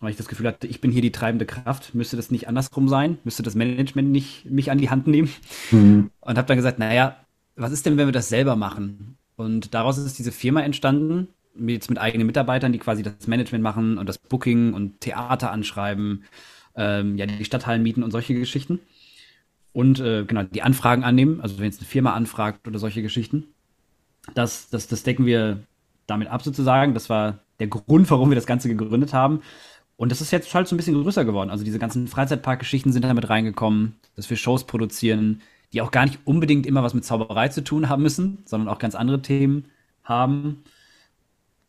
Weil 0.02 0.10
ich 0.10 0.16
das 0.16 0.28
Gefühl 0.28 0.48
hatte, 0.48 0.66
ich 0.66 0.80
bin 0.80 0.90
hier 0.90 1.00
die 1.00 1.12
treibende 1.12 1.46
Kraft. 1.46 1.94
Müsste 1.94 2.16
das 2.16 2.30
nicht 2.30 2.48
andersrum 2.48 2.88
sein? 2.88 3.18
Müsste 3.24 3.42
das 3.42 3.54
Management 3.54 4.10
nicht 4.10 4.44
mich 4.50 4.70
an 4.70 4.78
die 4.78 4.90
Hand 4.90 5.06
nehmen? 5.06 5.30
Mhm. 5.70 6.10
Und 6.20 6.38
habe 6.38 6.48
dann 6.48 6.56
gesagt, 6.56 6.78
naja, 6.78 7.16
was 7.54 7.72
ist 7.72 7.86
denn, 7.86 7.96
wenn 7.96 8.08
wir 8.08 8.12
das 8.12 8.28
selber 8.28 8.56
machen? 8.56 9.16
Und 9.36 9.74
daraus 9.74 9.98
ist 9.98 10.18
diese 10.18 10.32
Firma 10.32 10.60
entstanden, 10.60 11.28
jetzt 11.54 11.88
mit 11.88 11.98
eigenen 11.98 12.26
Mitarbeitern, 12.26 12.72
die 12.72 12.78
quasi 12.78 13.02
das 13.02 13.26
Management 13.26 13.62
machen 13.62 13.96
und 13.98 14.08
das 14.08 14.18
Booking 14.18 14.74
und 14.74 15.00
Theater 15.00 15.52
anschreiben, 15.52 16.24
ähm, 16.74 17.16
ja, 17.16 17.26
die 17.26 17.44
Stadthallen 17.44 17.82
mieten 17.82 18.02
und 18.02 18.10
solche 18.10 18.34
Geschichten. 18.34 18.80
Und 19.72 20.00
äh, 20.00 20.24
genau, 20.24 20.42
die 20.42 20.62
Anfragen 20.62 21.04
annehmen, 21.04 21.40
also 21.40 21.58
wenn 21.58 21.66
jetzt 21.66 21.80
eine 21.80 21.88
Firma 21.88 22.12
anfragt 22.12 22.66
oder 22.66 22.78
solche 22.78 23.02
Geschichten. 23.02 23.44
Das, 24.34 24.68
das, 24.68 24.88
das 24.88 25.02
decken 25.02 25.26
wir 25.26 25.60
damit 26.06 26.28
ab 26.28 26.42
sozusagen. 26.42 26.92
Das 26.94 27.08
war 27.08 27.38
der 27.60 27.68
Grund, 27.68 28.10
warum 28.10 28.30
wir 28.30 28.34
das 28.34 28.46
Ganze 28.46 28.68
gegründet 28.68 29.12
haben. 29.12 29.42
Und 30.02 30.10
das 30.10 30.20
ist 30.20 30.32
jetzt 30.32 30.52
halt 30.52 30.66
so 30.66 30.74
ein 30.74 30.78
bisschen 30.78 31.00
größer 31.00 31.24
geworden. 31.24 31.48
Also 31.48 31.62
diese 31.62 31.78
ganzen 31.78 32.08
Freizeitparkgeschichten 32.08 32.92
sind 32.92 33.04
damit 33.04 33.30
reingekommen, 33.30 34.00
dass 34.16 34.28
wir 34.28 34.36
Shows 34.36 34.64
produzieren, 34.64 35.42
die 35.72 35.80
auch 35.80 35.92
gar 35.92 36.06
nicht 36.06 36.18
unbedingt 36.24 36.66
immer 36.66 36.82
was 36.82 36.92
mit 36.92 37.04
Zauberei 37.04 37.46
zu 37.50 37.62
tun 37.62 37.88
haben 37.88 38.02
müssen, 38.02 38.38
sondern 38.44 38.68
auch 38.68 38.80
ganz 38.80 38.96
andere 38.96 39.22
Themen 39.22 39.66
haben. 40.02 40.64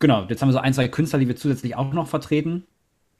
Genau, 0.00 0.26
jetzt 0.28 0.42
haben 0.42 0.48
wir 0.48 0.52
so 0.52 0.58
ein, 0.58 0.74
zwei 0.74 0.88
Künstler, 0.88 1.20
die 1.20 1.28
wir 1.28 1.36
zusätzlich 1.36 1.76
auch 1.76 1.92
noch 1.92 2.08
vertreten, 2.08 2.64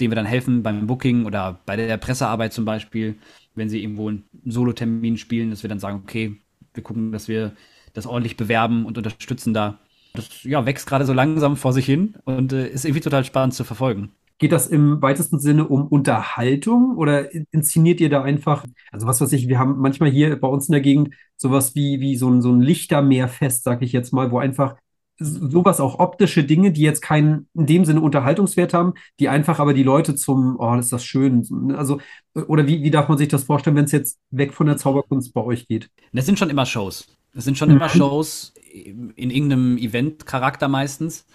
denen 0.00 0.10
wir 0.10 0.16
dann 0.16 0.26
helfen 0.26 0.64
beim 0.64 0.88
Booking 0.88 1.26
oder 1.26 1.60
bei 1.64 1.76
der 1.76 1.96
Pressearbeit 1.96 2.52
zum 2.52 2.64
Beispiel, 2.64 3.14
wenn 3.54 3.68
sie 3.68 3.84
irgendwo 3.84 4.08
einen 4.08 4.24
Solo-Termin 4.44 5.16
spielen, 5.16 5.50
dass 5.50 5.62
wir 5.62 5.68
dann 5.68 5.78
sagen, 5.78 6.00
okay, 6.02 6.38
wir 6.72 6.82
gucken, 6.82 7.12
dass 7.12 7.28
wir 7.28 7.52
das 7.92 8.08
ordentlich 8.08 8.36
bewerben 8.36 8.84
und 8.84 8.98
unterstützen 8.98 9.54
da. 9.54 9.78
Das 10.12 10.42
ja, 10.42 10.66
wächst 10.66 10.88
gerade 10.88 11.06
so 11.06 11.12
langsam 11.12 11.56
vor 11.56 11.72
sich 11.72 11.86
hin 11.86 12.16
und 12.24 12.52
äh, 12.52 12.66
ist 12.66 12.84
irgendwie 12.84 13.00
total 13.00 13.24
spannend 13.24 13.54
zu 13.54 13.62
verfolgen. 13.62 14.10
Geht 14.38 14.52
das 14.52 14.66
im 14.66 15.00
weitesten 15.00 15.38
Sinne 15.38 15.68
um 15.68 15.86
Unterhaltung 15.86 16.96
oder 16.96 17.32
inszeniert 17.52 18.00
ihr 18.00 18.10
da 18.10 18.22
einfach, 18.22 18.64
also 18.90 19.06
was 19.06 19.20
weiß 19.20 19.32
ich, 19.32 19.48
wir 19.48 19.58
haben 19.58 19.78
manchmal 19.78 20.10
hier 20.10 20.38
bei 20.40 20.48
uns 20.48 20.68
in 20.68 20.72
der 20.72 20.80
Gegend 20.80 21.14
sowas 21.36 21.74
wie, 21.74 22.00
wie 22.00 22.16
so 22.16 22.28
ein, 22.28 22.42
so 22.42 22.52
ein 22.52 22.60
Lichtermeerfest, 22.60 23.62
sag 23.62 23.82
ich 23.82 23.92
jetzt 23.92 24.12
mal, 24.12 24.30
wo 24.30 24.38
einfach 24.38 24.76
sowas 25.18 25.80
auch 25.80 25.98
optische 26.00 26.44
Dinge, 26.44 26.72
die 26.72 26.82
jetzt 26.82 27.00
keinen 27.00 27.48
in 27.54 27.66
dem 27.66 27.84
Sinne 27.84 28.00
Unterhaltungswert 28.00 28.74
haben, 28.74 28.94
die 29.20 29.28
einfach 29.28 29.60
aber 29.60 29.74
die 29.74 29.82
Leute 29.82 30.14
zum, 30.16 30.56
oh, 30.58 30.74
ist 30.74 30.92
das 30.92 31.04
schön. 31.04 31.72
Also, 31.76 32.00
oder 32.34 32.66
wie, 32.66 32.82
wie 32.82 32.90
darf 32.90 33.08
man 33.08 33.18
sich 33.18 33.28
das 33.28 33.44
vorstellen, 33.44 33.76
wenn 33.76 33.84
es 33.84 33.92
jetzt 33.92 34.18
weg 34.30 34.52
von 34.52 34.66
der 34.66 34.76
Zauberkunst 34.76 35.32
bei 35.32 35.42
euch 35.42 35.68
geht? 35.68 35.88
Das 36.12 36.26
sind 36.26 36.38
schon 36.38 36.50
immer 36.50 36.66
Shows. 36.66 37.16
Das 37.32 37.44
sind 37.44 37.56
schon 37.56 37.68
mhm. 37.68 37.76
immer 37.76 37.88
Shows 37.88 38.54
in 38.72 39.30
irgendeinem 39.30 39.76
Event-Charakter 39.78 40.68
meistens. 40.68 41.26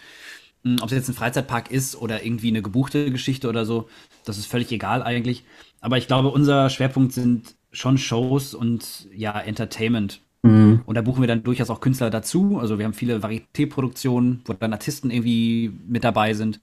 Hm, 0.64 0.78
ob 0.82 0.88
es 0.88 0.92
jetzt 0.92 1.10
ein 1.10 1.16
Freizeitpark 1.16 1.72
ist 1.72 1.96
oder 1.96 2.24
irgendwie 2.24 2.50
eine 2.50 2.62
gebuchte 2.62 3.12
Geschichte 3.12 3.48
oder 3.50 3.66
so, 3.66 3.88
das 4.26 4.38
ist 4.38 4.48
völlig 4.48 4.72
egal 4.72 5.04
eigentlich. 5.04 5.44
Aber 5.82 5.98
ich 5.98 6.08
glaube, 6.08 6.30
unser 6.30 6.70
Schwerpunkt 6.70 7.14
sind 7.14 7.56
schon 7.72 7.98
Shows 7.98 8.54
und 8.54 9.08
ja, 9.14 9.40
Entertainment. 9.40 10.22
Mhm. 10.42 10.82
Und 10.86 10.96
da 10.96 11.02
buchen 11.02 11.22
wir 11.22 11.28
dann 11.28 11.44
durchaus 11.44 11.70
auch 11.70 11.82
Künstler 11.82 12.10
dazu. 12.10 12.60
Also 12.60 12.78
wir 12.78 12.86
haben 12.86 12.94
viele 12.94 13.22
Varieté-Produktionen, 13.22 14.42
wo 14.46 14.54
dann 14.54 14.74
Artisten 14.74 15.12
irgendwie 15.12 15.72
mit 15.88 16.04
dabei 16.04 16.34
sind. 16.34 16.62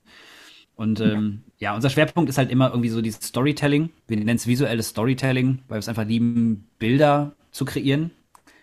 Und 0.74 1.00
ähm, 1.00 1.42
ja, 1.59 1.74
unser 1.74 1.88
Schwerpunkt 1.88 2.28
ist 2.28 2.37
halt 2.37 2.50
immer 2.50 2.68
irgendwie 2.68 2.90
so 2.90 3.00
dieses 3.00 3.22
Storytelling. 3.22 3.90
Wir 4.09 4.18
nennen 4.18 4.37
es 4.37 4.46
visuelles 4.46 4.88
Storytelling, 4.88 5.61
weil 5.68 5.76
wir 5.76 5.80
es 5.80 5.88
einfach 5.88 6.06
lieben, 6.06 6.68
Bilder 6.78 7.35
zu 7.50 7.64
kreieren, 7.64 8.11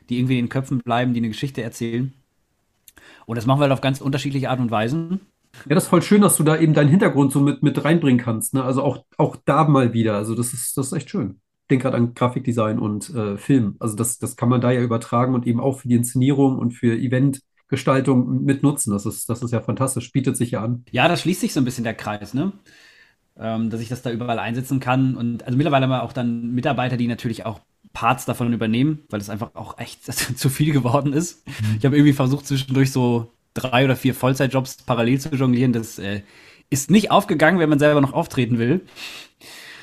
die 0.10 0.20
irgendwie 0.20 0.38
in 0.38 0.46
den 0.46 0.50
Köpfen 0.50 0.80
bleiben, 0.80 1.14
die 1.14 1.20
eine 1.20 1.30
Geschichte 1.30 1.64
erzählen. 1.64 2.14
Und 3.26 3.38
das 3.38 3.46
machen 3.46 3.60
wir 3.60 3.64
halt 3.64 3.74
auf 3.74 3.82
ganz 3.82 4.02
unterschiedliche 4.02 4.50
Art 4.50 4.60
und 4.60 4.72
Weisen. 4.72 5.22
Ja, 5.70 5.76
das 5.76 5.84
ist 5.84 5.90
voll 5.90 6.02
schön, 6.02 6.22
dass 6.22 6.38
du 6.38 6.44
da 6.44 6.58
eben 6.58 6.74
deinen 6.74 6.90
Hintergrund 6.90 7.32
so 7.32 7.40
mit, 7.40 7.64
mit 7.64 7.84
reinbringen 7.84 8.20
kannst. 8.20 8.54
Ne? 8.54 8.64
Also 8.64 8.84
auch, 8.84 9.06
auch 9.18 9.36
da 9.46 9.68
mal 9.68 9.94
wieder. 9.94 10.16
Also 10.16 10.36
das 10.36 10.54
ist, 10.54 10.78
das 10.78 10.88
ist 10.88 10.94
echt 10.94 11.10
schön. 11.10 11.40
Ich 11.64 11.68
denke 11.70 11.84
gerade 11.84 11.98
an 11.98 12.14
Grafikdesign 12.14 12.80
und 12.80 13.10
äh, 13.12 13.38
Film. 13.38 13.76
Also 13.80 13.96
das, 13.96 14.20
das 14.20 14.36
kann 14.36 14.50
man 14.50 14.62
da 14.62 14.72
ja 14.72 14.82
übertragen 14.82 15.34
und 15.34 15.48
eben 15.48 15.60
auch 15.60 15.80
für 15.80 15.88
die 15.88 15.96
Inszenierung 15.96 16.58
und 16.58 16.72
für 16.72 16.98
Eventgestaltung 16.98 18.44
mit 18.44 18.64
nutzen. 18.64 18.92
Das 18.92 19.06
ist, 19.06 19.30
das 19.30 19.42
ist 19.42 19.52
ja 19.52 19.62
fantastisch, 19.62 20.12
bietet 20.12 20.36
sich 20.38 20.52
ja 20.52 20.64
an. 20.64 20.84
Ja, 20.92 21.08
da 21.08 21.16
schließt 21.16 21.42
sich 21.42 21.54
so 21.54 21.62
ein 21.62 21.66
bisschen 21.66 21.84
der 21.84 21.94
Kreis, 21.94 22.34
ne? 22.34 22.52
Ähm, 23.38 23.70
dass 23.70 23.82
ich 23.82 23.90
das 23.90 24.02
da 24.02 24.12
überall 24.12 24.40
einsetzen 24.40 24.80
kann. 24.80 25.16
Und 25.16 25.44
also 25.46 25.58
mittlerweile 25.58 25.84
haben 25.84 25.92
wir 25.92 26.04
auch 26.04 26.14
dann 26.14 26.54
Mitarbeiter, 26.54 26.98
die 26.98 27.08
natürlich 27.08 27.46
auch 27.46 27.62
Parts 27.94 28.26
davon 28.26 28.52
übernehmen, 28.52 29.04
weil 29.10 29.22
es 29.22 29.30
einfach 29.30 29.56
auch 29.56 29.78
echt 29.78 30.04
zu 30.38 30.50
viel 30.50 30.74
geworden 30.74 31.14
ist. 31.14 31.48
Mhm. 31.48 31.78
Ich 31.78 31.86
habe 31.86 31.96
irgendwie 31.96 32.14
versucht, 32.14 32.48
zwischendurch 32.48 32.92
so 32.92 33.32
drei 33.54 33.86
oder 33.86 33.96
vier 33.96 34.16
Vollzeitjobs 34.16 34.78
parallel 34.84 35.20
zu 35.20 35.30
jonglieren. 35.30 35.74
Das 35.74 36.00
äh, 36.00 36.22
ist 36.70 36.90
nicht 36.90 37.12
aufgegangen, 37.12 37.60
wenn 37.60 37.70
man 37.70 37.80
selber 37.80 38.02
noch 38.02 38.14
auftreten 38.14 38.58
will. 38.58 38.82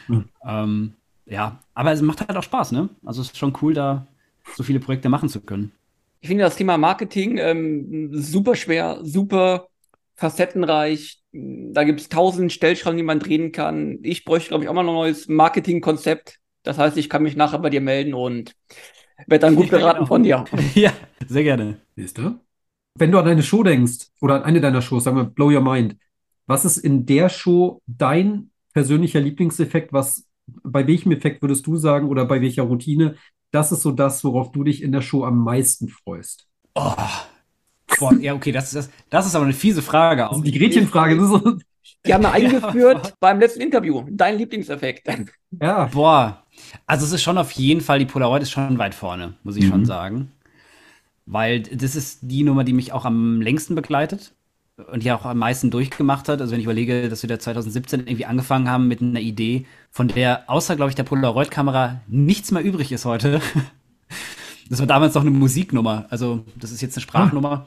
Mhm. 0.08 0.24
Ähm, 0.44 0.92
ja, 1.26 1.60
aber 1.74 1.92
es 1.92 2.02
macht 2.02 2.20
halt 2.20 2.36
auch 2.36 2.42
Spaß, 2.42 2.72
ne? 2.72 2.88
Also 3.04 3.22
es 3.22 3.28
ist 3.28 3.38
schon 3.38 3.56
cool, 3.62 3.74
da 3.74 4.06
so 4.56 4.64
viele 4.64 4.80
Projekte 4.80 5.08
machen 5.08 5.28
zu 5.28 5.40
können. 5.40 5.70
Ich 6.20 6.28
finde 6.28 6.44
das 6.44 6.56
Thema 6.56 6.76
Marketing 6.76 7.38
ähm, 7.38 8.10
super 8.12 8.56
schwer, 8.56 8.98
super 9.02 9.68
facettenreich. 10.16 11.22
Da 11.32 11.84
gibt 11.84 12.00
es 12.00 12.08
tausend 12.08 12.52
Stellschrauben, 12.52 12.96
die 12.96 13.04
man 13.04 13.20
drehen 13.20 13.52
kann. 13.52 14.00
Ich 14.02 14.24
bräuchte, 14.24 14.48
glaube 14.48 14.64
ich, 14.64 14.68
auch 14.68 14.74
mal 14.74 14.80
ein 14.80 14.86
neues 14.86 15.28
Marketingkonzept 15.28 16.39
das 16.62 16.78
heißt, 16.78 16.96
ich 16.96 17.08
kann 17.08 17.22
mich 17.22 17.36
nachher 17.36 17.58
bei 17.58 17.70
dir 17.70 17.80
melden 17.80 18.14
und 18.14 18.54
werde 19.26 19.46
dann 19.46 19.56
gut 19.56 19.70
beraten 19.70 19.98
genau. 19.98 20.06
von 20.06 20.22
dir. 20.22 20.44
Ja, 20.74 20.92
sehr 21.26 21.42
gerne. 21.42 21.80
Siehst 21.96 22.18
du? 22.18 22.38
Wenn 22.98 23.12
du 23.12 23.18
an 23.18 23.28
eine 23.28 23.42
Show 23.42 23.62
denkst 23.62 24.08
oder 24.20 24.36
an 24.36 24.42
eine 24.42 24.60
deiner 24.60 24.82
Shows, 24.82 25.04
sagen 25.04 25.16
wir 25.16 25.24
Blow 25.24 25.50
Your 25.50 25.62
Mind, 25.62 25.96
was 26.46 26.64
ist 26.64 26.78
in 26.78 27.06
der 27.06 27.28
Show 27.28 27.80
dein 27.86 28.50
persönlicher 28.72 29.20
Lieblingseffekt? 29.20 29.92
Was, 29.92 30.26
bei 30.46 30.86
welchem 30.86 31.12
Effekt 31.12 31.42
würdest 31.42 31.66
du 31.66 31.76
sagen 31.76 32.08
oder 32.08 32.24
bei 32.24 32.40
welcher 32.40 32.64
Routine? 32.64 33.16
Das 33.52 33.72
ist 33.72 33.82
so 33.82 33.92
das, 33.92 34.24
worauf 34.24 34.52
du 34.52 34.64
dich 34.64 34.82
in 34.82 34.92
der 34.92 35.02
Show 35.02 35.24
am 35.24 35.38
meisten 35.38 35.88
freust. 35.88 36.46
Oh. 36.74 36.92
Boah, 37.98 38.14
ja, 38.14 38.34
okay, 38.34 38.52
das 38.52 38.66
ist, 38.66 38.74
das, 38.74 38.90
das 39.10 39.26
ist 39.26 39.34
aber 39.34 39.44
eine 39.44 39.54
fiese 39.54 39.82
Frage. 39.82 40.30
Auch. 40.30 40.42
Die 40.42 40.52
Gretchenfrage. 40.52 41.16
Das 41.16 41.24
ist 41.24 41.30
so 41.30 41.58
die 42.06 42.14
haben 42.14 42.22
wir 42.22 42.32
eingeführt 42.32 43.06
ja. 43.06 43.12
beim 43.20 43.40
letzten 43.40 43.60
Interview. 43.60 44.04
Dein 44.10 44.38
Lieblingseffekt. 44.38 45.08
Ja. 45.60 45.86
Boah. 45.86 46.44
Also 46.86 47.06
es 47.06 47.12
ist 47.12 47.22
schon 47.22 47.38
auf 47.38 47.52
jeden 47.52 47.80
Fall, 47.80 47.98
die 47.98 48.06
Polaroid 48.06 48.42
ist 48.42 48.50
schon 48.50 48.78
weit 48.78 48.94
vorne, 48.94 49.34
muss 49.42 49.56
ich 49.56 49.64
mhm. 49.64 49.70
schon 49.70 49.84
sagen. 49.84 50.32
Weil 51.26 51.62
das 51.62 51.96
ist 51.96 52.20
die 52.22 52.42
Nummer, 52.42 52.64
die 52.64 52.72
mich 52.72 52.92
auch 52.92 53.04
am 53.04 53.40
längsten 53.40 53.74
begleitet 53.74 54.32
und 54.90 55.02
die 55.04 55.12
auch 55.12 55.24
am 55.24 55.38
meisten 55.38 55.70
durchgemacht 55.70 56.28
hat. 56.28 56.40
Also 56.40 56.52
wenn 56.52 56.60
ich 56.60 56.64
überlege, 56.64 57.08
dass 57.08 57.22
wir 57.22 57.28
da 57.28 57.38
2017 57.38 58.00
irgendwie 58.00 58.26
angefangen 58.26 58.68
haben 58.68 58.88
mit 58.88 59.00
einer 59.00 59.20
Idee, 59.20 59.66
von 59.90 60.08
der 60.08 60.48
außer, 60.48 60.76
glaube 60.76 60.90
ich, 60.90 60.96
der 60.96 61.04
Polaroid-Kamera 61.04 62.00
nichts 62.08 62.50
mehr 62.50 62.62
übrig 62.62 62.92
ist 62.92 63.04
heute. 63.04 63.40
Das 64.70 64.78
war 64.78 64.86
damals 64.86 65.14
noch 65.14 65.22
eine 65.22 65.32
Musiknummer. 65.32 66.06
Also 66.10 66.44
das 66.54 66.70
ist 66.70 66.80
jetzt 66.80 66.96
eine 66.96 67.02
Sprachnummer. 67.02 67.66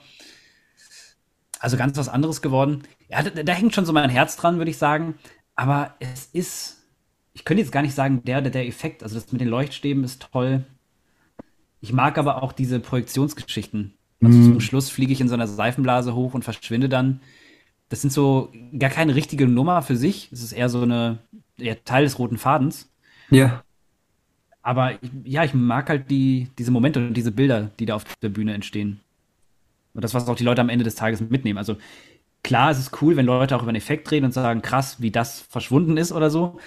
Also 1.60 1.76
ganz 1.76 1.98
was 1.98 2.08
anderes 2.08 2.42
geworden. 2.42 2.84
Ja, 3.10 3.22
da, 3.22 3.44
da 3.44 3.52
hängt 3.52 3.76
schon 3.76 3.86
so 3.86 3.92
mein 3.92 4.10
Herz 4.10 4.38
dran, 4.38 4.58
würde 4.58 4.72
ich 4.72 4.78
sagen. 4.78 5.16
Aber 5.58 5.96
es 6.00 6.30
ist 6.32 6.83
ich 7.34 7.46
könnte 7.46 7.62
jetzt 7.62 7.72
gar 7.72 7.82
nicht 7.82 7.96
sagen, 7.96 8.24
der, 8.24 8.42
der, 8.42 8.52
der 8.52 8.68
Effekt, 8.68 9.04
also 9.04 9.16
das 9.16 9.32
mit 9.32 9.42
den 9.42 9.48
Leuchtstäben 9.48 10.04
ist 10.04 10.28
toll. 10.32 10.64
Ich 11.82 11.92
mag 11.92 12.18
aber 12.18 12.44
auch 12.44 12.54
diese 12.54 12.80
Projektionsgeschichten. 12.80 13.94
Also 14.24 14.38
mm. 14.38 14.44
zum 14.44 14.60
Schluss 14.62 14.90
fliege 14.90 15.12
ich 15.12 15.20
in 15.20 15.28
so 15.28 15.34
einer 15.34 15.48
Seifenblase 15.48 16.16
hoch 16.16 16.34
und 16.34 16.44
verschwinde 16.44 16.90
dann. 16.90 17.22
Das 17.90 18.02
sind 18.02 18.14
so 18.14 18.52
gar 18.78 18.90
keine 18.90 19.16
richtige 19.16 19.48
Nummer 19.48 19.82
für 19.82 19.98
sich. 19.98 20.30
Es 20.32 20.42
ist 20.42 20.54
eher 20.54 20.70
so 20.70 20.82
eine 20.82 21.20
eher 21.58 21.84
Teil 21.84 22.04
des 22.04 22.20
roten 22.20 22.38
Fadens. 22.38 22.90
Ja. 23.30 23.64
Aber 24.62 24.94
ja, 25.26 25.44
ich 25.44 25.54
mag 25.54 25.90
halt 25.90 26.10
die, 26.10 26.48
diese 26.58 26.72
Momente 26.72 27.06
und 27.06 27.16
diese 27.16 27.32
Bilder, 27.32 27.72
die 27.80 27.86
da 27.86 27.96
auf 27.96 28.06
der 28.22 28.30
Bühne 28.30 28.54
entstehen. 28.54 29.02
Und 29.94 30.04
das, 30.04 30.14
was 30.14 30.28
auch 30.28 30.36
die 30.36 30.46
Leute 30.46 30.62
am 30.62 30.70
Ende 30.70 30.86
des 30.86 30.96
Tages 30.96 31.22
mitnehmen. 31.22 31.58
Also 31.58 31.76
klar, 32.44 32.72
es 32.72 32.80
ist 32.80 33.02
cool, 33.02 33.16
wenn 33.16 33.26
Leute 33.26 33.56
auch 33.56 33.62
über 33.62 33.70
einen 33.70 33.78
Effekt 33.78 34.10
reden 34.12 34.26
und 34.26 34.32
sagen, 34.32 34.62
krass, 34.62 35.02
wie 35.02 35.12
das 35.12 35.42
verschwunden 35.42 35.98
ist 35.98 36.12
oder 36.12 36.30
so. 36.30 36.60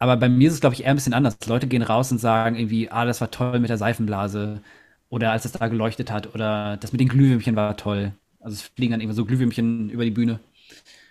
Aber 0.00 0.16
bei 0.16 0.28
mir 0.28 0.48
ist 0.48 0.54
es, 0.54 0.60
glaube 0.60 0.74
ich, 0.74 0.82
eher 0.84 0.90
ein 0.90 0.96
bisschen 0.96 1.14
anders. 1.14 1.36
Leute 1.46 1.68
gehen 1.68 1.82
raus 1.82 2.10
und 2.12 2.18
sagen 2.18 2.56
irgendwie, 2.56 2.90
ah, 2.90 3.04
das 3.04 3.20
war 3.20 3.30
toll 3.30 3.60
mit 3.60 3.70
der 3.70 3.78
Seifenblase. 3.78 4.62
Oder 5.10 5.32
als 5.32 5.44
es 5.44 5.52
da 5.52 5.68
geleuchtet 5.68 6.10
hat. 6.10 6.34
Oder 6.34 6.76
das 6.78 6.92
mit 6.92 7.00
den 7.00 7.08
Glühwürmchen 7.08 7.56
war 7.56 7.76
toll. 7.76 8.12
Also 8.40 8.54
es 8.54 8.62
fliegen 8.62 8.92
dann 8.92 9.00
irgendwie 9.00 9.16
so 9.16 9.26
Glühwürmchen 9.26 9.90
über 9.90 10.04
die 10.04 10.10
Bühne. 10.12 10.40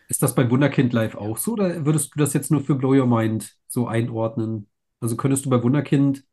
Ist 0.08 0.24
das 0.24 0.36
bei 0.36 0.50
Wunderkind 0.50 0.94
Live 0.94 1.16
auch 1.16 1.38
so? 1.38 1.54
Oder 1.54 1.86
würdest 1.86 2.16
du 2.16 2.20
das 2.20 2.34
jetzt 2.34 2.52
nur 2.52 2.62
für 2.62 2.76
Blow 2.76 2.94
Your 2.96 3.08
Mind 3.08 3.56
so 3.68 3.88
einordnen? 3.88 4.68
Also 5.00 5.16
könntest 5.18 5.46
du 5.46 5.50
bei 5.50 5.62
Wunderkind 5.64 6.26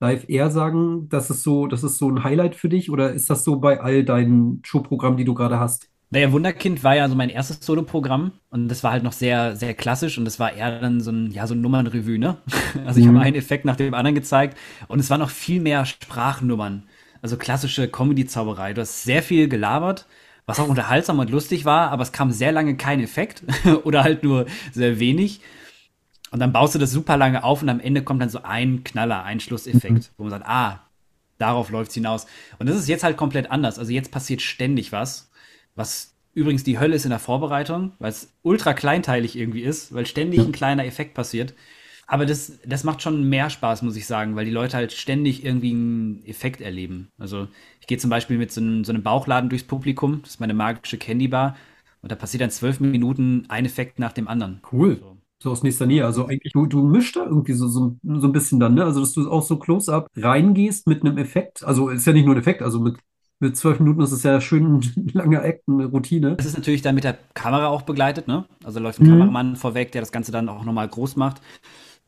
Live 0.00 0.28
eher 0.28 0.50
sagen, 0.50 1.08
das 1.10 1.30
ist 1.30 1.42
so, 1.44 1.66
das 1.68 1.84
ist 1.84 1.98
so 1.98 2.10
ein 2.10 2.24
Highlight 2.24 2.56
für 2.56 2.68
dich? 2.70 2.90
Oder 2.90 3.12
ist 3.14 3.30
das 3.30 3.44
so 3.44 3.60
bei 3.60 3.80
all 3.80 4.04
deinen 4.04 4.62
Showprogrammen, 4.64 5.18
die 5.18 5.24
du 5.26 5.34
gerade 5.34 5.60
hast? 5.60 5.90
Naja, 6.10 6.32
Wunderkind 6.32 6.82
war 6.84 6.96
ja 6.96 7.06
so 7.08 7.14
mein 7.14 7.28
erstes 7.28 7.58
Soloprogramm 7.60 8.32
und 8.48 8.68
das 8.68 8.82
war 8.82 8.92
halt 8.92 9.02
noch 9.02 9.12
sehr, 9.12 9.56
sehr 9.56 9.74
klassisch 9.74 10.16
und 10.16 10.24
das 10.24 10.40
war 10.40 10.54
eher 10.54 10.80
dann 10.80 11.02
so 11.02 11.10
ein, 11.10 11.30
ja, 11.32 11.46
so 11.46 11.54
ein 11.54 11.60
Nummernrevue, 11.60 12.18
ne? 12.18 12.38
Also 12.86 13.00
ich 13.00 13.06
mhm. 13.06 13.16
habe 13.16 13.26
einen 13.26 13.36
Effekt 13.36 13.66
nach 13.66 13.76
dem 13.76 13.92
anderen 13.92 14.14
gezeigt 14.14 14.56
und 14.88 15.00
es 15.00 15.10
waren 15.10 15.20
noch 15.20 15.30
viel 15.30 15.60
mehr 15.60 15.84
Sprachnummern. 15.84 16.84
Also 17.20 17.36
klassische 17.36 17.88
Comedy-Zauberei. 17.88 18.72
Du 18.72 18.80
hast 18.80 19.02
sehr 19.02 19.22
viel 19.22 19.48
gelabert, 19.48 20.06
was 20.46 20.60
auch 20.60 20.68
unterhaltsam 20.68 21.18
und 21.18 21.30
lustig 21.30 21.66
war, 21.66 21.90
aber 21.90 22.04
es 22.04 22.12
kam 22.12 22.30
sehr 22.30 22.52
lange 22.52 22.76
kein 22.76 23.00
Effekt 23.00 23.42
oder 23.84 24.02
halt 24.02 24.22
nur 24.22 24.46
sehr 24.72 24.98
wenig. 24.98 25.42
Und 26.30 26.40
dann 26.40 26.52
baust 26.52 26.74
du 26.74 26.78
das 26.78 26.90
super 26.90 27.18
lange 27.18 27.44
auf 27.44 27.60
und 27.60 27.68
am 27.68 27.80
Ende 27.80 28.02
kommt 28.02 28.22
dann 28.22 28.30
so 28.30 28.42
ein 28.42 28.82
Knaller, 28.82 29.24
ein 29.24 29.40
Schlusseffekt, 29.40 29.94
mhm. 29.94 30.04
wo 30.16 30.22
man 30.24 30.30
sagt, 30.30 30.46
ah, 30.46 30.88
darauf 31.38 31.70
läuft 31.70 31.90
es 31.90 31.94
hinaus. 31.94 32.26
Und 32.58 32.68
das 32.68 32.76
ist 32.76 32.88
jetzt 32.88 33.04
halt 33.04 33.16
komplett 33.16 33.50
anders. 33.50 33.78
Also 33.78 33.92
jetzt 33.92 34.10
passiert 34.10 34.42
ständig 34.42 34.92
was, 34.92 35.27
was 35.78 36.14
übrigens 36.34 36.64
die 36.64 36.78
Hölle 36.78 36.94
ist 36.94 37.04
in 37.04 37.10
der 37.10 37.18
Vorbereitung, 37.18 37.92
weil 37.98 38.10
es 38.10 38.32
ultra 38.42 38.74
kleinteilig 38.74 39.36
irgendwie 39.36 39.62
ist, 39.62 39.94
weil 39.94 40.06
ständig 40.06 40.40
ein 40.40 40.52
kleiner 40.52 40.84
Effekt 40.84 41.14
passiert. 41.14 41.54
Aber 42.06 42.26
das, 42.26 42.58
das 42.64 42.84
macht 42.84 43.02
schon 43.02 43.28
mehr 43.28 43.50
Spaß, 43.50 43.82
muss 43.82 43.96
ich 43.96 44.06
sagen, 44.06 44.34
weil 44.34 44.44
die 44.44 44.50
Leute 44.50 44.76
halt 44.76 44.92
ständig 44.92 45.44
irgendwie 45.44 45.72
einen 45.72 46.22
Effekt 46.24 46.60
erleben. 46.60 47.08
Also 47.18 47.48
ich 47.80 47.86
gehe 47.86 47.98
zum 47.98 48.10
Beispiel 48.10 48.38
mit 48.38 48.50
so 48.50 48.60
einem, 48.60 48.84
so 48.84 48.92
einem 48.92 49.02
Bauchladen 49.02 49.50
durchs 49.50 49.66
Publikum, 49.66 50.20
das 50.22 50.32
ist 50.32 50.40
meine 50.40 50.54
magische 50.54 50.98
Candybar, 50.98 51.56
und 52.00 52.12
da 52.12 52.16
passiert 52.16 52.42
dann 52.42 52.50
zwölf 52.50 52.80
Minuten 52.80 53.44
ein 53.48 53.66
Effekt 53.66 53.98
nach 53.98 54.12
dem 54.12 54.28
anderen. 54.28 54.60
Cool. 54.70 54.96
So. 54.96 55.18
So 55.40 55.52
aus 55.52 55.62
nächster 55.62 55.86
Nähe. 55.86 56.04
Also 56.04 56.26
eigentlich, 56.26 56.52
du, 56.52 56.66
du 56.66 56.82
mischst 56.82 57.14
da 57.14 57.24
irgendwie 57.24 57.52
so, 57.52 57.68
so, 57.68 57.96
so 58.02 58.26
ein 58.26 58.32
bisschen 58.32 58.58
dann, 58.58 58.74
ne? 58.74 58.84
Also, 58.84 59.00
dass 59.00 59.12
du 59.12 59.30
auch 59.30 59.42
so 59.42 59.56
close-up 59.56 60.08
reingehst 60.16 60.88
mit 60.88 61.02
einem 61.02 61.16
Effekt. 61.16 61.62
Also, 61.62 61.90
ist 61.90 62.06
ja 62.06 62.12
nicht 62.12 62.24
nur 62.24 62.34
ein 62.34 62.40
Effekt, 62.40 62.60
also 62.60 62.80
mit, 62.80 62.96
mit 63.40 63.56
zwölf 63.56 63.78
Minuten 63.78 64.00
ist 64.00 64.12
es 64.12 64.22
ja 64.22 64.40
schön 64.40 64.82
lange 65.12 65.42
Act, 65.42 65.68
eine 65.68 65.86
Routine. 65.86 66.36
Das 66.36 66.46
ist 66.46 66.56
natürlich 66.56 66.82
dann 66.82 66.94
mit 66.94 67.04
der 67.04 67.18
Kamera 67.34 67.68
auch 67.68 67.82
begleitet, 67.82 68.26
ne? 68.28 68.46
Also 68.64 68.80
läuft 68.80 69.00
ein 69.00 69.06
mhm. 69.06 69.10
Kameramann 69.10 69.56
vorweg, 69.56 69.92
der 69.92 70.02
das 70.02 70.12
Ganze 70.12 70.32
dann 70.32 70.48
auch 70.48 70.64
nochmal 70.64 70.88
groß 70.88 71.16
macht. 71.16 71.40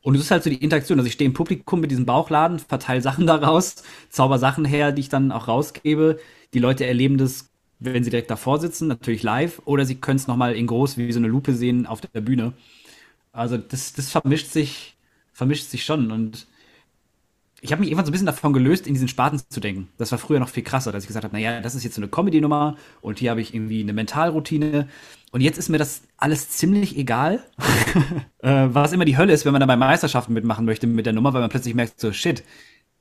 Und 0.03 0.15
es 0.15 0.23
ist 0.23 0.31
halt 0.31 0.43
so 0.43 0.51
die 0.51 0.57
Interaktion. 0.57 0.99
Also 0.99 1.07
ich 1.07 1.13
stehe 1.13 1.29
im 1.29 1.35
Publikum 1.35 1.81
mit 1.81 1.91
diesem 1.91 2.07
Bauchladen, 2.07 2.59
verteile 2.59 3.03
Sachen 3.03 3.27
daraus, 3.29 3.83
zauber 4.09 4.39
Sachen 4.39 4.65
her, 4.65 4.93
die 4.93 5.01
ich 5.01 5.09
dann 5.09 5.33
auch 5.33 5.47
rausgebe. 5.47 6.19
Die 6.55 6.59
Leute 6.59 6.87
erleben 6.87 7.19
das, 7.19 7.51
wenn 7.79 8.03
sie 8.03 8.11
direkt 8.11 8.31
davor 8.31 8.59
sitzen, 8.59 8.89
natürlich 8.89 9.23
live, 9.23 9.63
oder 9.65 9.85
sie 9.85 9.97
können 9.97 10.17
es 10.17 10.27
nochmal 10.27 10.55
in 10.55 10.67
groß 10.67 10.97
wie 10.99 11.13
so 11.13 11.19
eine 11.19 11.29
Lupe 11.29 11.55
sehen 11.55 11.87
auf 11.87 12.01
der 12.01 12.21
Bühne. 12.21 12.53
Also 13.33 13.57
das, 13.57 13.93
das 13.93 14.11
vermischt 14.11 14.49
sich, 14.51 14.97
vermischt 15.33 15.69
sich 15.71 15.85
schon. 15.85 16.11
Und 16.11 16.47
ich 17.63 17.73
habe 17.73 17.81
mich 17.81 17.91
irgendwann 17.91 18.07
so 18.07 18.11
ein 18.11 18.13
bisschen 18.13 18.27
davon 18.27 18.53
gelöst, 18.53 18.87
in 18.87 18.95
diesen 18.95 19.09
Sparten 19.09 19.41
zu 19.49 19.61
denken. 19.61 19.89
Das 19.99 20.11
war 20.13 20.19
früher 20.19 20.41
noch 20.41 20.49
viel 20.49 20.63
krasser, 20.63 20.93
dass 20.93 21.05
ich 21.05 21.09
gesagt 21.09 21.25
habe, 21.25 21.35
naja, 21.35 21.61
das 21.61 21.75
ist 21.75 21.85
jetzt 21.85 21.95
so 21.95 22.01
eine 22.01 22.09
Comedy-Nummer 22.09 22.77
und 23.03 23.19
hier 23.19 23.31
habe 23.31 23.41
ich 23.41 23.55
irgendwie 23.55 23.83
eine 23.83 23.93
Mentalroutine. 23.93 24.89
Und 25.31 25.43
jetzt 25.43 25.59
ist 25.59 25.69
mir 25.69 25.79
das 25.79 26.03
alles 26.17 26.49
ziemlich 26.51 26.97
egal, 26.97 27.45
äh, 28.39 28.69
was 28.71 28.93
immer 28.93 29.05
die 29.05 29.19
Hölle 29.19 29.33
ist, 29.33 29.45
wenn 29.45 29.53
man 29.53 29.61
dann 29.61 29.69
bei 29.69 29.77
Meisterschaften 29.77 30.33
mitmachen 30.33 30.65
möchte 30.65 30.87
mit 30.87 31.07
der 31.07 31.13
Nummer, 31.13 31.35
weil 31.35 31.43
man 31.43 31.51
plötzlich 31.51 31.75
merkt, 31.75 32.01
so 32.01 32.13
shit, 32.13 32.43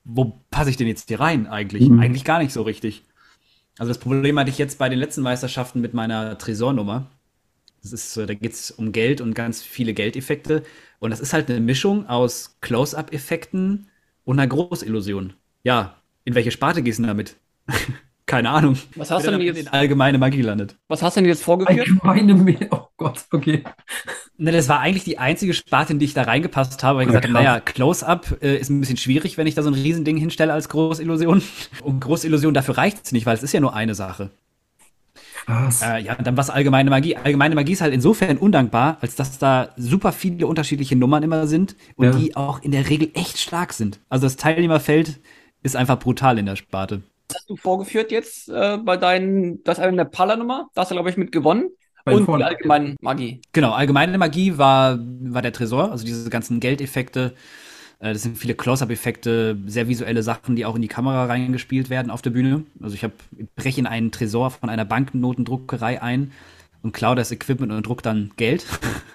wo 0.03 0.41
passe 0.51 0.69
ich 0.69 0.77
denn 0.77 0.87
jetzt 0.87 1.07
hier 1.07 1.19
rein 1.19 1.47
eigentlich? 1.47 1.89
Mhm. 1.89 1.99
Eigentlich 1.99 2.25
gar 2.25 2.39
nicht 2.39 2.53
so 2.53 2.61
richtig. 2.63 3.03
Also 3.77 3.89
das 3.89 3.99
Problem 3.99 4.37
hatte 4.37 4.49
ich 4.49 4.57
jetzt 4.57 4.77
bei 4.77 4.89
den 4.89 4.99
letzten 4.99 5.21
Meisterschaften 5.21 5.79
mit 5.79 5.93
meiner 5.93 6.37
Tresornummer. 6.37 7.07
Das 7.81 7.93
ist, 7.93 8.17
da 8.17 8.33
geht 8.33 8.51
es 8.51 8.71
um 8.71 8.91
Geld 8.91 9.21
und 9.21 9.33
ganz 9.33 9.61
viele 9.61 9.93
Geldeffekte. 9.93 10.63
Und 10.99 11.11
das 11.11 11.21
ist 11.21 11.31
halt 11.31 11.49
eine 11.49 11.61
Mischung 11.61 12.07
aus 12.07 12.57
Close-Up-Effekten 12.59 13.88
und 14.29 14.37
einer 14.37 14.47
Großillusion. 14.47 15.33
Ja, 15.63 15.95
in 16.23 16.35
welche 16.35 16.51
Sparte 16.51 16.83
gehst 16.83 16.99
du 16.99 17.03
damit? 17.03 17.35
Keine 18.27 18.51
Ahnung. 18.51 18.77
Was 18.95 19.09
hast 19.09 19.25
du 19.25 19.31
denn 19.31 19.41
jetzt? 19.41 19.57
In 19.57 19.67
allgemeine 19.69 20.19
Magie 20.19 20.43
landet. 20.43 20.77
Was 20.87 21.01
hast 21.01 21.17
du 21.17 21.21
denn 21.21 21.29
jetzt 21.29 21.43
vorgeführt? 21.43 21.79
Allgemeine 21.79 22.35
Magie. 22.35 22.67
Oh 22.69 22.85
Gott, 22.95 23.25
okay. 23.31 23.63
Ne, 24.37 24.51
das 24.51 24.69
war 24.69 24.81
eigentlich 24.81 25.03
die 25.03 25.17
einzige 25.17 25.55
Sparte, 25.55 25.93
in 25.93 25.99
die 25.99 26.05
ich 26.05 26.13
da 26.13 26.21
reingepasst 26.21 26.83
habe, 26.83 26.97
weil 26.97 27.03
ich 27.05 27.07
gesagt 27.07 27.25
habe, 27.25 27.33
naja, 27.33 27.59
Close-Up 27.59 28.37
äh, 28.43 28.57
ist 28.57 28.69
ein 28.69 28.79
bisschen 28.79 28.97
schwierig, 28.97 29.39
wenn 29.39 29.47
ich 29.47 29.55
da 29.55 29.63
so 29.63 29.71
ein 29.71 29.73
Riesending 29.73 30.17
hinstelle 30.17 30.53
als 30.53 30.69
Großillusion. 30.69 31.41
Und 31.81 31.99
Großillusion, 31.99 32.53
dafür 32.53 32.77
reicht 32.77 33.05
es 33.05 33.11
nicht, 33.11 33.25
weil 33.25 33.35
es 33.35 33.41
ist 33.41 33.53
ja 33.53 33.61
nur 33.61 33.73
eine 33.73 33.95
Sache. 33.95 34.29
Krass. 35.49 35.81
Äh, 35.81 36.01
ja, 36.01 36.13
dann 36.13 36.37
was 36.37 36.51
allgemeine 36.51 36.91
Magie. 36.91 37.15
Allgemeine 37.15 37.55
Magie 37.55 37.71
ist 37.71 37.81
halt 37.81 37.91
insofern 37.91 38.37
undankbar, 38.37 38.99
als 39.01 39.15
dass 39.15 39.39
da 39.39 39.69
super 39.77 40.11
viele 40.11 40.45
unterschiedliche 40.45 40.95
Nummern 40.95 41.23
immer 41.23 41.47
sind 41.47 41.75
und 41.95 42.05
ja. 42.05 42.11
die 42.11 42.35
auch 42.35 42.61
in 42.61 42.71
der 42.71 42.87
Regel 42.87 43.09
echt 43.15 43.39
stark 43.39 43.73
sind. 43.73 43.99
Also 44.09 44.27
das 44.27 44.35
Teilnehmerfeld 44.35 45.19
ist 45.63 45.75
einfach 45.75 45.97
brutal 45.97 46.37
in 46.37 46.45
der 46.45 46.55
Sparte. 46.55 47.01
Was 47.29 47.37
hast 47.37 47.49
du 47.49 47.55
vorgeführt 47.55 48.11
jetzt 48.11 48.49
äh, 48.49 48.77
bei 48.77 48.95
deinen, 48.95 49.63
das 49.63 49.79
ist 49.79 49.83
eine 49.83 50.05
Palla-Nummer, 50.05 50.69
da 50.75 50.81
hast 50.81 50.91
du, 50.91 50.95
glaube 50.95 51.09
ich, 51.09 51.17
mit 51.17 51.31
gewonnen. 51.31 51.69
und 52.05 52.27
die 52.27 52.43
allgemeine 52.43 52.95
Magie. 53.01 53.41
Genau, 53.51 53.71
allgemeine 53.71 54.19
Magie 54.19 54.59
war, 54.59 54.99
war 54.99 55.41
der 55.41 55.53
Tresor, 55.53 55.91
also 55.91 56.05
diese 56.05 56.29
ganzen 56.29 56.59
Geldeffekte, 56.59 57.33
das 57.99 58.21
sind 58.21 58.37
viele 58.37 58.55
Close-Up-Effekte, 58.55 59.57
sehr 59.67 59.89
visuelle 59.89 60.23
Sachen, 60.23 60.55
die 60.55 60.65
auch 60.65 60.75
in 60.75 60.81
die 60.81 60.87
Kamera 60.87 61.25
reingespielt 61.25 61.89
werden 61.89 62.11
auf 62.11 62.21
der 62.21 62.29
Bühne. 62.29 62.63
Also 62.81 62.95
ich, 62.95 63.05
breche 63.55 63.79
in 63.79 63.87
einen 63.87 64.11
Tresor 64.11 64.51
von 64.51 64.69
einer 64.69 64.85
Banknotendruckerei 64.85 66.01
ein 66.01 66.31
und 66.81 66.93
klaue 66.93 67.15
das 67.15 67.31
Equipment 67.31 67.73
und 67.73 67.85
druck 67.85 68.01
dann 68.01 68.31
Geld. 68.37 68.65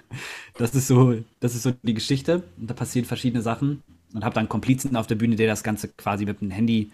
das 0.57 0.75
ist 0.75 0.87
so, 0.87 1.15
das 1.39 1.55
ist 1.55 1.63
so 1.63 1.73
die 1.81 1.95
Geschichte. 1.95 2.43
Und 2.57 2.69
da 2.69 2.75
passieren 2.75 3.07
verschiedene 3.07 3.41
Sachen 3.41 3.81
und 4.13 4.23
habe 4.23 4.35
dann 4.35 4.49
Komplizen 4.49 4.95
auf 4.95 5.07
der 5.07 5.15
Bühne, 5.15 5.35
der 5.35 5.47
das 5.47 5.63
Ganze 5.63 5.87
quasi 5.87 6.25
mit 6.25 6.41
dem 6.41 6.51
Handy 6.51 6.91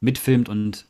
mitfilmt 0.00 0.48
und 0.48 0.86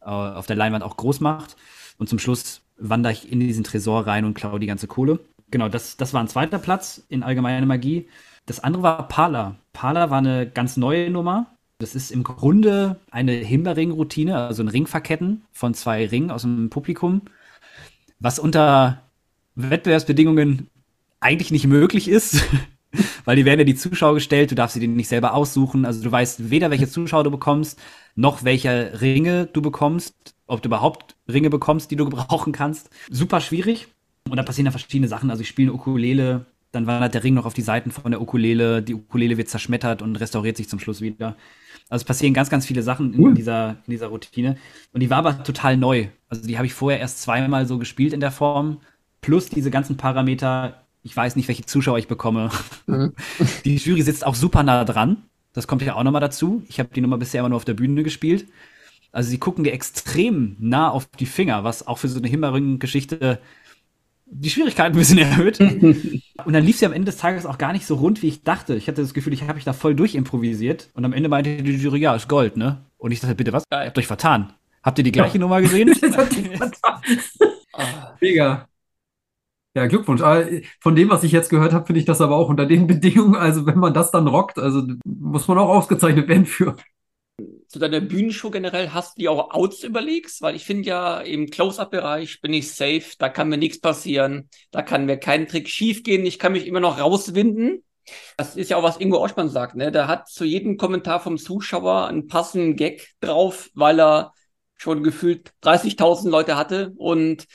äh, 0.00 0.06
auf 0.06 0.46
der 0.46 0.56
Leinwand 0.56 0.84
auch 0.84 0.96
groß 0.96 1.20
macht. 1.20 1.56
Und 1.98 2.08
zum 2.08 2.18
Schluss 2.18 2.62
wandere 2.78 3.12
ich 3.12 3.30
in 3.30 3.40
diesen 3.40 3.64
Tresor 3.64 4.06
rein 4.06 4.24
und 4.24 4.34
klaue 4.34 4.58
die 4.58 4.66
ganze 4.66 4.86
Kohle. 4.86 5.20
Genau, 5.50 5.68
das, 5.68 5.98
das 5.98 6.14
war 6.14 6.22
ein 6.22 6.28
zweiter 6.28 6.58
Platz 6.58 7.02
in 7.08 7.22
allgemeiner 7.22 7.66
Magie. 7.66 8.08
Das 8.48 8.60
andere 8.60 8.82
war 8.82 9.08
Parler. 9.08 9.56
Parler 9.74 10.08
war 10.08 10.18
eine 10.18 10.48
ganz 10.48 10.78
neue 10.78 11.10
Nummer. 11.10 11.54
Das 11.76 11.94
ist 11.94 12.10
im 12.10 12.24
Grunde 12.24 12.98
eine 13.10 13.32
Himbeerring-Routine, 13.32 14.38
also 14.38 14.62
ein 14.62 14.68
Ringverketten 14.68 15.42
von 15.52 15.74
zwei 15.74 16.06
Ringen 16.06 16.30
aus 16.30 16.42
dem 16.42 16.70
Publikum, 16.70 17.22
was 18.20 18.38
unter 18.38 19.02
Wettbewerbsbedingungen 19.54 20.70
eigentlich 21.20 21.50
nicht 21.50 21.66
möglich 21.66 22.08
ist, 22.08 22.42
weil 23.26 23.36
die 23.36 23.44
werden 23.44 23.60
ja 23.60 23.64
die 23.64 23.74
Zuschauer 23.74 24.14
gestellt, 24.14 24.50
du 24.50 24.54
darfst 24.54 24.74
sie 24.74 24.80
dir 24.80 24.88
nicht 24.88 25.08
selber 25.08 25.34
aussuchen, 25.34 25.84
also 25.84 26.02
du 26.02 26.10
weißt 26.10 26.48
weder, 26.50 26.70
welche 26.70 26.88
Zuschauer 26.88 27.24
du 27.24 27.30
bekommst, 27.30 27.78
noch 28.14 28.44
welche 28.44 28.98
Ringe 29.02 29.44
du 29.44 29.60
bekommst, 29.60 30.14
ob 30.46 30.62
du 30.62 30.70
überhaupt 30.70 31.16
Ringe 31.30 31.50
bekommst, 31.50 31.90
die 31.90 31.96
du 31.96 32.04
gebrauchen 32.08 32.54
kannst. 32.54 32.88
Super 33.10 33.42
schwierig. 33.42 33.88
Und 34.30 34.36
da 34.38 34.42
passieren 34.42 34.66
ja 34.66 34.72
verschiedene 34.72 35.08
Sachen. 35.08 35.30
Also 35.30 35.42
ich 35.42 35.48
spiele 35.48 35.72
Ukulele, 35.72 36.46
dann 36.72 36.86
wandert 36.86 37.14
der 37.14 37.24
Ring 37.24 37.34
noch 37.34 37.46
auf 37.46 37.54
die 37.54 37.62
Seiten 37.62 37.90
von 37.90 38.10
der 38.10 38.20
Ukulele, 38.20 38.82
die 38.82 38.94
Ukulele 38.94 39.36
wird 39.36 39.48
zerschmettert 39.48 40.02
und 40.02 40.16
restauriert 40.16 40.56
sich 40.56 40.68
zum 40.68 40.78
Schluss 40.78 41.00
wieder. 41.00 41.36
Also 41.88 42.02
es 42.02 42.04
passieren 42.04 42.34
ganz, 42.34 42.50
ganz 42.50 42.66
viele 42.66 42.82
Sachen 42.82 43.14
in, 43.14 43.34
dieser, 43.34 43.70
in 43.86 43.92
dieser 43.92 44.08
Routine. 44.08 44.56
Und 44.92 45.00
die 45.00 45.08
war 45.08 45.18
aber 45.18 45.42
total 45.42 45.78
neu. 45.78 46.08
Also 46.28 46.46
die 46.46 46.58
habe 46.58 46.66
ich 46.66 46.74
vorher 46.74 47.00
erst 47.00 47.22
zweimal 47.22 47.66
so 47.66 47.78
gespielt 47.78 48.12
in 48.12 48.20
der 48.20 48.30
Form. 48.30 48.80
Plus 49.22 49.48
diese 49.48 49.70
ganzen 49.70 49.96
Parameter. 49.96 50.82
Ich 51.02 51.16
weiß 51.16 51.36
nicht, 51.36 51.48
welche 51.48 51.64
Zuschauer 51.64 51.98
ich 51.98 52.08
bekomme. 52.08 52.50
Mhm. 52.86 53.14
Die 53.64 53.76
Jury 53.76 54.02
sitzt 54.02 54.26
auch 54.26 54.34
super 54.34 54.62
nah 54.62 54.84
dran. 54.84 55.22
Das 55.54 55.66
kommt 55.66 55.80
ja 55.80 55.94
auch 55.94 56.02
nochmal 56.02 56.20
dazu. 56.20 56.62
Ich 56.68 56.78
habe 56.78 56.90
die 56.94 57.00
Nummer 57.00 57.16
bisher 57.16 57.40
immer 57.40 57.48
nur 57.48 57.56
auf 57.56 57.64
der 57.64 57.74
Bühne 57.74 58.02
gespielt. 58.02 58.46
Also 59.10 59.30
sie 59.30 59.38
gucken 59.38 59.64
dir 59.64 59.72
extrem 59.72 60.56
nah 60.60 60.90
auf 60.90 61.06
die 61.06 61.26
Finger, 61.26 61.64
was 61.64 61.86
auch 61.86 61.98
für 61.98 62.08
so 62.08 62.18
eine 62.18 62.28
Himmelring-Geschichte 62.28 63.40
die 64.30 64.50
Schwierigkeiten 64.50 64.94
ein 64.94 64.98
bisschen 64.98 65.18
erhöht. 65.18 65.60
und 65.60 66.52
dann 66.52 66.64
lief 66.64 66.78
sie 66.78 66.86
am 66.86 66.92
Ende 66.92 67.06
des 67.06 67.16
Tages 67.16 67.46
auch 67.46 67.58
gar 67.58 67.72
nicht 67.72 67.86
so 67.86 67.96
rund, 67.96 68.22
wie 68.22 68.28
ich 68.28 68.42
dachte. 68.42 68.74
Ich 68.74 68.88
hatte 68.88 69.02
das 69.02 69.14
Gefühl, 69.14 69.32
ich 69.32 69.42
habe 69.42 69.54
mich 69.54 69.64
da 69.64 69.72
voll 69.72 69.94
durchimprovisiert. 69.94 70.90
Und 70.94 71.04
am 71.04 71.12
Ende 71.12 71.28
meinte 71.28 71.62
die 71.62 71.76
Jury, 71.76 72.00
ja, 72.00 72.14
ist 72.14 72.28
Gold, 72.28 72.56
ne? 72.56 72.84
Und 72.98 73.12
ich 73.12 73.20
dachte, 73.20 73.34
bitte 73.34 73.52
was? 73.52 73.64
Ihr 73.72 73.86
habt 73.86 73.98
euch 73.98 74.06
vertan. 74.06 74.52
Habt 74.82 74.98
ihr 74.98 75.04
die 75.04 75.12
gleiche 75.12 75.34
ja. 75.34 75.40
Nummer 75.40 75.60
gesehen? 75.62 75.94
Mega. 78.20 78.68
Ja, 79.74 79.86
Glückwunsch. 79.86 80.22
Ah, 80.22 80.44
von 80.80 80.96
dem, 80.96 81.08
was 81.10 81.22
ich 81.22 81.32
jetzt 81.32 81.50
gehört 81.50 81.72
habe, 81.72 81.86
finde 81.86 82.00
ich 82.00 82.06
das 82.06 82.20
aber 82.20 82.36
auch 82.36 82.48
unter 82.48 82.66
den 82.66 82.86
Bedingungen, 82.88 83.36
also 83.36 83.66
wenn 83.66 83.78
man 83.78 83.94
das 83.94 84.10
dann 84.10 84.26
rockt, 84.26 84.58
also 84.58 84.82
muss 85.04 85.46
man 85.46 85.58
auch 85.58 85.68
ausgezeichnet 85.68 86.28
werden 86.28 86.46
für 86.46 86.76
zu 87.68 87.78
deiner 87.78 88.00
Bühnenshow 88.00 88.50
generell, 88.50 88.90
hast 88.92 89.16
du 89.16 89.20
dir 89.20 89.30
auch 89.30 89.50
Outs 89.50 89.84
überlegst? 89.84 90.42
Weil 90.42 90.56
ich 90.56 90.64
finde 90.64 90.88
ja, 90.88 91.20
im 91.20 91.50
Close-Up-Bereich 91.50 92.40
bin 92.40 92.52
ich 92.52 92.72
safe, 92.72 93.04
da 93.18 93.28
kann 93.28 93.48
mir 93.48 93.58
nichts 93.58 93.80
passieren, 93.80 94.48
da 94.70 94.82
kann 94.82 95.06
mir 95.06 95.18
kein 95.18 95.46
Trick 95.46 95.68
schiefgehen, 95.68 96.24
ich 96.24 96.38
kann 96.38 96.52
mich 96.52 96.66
immer 96.66 96.80
noch 96.80 96.98
rauswinden. 96.98 97.84
Das 98.38 98.56
ist 98.56 98.70
ja 98.70 98.78
auch, 98.78 98.82
was 98.82 98.96
Ingo 98.96 99.22
Oschmann 99.22 99.50
sagt, 99.50 99.76
ne? 99.76 99.92
Der 99.92 100.08
hat 100.08 100.28
zu 100.28 100.44
jedem 100.44 100.78
Kommentar 100.78 101.20
vom 101.20 101.36
Zuschauer 101.36 102.06
einen 102.06 102.26
passenden 102.26 102.74
Gag 102.74 103.10
drauf, 103.20 103.68
weil 103.74 104.00
er 104.00 104.32
schon 104.76 105.02
gefühlt 105.02 105.52
30.000 105.62 106.30
Leute 106.30 106.56
hatte 106.56 106.92
und 106.96 107.46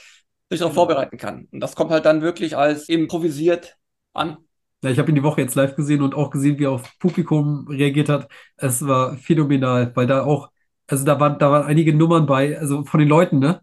sich 0.49 0.59
darauf 0.59 0.73
genau. 0.73 0.85
vorbereiten 0.85 1.17
kann. 1.17 1.47
Und 1.51 1.59
das 1.59 1.75
kommt 1.75 1.89
halt 1.89 2.05
dann 2.05 2.21
wirklich 2.21 2.55
als 2.55 2.87
improvisiert 2.87 3.77
an. 4.13 4.37
Ja, 4.83 4.89
ich 4.89 4.99
habe 4.99 5.09
ihn 5.11 5.15
die 5.15 5.23
Woche 5.23 5.41
jetzt 5.41 5.55
live 5.55 5.75
gesehen 5.75 6.01
und 6.01 6.13
auch 6.13 6.29
gesehen, 6.29 6.59
wie 6.59 6.65
er 6.65 6.71
auf 6.71 6.99
Publikum 6.99 7.67
reagiert 7.69 8.09
hat. 8.09 8.29
Es 8.57 8.85
war 8.85 9.17
phänomenal, 9.17 9.95
weil 9.95 10.07
da 10.07 10.23
auch, 10.25 10.51
also 10.87 11.05
da 11.05 11.19
waren, 11.19 11.39
da 11.39 11.51
waren 11.51 11.63
einige 11.65 11.93
Nummern 11.95 12.25
bei, 12.25 12.59
also 12.59 12.83
von 12.85 12.99
den 12.99 13.09
Leuten, 13.09 13.39
ne? 13.39 13.61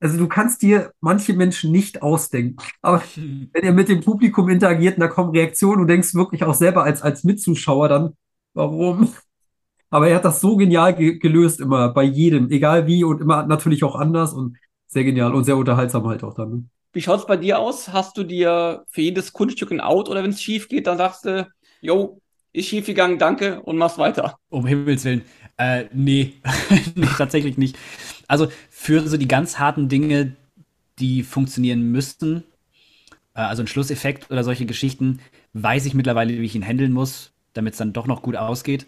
Also 0.00 0.18
du 0.18 0.28
kannst 0.28 0.62
dir 0.62 0.92
manche 1.00 1.32
Menschen 1.34 1.72
nicht 1.72 2.02
ausdenken. 2.02 2.56
Aber 2.82 3.02
wenn 3.16 3.64
er 3.64 3.72
mit 3.72 3.88
dem 3.88 4.00
Publikum 4.02 4.48
interagiert 4.48 4.96
und 4.96 5.00
da 5.00 5.08
kommen 5.08 5.30
Reaktionen, 5.30 5.80
du 5.80 5.86
denkst 5.86 6.14
wirklich 6.14 6.44
auch 6.44 6.54
selber 6.54 6.84
als, 6.84 7.02
als 7.02 7.24
Mitzuschauer 7.24 7.88
dann, 7.88 8.14
warum? 8.54 9.08
Aber 9.90 10.08
er 10.08 10.16
hat 10.16 10.24
das 10.26 10.40
so 10.40 10.56
genial 10.56 10.94
ge 10.96 11.18
gelöst 11.18 11.60
immer, 11.60 11.90
bei 11.94 12.04
jedem, 12.04 12.50
egal 12.50 12.86
wie 12.86 13.04
und 13.04 13.20
immer 13.22 13.46
natürlich 13.46 13.84
auch 13.84 13.96
anders 13.96 14.34
und 14.34 14.58
sehr 14.88 15.04
genial 15.04 15.34
und 15.34 15.44
sehr 15.44 15.56
unterhaltsam 15.56 16.06
halt 16.08 16.24
auch 16.24 16.34
dann. 16.34 16.70
Wie 16.94 17.02
schaut 17.02 17.20
es 17.20 17.26
bei 17.26 17.36
dir 17.36 17.58
aus? 17.58 17.92
Hast 17.92 18.16
du 18.16 18.24
dir 18.24 18.84
für 18.88 19.02
jedes 19.02 19.32
Kunststück 19.32 19.72
ein 19.72 19.80
Out 19.80 20.08
oder 20.08 20.22
wenn 20.22 20.30
es 20.30 20.42
schief 20.42 20.68
geht, 20.68 20.86
dann 20.86 20.98
sagst 20.98 21.26
du, 21.26 21.48
yo, 21.82 22.20
ist 22.52 22.68
schief 22.68 22.86
gegangen, 22.86 23.18
danke 23.18 23.60
und 23.62 23.76
machst 23.76 23.98
weiter? 23.98 24.38
Um 24.48 24.66
Himmels 24.66 25.04
Willen. 25.04 25.22
Äh, 25.56 25.86
nee, 25.92 26.34
nee, 26.94 27.06
tatsächlich 27.18 27.58
nicht. 27.58 27.76
Also 28.28 28.48
für 28.70 29.06
so 29.08 29.16
die 29.16 29.28
ganz 29.28 29.58
harten 29.58 29.88
Dinge, 29.88 30.36
die 30.98 31.22
funktionieren 31.22 31.90
müssten, 31.92 32.44
äh, 33.34 33.40
also 33.40 33.62
ein 33.62 33.68
Schlusseffekt 33.68 34.30
oder 34.30 34.44
solche 34.44 34.66
Geschichten, 34.66 35.20
weiß 35.54 35.86
ich 35.86 35.94
mittlerweile, 35.94 36.32
wie 36.34 36.44
ich 36.44 36.54
ihn 36.56 36.66
handeln 36.66 36.92
muss, 36.92 37.32
damit 37.54 37.74
es 37.74 37.78
dann 37.78 37.92
doch 37.92 38.06
noch 38.06 38.22
gut 38.22 38.36
ausgeht. 38.36 38.86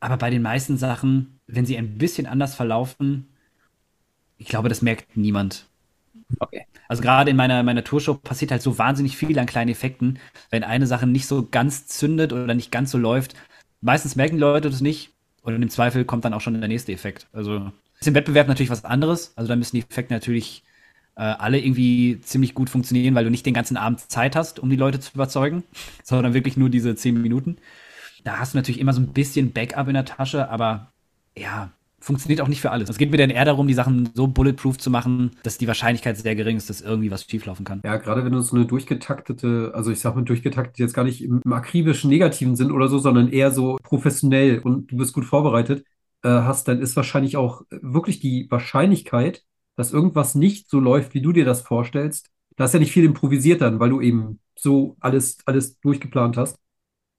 Aber 0.00 0.16
bei 0.18 0.30
den 0.30 0.42
meisten 0.42 0.78
Sachen, 0.78 1.40
wenn 1.46 1.66
sie 1.66 1.78
ein 1.78 1.98
bisschen 1.98 2.26
anders 2.26 2.54
verlaufen, 2.54 3.28
ich 4.38 4.48
glaube, 4.48 4.68
das 4.68 4.82
merkt 4.82 5.16
niemand. 5.16 5.66
Okay. 6.40 6.66
Also 6.88 7.02
gerade 7.02 7.30
in 7.30 7.36
meiner, 7.36 7.62
meiner 7.62 7.84
Tourshow 7.84 8.14
passiert 8.14 8.50
halt 8.50 8.62
so 8.62 8.78
wahnsinnig 8.78 9.16
viel 9.16 9.38
an 9.38 9.46
kleinen 9.46 9.70
Effekten. 9.70 10.18
Wenn 10.50 10.64
eine 10.64 10.86
Sache 10.86 11.06
nicht 11.06 11.26
so 11.26 11.46
ganz 11.50 11.86
zündet 11.86 12.32
oder 12.32 12.54
nicht 12.54 12.72
ganz 12.72 12.90
so 12.90 12.98
läuft, 12.98 13.34
meistens 13.80 14.16
merken 14.16 14.38
Leute 14.38 14.70
das 14.70 14.80
nicht. 14.80 15.10
Und 15.42 15.54
im 15.60 15.70
Zweifel 15.70 16.04
kommt 16.04 16.24
dann 16.24 16.34
auch 16.34 16.40
schon 16.40 16.58
der 16.58 16.68
nächste 16.68 16.92
Effekt. 16.92 17.28
Also 17.32 17.70
ist 18.00 18.08
im 18.08 18.14
Wettbewerb 18.14 18.48
natürlich 18.48 18.70
was 18.70 18.84
anderes. 18.84 19.32
Also 19.36 19.48
da 19.48 19.56
müssen 19.56 19.76
die 19.76 19.82
Effekte 19.88 20.12
natürlich 20.12 20.64
äh, 21.16 21.22
alle 21.22 21.58
irgendwie 21.58 22.20
ziemlich 22.20 22.54
gut 22.54 22.70
funktionieren, 22.70 23.14
weil 23.14 23.24
du 23.24 23.30
nicht 23.30 23.46
den 23.46 23.54
ganzen 23.54 23.76
Abend 23.76 24.00
Zeit 24.00 24.36
hast, 24.36 24.58
um 24.58 24.70
die 24.70 24.76
Leute 24.76 25.00
zu 25.00 25.12
überzeugen, 25.14 25.64
sondern 26.02 26.34
wirklich 26.34 26.56
nur 26.56 26.70
diese 26.70 26.94
zehn 26.96 27.20
Minuten. 27.20 27.58
Da 28.24 28.38
hast 28.38 28.54
du 28.54 28.58
natürlich 28.58 28.80
immer 28.80 28.92
so 28.92 29.00
ein 29.00 29.12
bisschen 29.12 29.52
Backup 29.52 29.88
in 29.88 29.94
der 29.94 30.04
Tasche, 30.04 30.50
aber 30.50 30.92
ja, 31.36 31.70
funktioniert 32.00 32.40
auch 32.40 32.48
nicht 32.48 32.60
für 32.60 32.70
alles. 32.70 32.88
Es 32.88 32.98
geht 32.98 33.10
mir 33.10 33.16
dann 33.16 33.30
eher 33.30 33.44
darum, 33.44 33.66
die 33.66 33.74
Sachen 33.74 34.10
so 34.14 34.26
bulletproof 34.26 34.78
zu 34.78 34.90
machen, 34.90 35.30
dass 35.42 35.58
die 35.58 35.66
Wahrscheinlichkeit 35.66 36.16
sehr 36.16 36.34
gering 36.34 36.56
ist, 36.56 36.68
dass 36.68 36.80
irgendwie 36.80 37.10
was 37.10 37.24
schieflaufen 37.24 37.64
kann. 37.64 37.80
Ja, 37.84 37.96
gerade 37.96 38.24
wenn 38.24 38.32
du 38.32 38.40
so 38.40 38.56
eine 38.56 38.66
durchgetaktete, 38.66 39.72
also 39.74 39.90
ich 39.90 40.00
sag 40.00 40.14
mal 40.14 40.22
durchgetaktet 40.22 40.78
jetzt 40.78 40.94
gar 40.94 41.04
nicht 41.04 41.22
im, 41.22 41.40
im 41.44 41.52
akribischen 41.52 42.10
negativen 42.10 42.56
Sinn 42.56 42.70
oder 42.70 42.88
so, 42.88 42.98
sondern 42.98 43.28
eher 43.28 43.50
so 43.50 43.76
professionell 43.82 44.58
und 44.60 44.92
du 44.92 44.96
bist 44.96 45.14
gut 45.14 45.24
vorbereitet 45.24 45.84
äh, 46.22 46.28
hast, 46.28 46.68
dann 46.68 46.80
ist 46.80 46.96
wahrscheinlich 46.96 47.36
auch 47.36 47.62
wirklich 47.70 48.20
die 48.20 48.46
Wahrscheinlichkeit, 48.50 49.42
dass 49.76 49.92
irgendwas 49.92 50.34
nicht 50.34 50.68
so 50.68 50.80
läuft, 50.80 51.14
wie 51.14 51.22
du 51.22 51.32
dir 51.32 51.44
das 51.44 51.62
vorstellst. 51.62 52.30
Da 52.56 52.64
ist 52.64 52.74
ja 52.74 52.80
nicht 52.80 52.92
viel 52.92 53.04
improvisiert 53.04 53.60
dann, 53.60 53.80
weil 53.80 53.90
du 53.90 54.00
eben 54.00 54.40
so 54.54 54.96
alles, 55.00 55.38
alles 55.44 55.78
durchgeplant 55.80 56.36
hast. 56.36 56.56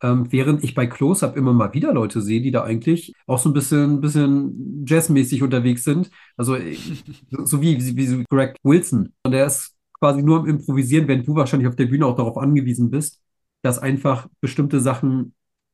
Ähm, 0.03 0.31
während 0.31 0.63
ich 0.63 0.75
bei 0.75 0.85
Close-Up 0.85 1.35
immer 1.35 1.53
mal 1.53 1.73
wieder 1.73 1.91
Leute 1.91 2.21
sehe, 2.21 2.41
die 2.41 2.51
da 2.51 2.63
eigentlich 2.63 3.13
auch 3.25 3.39
so 3.39 3.49
ein 3.49 3.53
bisschen, 3.53 3.99
bisschen 3.99 4.85
jazzmäßig 4.85 5.41
unterwegs 5.41 5.83
sind. 5.83 6.11
Also 6.35 6.55
äh, 6.55 6.75
so 7.43 7.61
wie, 7.61 7.77
wie, 7.79 8.19
wie 8.19 8.23
Greg 8.29 8.55
Wilson. 8.63 9.13
Und 9.23 9.31
der 9.31 9.47
ist 9.47 9.75
quasi 9.99 10.21
nur 10.21 10.39
am 10.39 10.47
Improvisieren, 10.47 11.07
während 11.07 11.27
du 11.27 11.35
wahrscheinlich 11.35 11.67
auf 11.67 11.75
der 11.75 11.87
Bühne 11.87 12.05
auch 12.05 12.15
darauf 12.15 12.37
angewiesen 12.37 12.91
bist, 12.91 13.21
dass 13.63 13.79
einfach 13.79 14.27
bestimmte 14.39 14.79
Sachen 14.79 15.33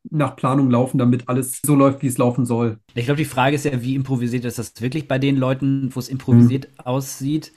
nach 0.09 0.35
Planung 0.35 0.69
laufen, 0.69 0.97
damit 0.97 1.29
alles 1.29 1.59
so 1.65 1.75
läuft, 1.75 2.01
wie 2.01 2.07
es 2.07 2.17
laufen 2.17 2.45
soll. 2.45 2.79
Ich 2.93 3.05
glaube, 3.05 3.17
die 3.17 3.25
Frage 3.25 3.55
ist 3.55 3.65
ja, 3.65 3.81
wie 3.81 3.95
improvisiert 3.95 4.45
ist 4.45 4.59
das 4.59 4.73
wirklich 4.79 5.07
bei 5.07 5.19
den 5.19 5.37
Leuten, 5.37 5.89
wo 5.93 5.99
es 5.99 6.09
improvisiert 6.09 6.67
mhm. 6.69 6.85
aussieht? 6.85 7.53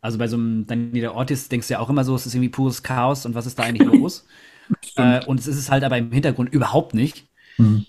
Also 0.00 0.18
bei 0.18 0.28
so 0.28 0.36
einem 0.36 0.66
Daniel 0.66 1.08
Ortiz 1.08 1.48
denkst 1.48 1.68
du 1.68 1.74
ja 1.74 1.80
auch 1.80 1.90
immer 1.90 2.04
so, 2.04 2.14
es 2.14 2.26
ist 2.26 2.34
irgendwie 2.34 2.50
pures 2.50 2.82
Chaos 2.82 3.26
und 3.26 3.34
was 3.34 3.46
ist 3.46 3.58
da 3.58 3.62
eigentlich 3.62 3.88
los? 3.88 4.26
Äh, 4.96 5.24
und 5.26 5.40
es 5.40 5.46
ist 5.46 5.58
es 5.58 5.70
halt 5.70 5.84
aber 5.84 5.98
im 5.98 6.12
Hintergrund 6.12 6.52
überhaupt 6.52 6.94
nicht. 6.94 7.26
Mhm. 7.58 7.86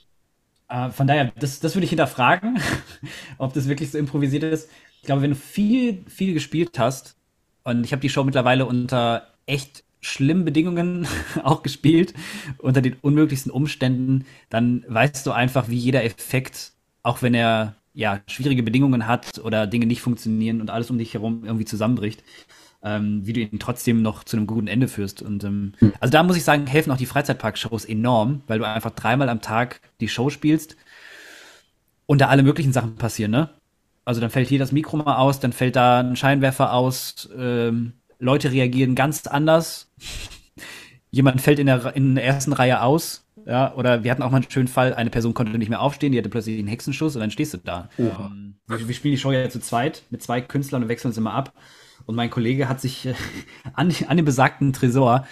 Äh, 0.67 0.89
von 0.89 1.07
daher, 1.07 1.31
das, 1.39 1.59
das 1.59 1.75
würde 1.75 1.85
ich 1.85 1.91
hinterfragen, 1.91 2.59
ob 3.37 3.53
das 3.53 3.67
wirklich 3.67 3.91
so 3.91 3.97
improvisiert 3.97 4.43
ist. 4.43 4.69
Ich 4.97 5.03
glaube, 5.03 5.21
wenn 5.21 5.31
du 5.31 5.35
viel, 5.35 6.03
viel 6.07 6.33
gespielt 6.33 6.79
hast, 6.79 7.15
und 7.63 7.83
ich 7.83 7.91
habe 7.91 8.01
die 8.01 8.09
Show 8.09 8.23
mittlerweile 8.23 8.65
unter 8.65 9.27
echt 9.45 9.83
schlimmen 10.01 10.45
Bedingungen 10.45 11.07
auch 11.43 11.63
gespielt, 11.63 12.13
unter 12.59 12.81
den 12.81 12.95
unmöglichsten 13.01 13.51
Umständen, 13.51 14.25
dann 14.49 14.85
weißt 14.87 15.25
du 15.25 15.31
einfach, 15.31 15.69
wie 15.69 15.77
jeder 15.77 16.03
Effekt, 16.03 16.73
auch 17.03 17.21
wenn 17.21 17.33
er 17.33 17.75
ja 17.93 18.21
schwierige 18.27 18.61
Bedingungen 18.61 19.07
hat 19.07 19.39
oder 19.39 19.67
Dinge 19.67 19.85
nicht 19.85 20.01
funktionieren 20.01 20.61
und 20.61 20.69
alles 20.69 20.89
um 20.89 20.97
dich 20.97 21.13
herum 21.13 21.43
irgendwie 21.45 21.65
zusammenbricht, 21.65 22.23
ähm, 22.85 23.25
wie 23.25 23.33
du 23.33 23.39
ihn 23.41 23.59
trotzdem 23.59 24.01
noch 24.01 24.23
zu 24.23 24.37
einem 24.37 24.45
guten 24.45 24.67
Ende 24.67 24.87
führst. 24.87 25.21
Und 25.21 25.43
ähm, 25.43 25.73
hm. 25.79 25.93
also 25.99 26.11
da 26.11 26.23
muss 26.23 26.37
ich 26.37 26.43
sagen, 26.43 26.67
helfen 26.67 26.91
auch 26.91 26.97
die 26.97 27.07
Freizeitpark-Shows 27.07 27.85
enorm, 27.85 28.43
weil 28.47 28.59
du 28.59 28.67
einfach 28.67 28.91
dreimal 28.91 29.27
am 29.27 29.41
Tag 29.41 29.81
die 29.99 30.07
Show 30.07 30.29
spielst 30.29 30.77
und 32.05 32.21
da 32.21 32.27
alle 32.27 32.43
möglichen 32.43 32.71
Sachen 32.71 32.95
passieren, 32.95 33.31
ne? 33.31 33.49
Also 34.07 34.21
dann 34.21 34.29
fällt 34.29 34.47
hier 34.49 34.59
das 34.59 34.71
Mikro 34.71 34.97
mal 34.97 35.17
aus, 35.17 35.39
dann 35.39 35.51
fällt 35.51 35.75
da 35.75 35.99
ein 35.99 36.15
Scheinwerfer 36.15 36.73
aus, 36.73 37.27
ähm, 37.35 37.93
Leute 38.19 38.51
reagieren 38.51 38.93
ganz 38.93 39.25
anders. 39.25 39.91
Jemand 41.09 41.41
fällt 41.41 41.57
in 41.57 41.65
der, 41.65 41.95
in 41.95 42.13
der 42.13 42.23
ersten 42.23 42.53
Reihe 42.53 42.81
aus, 42.81 43.25
ja, 43.47 43.73
oder 43.73 44.03
wir 44.03 44.11
hatten 44.11 44.21
auch 44.21 44.29
mal 44.29 44.37
einen 44.37 44.51
schönen 44.51 44.67
Fall, 44.67 44.93
eine 44.93 45.09
Person 45.09 45.33
konnte 45.33 45.57
nicht 45.57 45.69
mehr 45.69 45.81
aufstehen, 45.81 46.11
die 46.11 46.19
hatte 46.19 46.29
plötzlich 46.29 46.59
einen 46.59 46.67
Hexenschuss 46.67 47.15
und 47.15 47.21
dann 47.21 47.31
stehst 47.31 47.55
du 47.55 47.57
da. 47.57 47.89
Ähm, 47.97 48.55
wir, 48.67 48.87
wir, 48.87 48.93
spielen 48.93 49.13
die 49.13 49.19
Show 49.19 49.31
ja 49.31 49.49
zu 49.49 49.59
zweit 49.59 50.03
mit 50.11 50.21
zwei 50.21 50.41
Künstlern 50.41 50.83
und 50.83 50.89
wechseln 50.89 51.09
uns 51.09 51.17
immer 51.17 51.33
ab. 51.33 51.53
Und 52.05 52.15
mein 52.15 52.29
Kollege 52.29 52.69
hat 52.69 52.81
sich 52.81 53.05
äh, 53.05 53.13
an, 53.73 53.93
an 54.07 54.17
dem 54.17 54.25
besagten 54.25 54.73
Tresor 54.73 55.27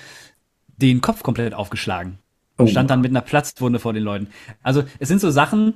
den 0.78 1.01
Kopf 1.01 1.24
komplett 1.24 1.53
aufgeschlagen. 1.53 2.20
Und 2.57 2.68
oh. 2.68 2.70
stand 2.70 2.89
dann 2.89 3.01
mit 3.01 3.11
einer 3.11 3.22
Platzwunde 3.22 3.80
vor 3.80 3.93
den 3.93 4.03
Leuten. 4.03 4.28
Also 4.61 4.84
es 4.99 5.07
sind 5.07 5.22
so 5.22 5.32
Sachen, 5.32 5.76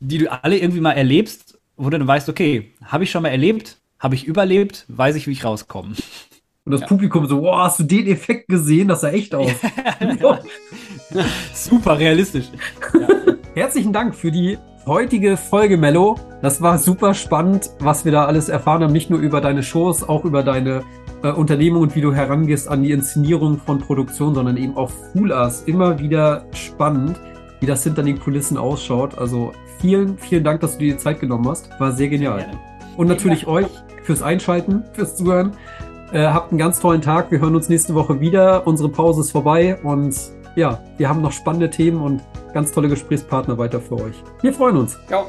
die 0.00 0.18
du 0.18 0.32
alle 0.32 0.58
irgendwie 0.58 0.80
mal 0.80 0.92
erlebst, 0.92 1.58
wo 1.76 1.84
du 1.84 1.98
dann 1.98 2.06
weißt, 2.06 2.28
okay, 2.28 2.72
habe 2.84 3.04
ich 3.04 3.10
schon 3.10 3.22
mal 3.22 3.28
erlebt, 3.28 3.78
habe 3.98 4.14
ich 4.14 4.24
überlebt, 4.24 4.84
weiß 4.88 5.16
ich, 5.16 5.26
wie 5.26 5.32
ich 5.32 5.44
rauskomme. 5.44 5.94
Und 6.64 6.72
das 6.72 6.80
ja. 6.80 6.86
Publikum 6.88 7.26
so, 7.26 7.42
wow, 7.42 7.58
hast 7.58 7.78
du 7.78 7.84
den 7.84 8.08
Effekt 8.08 8.48
gesehen? 8.48 8.88
Das 8.88 9.02
sah 9.02 9.10
echt 9.10 9.34
aus. 9.34 9.52
Ja, 11.10 11.24
super 11.54 11.98
realistisch. 11.98 12.46
Ja. 12.92 13.08
Herzlichen 13.54 13.92
Dank 13.92 14.14
für 14.14 14.32
die 14.32 14.58
heutige 14.86 15.36
Folge, 15.36 15.76
Mello. 15.76 16.16
Das 16.42 16.62
war 16.62 16.78
super 16.78 17.12
spannend, 17.12 17.70
was 17.80 18.04
wir 18.04 18.12
da 18.12 18.24
alles 18.24 18.48
erfahren 18.48 18.84
haben. 18.84 18.92
Nicht 18.92 19.10
nur 19.10 19.18
über 19.18 19.40
deine 19.40 19.62
Shows, 19.62 20.08
auch 20.08 20.24
über 20.24 20.42
deine 20.42 20.82
äh, 21.22 21.30
Unternehmung 21.30 21.82
und 21.82 21.96
wie 21.96 22.00
du 22.00 22.14
herangehst 22.14 22.68
an 22.68 22.82
die 22.84 22.92
Inszenierung 22.92 23.58
von 23.58 23.80
Produktion, 23.80 24.34
sondern 24.34 24.56
eben 24.56 24.76
auch 24.76 24.90
Full 25.12 25.32
Us. 25.32 25.64
Immer 25.66 25.98
wieder 25.98 26.46
spannend, 26.52 27.20
wie 27.60 27.66
das 27.66 27.82
hinter 27.82 28.04
den 28.04 28.20
Kulissen 28.20 28.56
ausschaut. 28.56 29.18
Also 29.18 29.52
vielen, 29.80 30.16
vielen 30.18 30.44
Dank, 30.44 30.60
dass 30.60 30.74
du 30.74 30.84
dir 30.84 30.92
die 30.92 30.98
Zeit 30.98 31.20
genommen 31.20 31.48
hast. 31.48 31.68
War 31.80 31.92
sehr 31.92 32.08
genial. 32.08 32.46
Und 32.96 33.08
natürlich 33.08 33.46
euch 33.46 33.66
fürs 34.04 34.22
Einschalten, 34.22 34.84
fürs 34.92 35.16
Zuhören. 35.16 35.52
Äh, 36.12 36.28
habt 36.28 36.52
einen 36.52 36.58
ganz 36.58 36.78
tollen 36.78 37.02
Tag. 37.02 37.32
Wir 37.32 37.40
hören 37.40 37.56
uns 37.56 37.68
nächste 37.68 37.94
Woche 37.94 38.20
wieder. 38.20 38.66
Unsere 38.66 38.88
Pause 38.88 39.22
ist 39.22 39.32
vorbei 39.32 39.76
und 39.82 40.14
ja, 40.56 40.82
wir 40.96 41.08
haben 41.08 41.22
noch 41.22 41.32
spannende 41.32 41.70
Themen 41.70 42.00
und 42.00 42.22
ganz 42.52 42.72
tolle 42.72 42.88
Gesprächspartner 42.88 43.58
weiter 43.58 43.80
für 43.80 43.96
euch. 43.96 44.16
Wir 44.42 44.52
freuen 44.52 44.78
uns. 44.78 44.98
Ciao. 45.06 45.26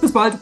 Bis 0.00 0.12
bald. 0.12 0.38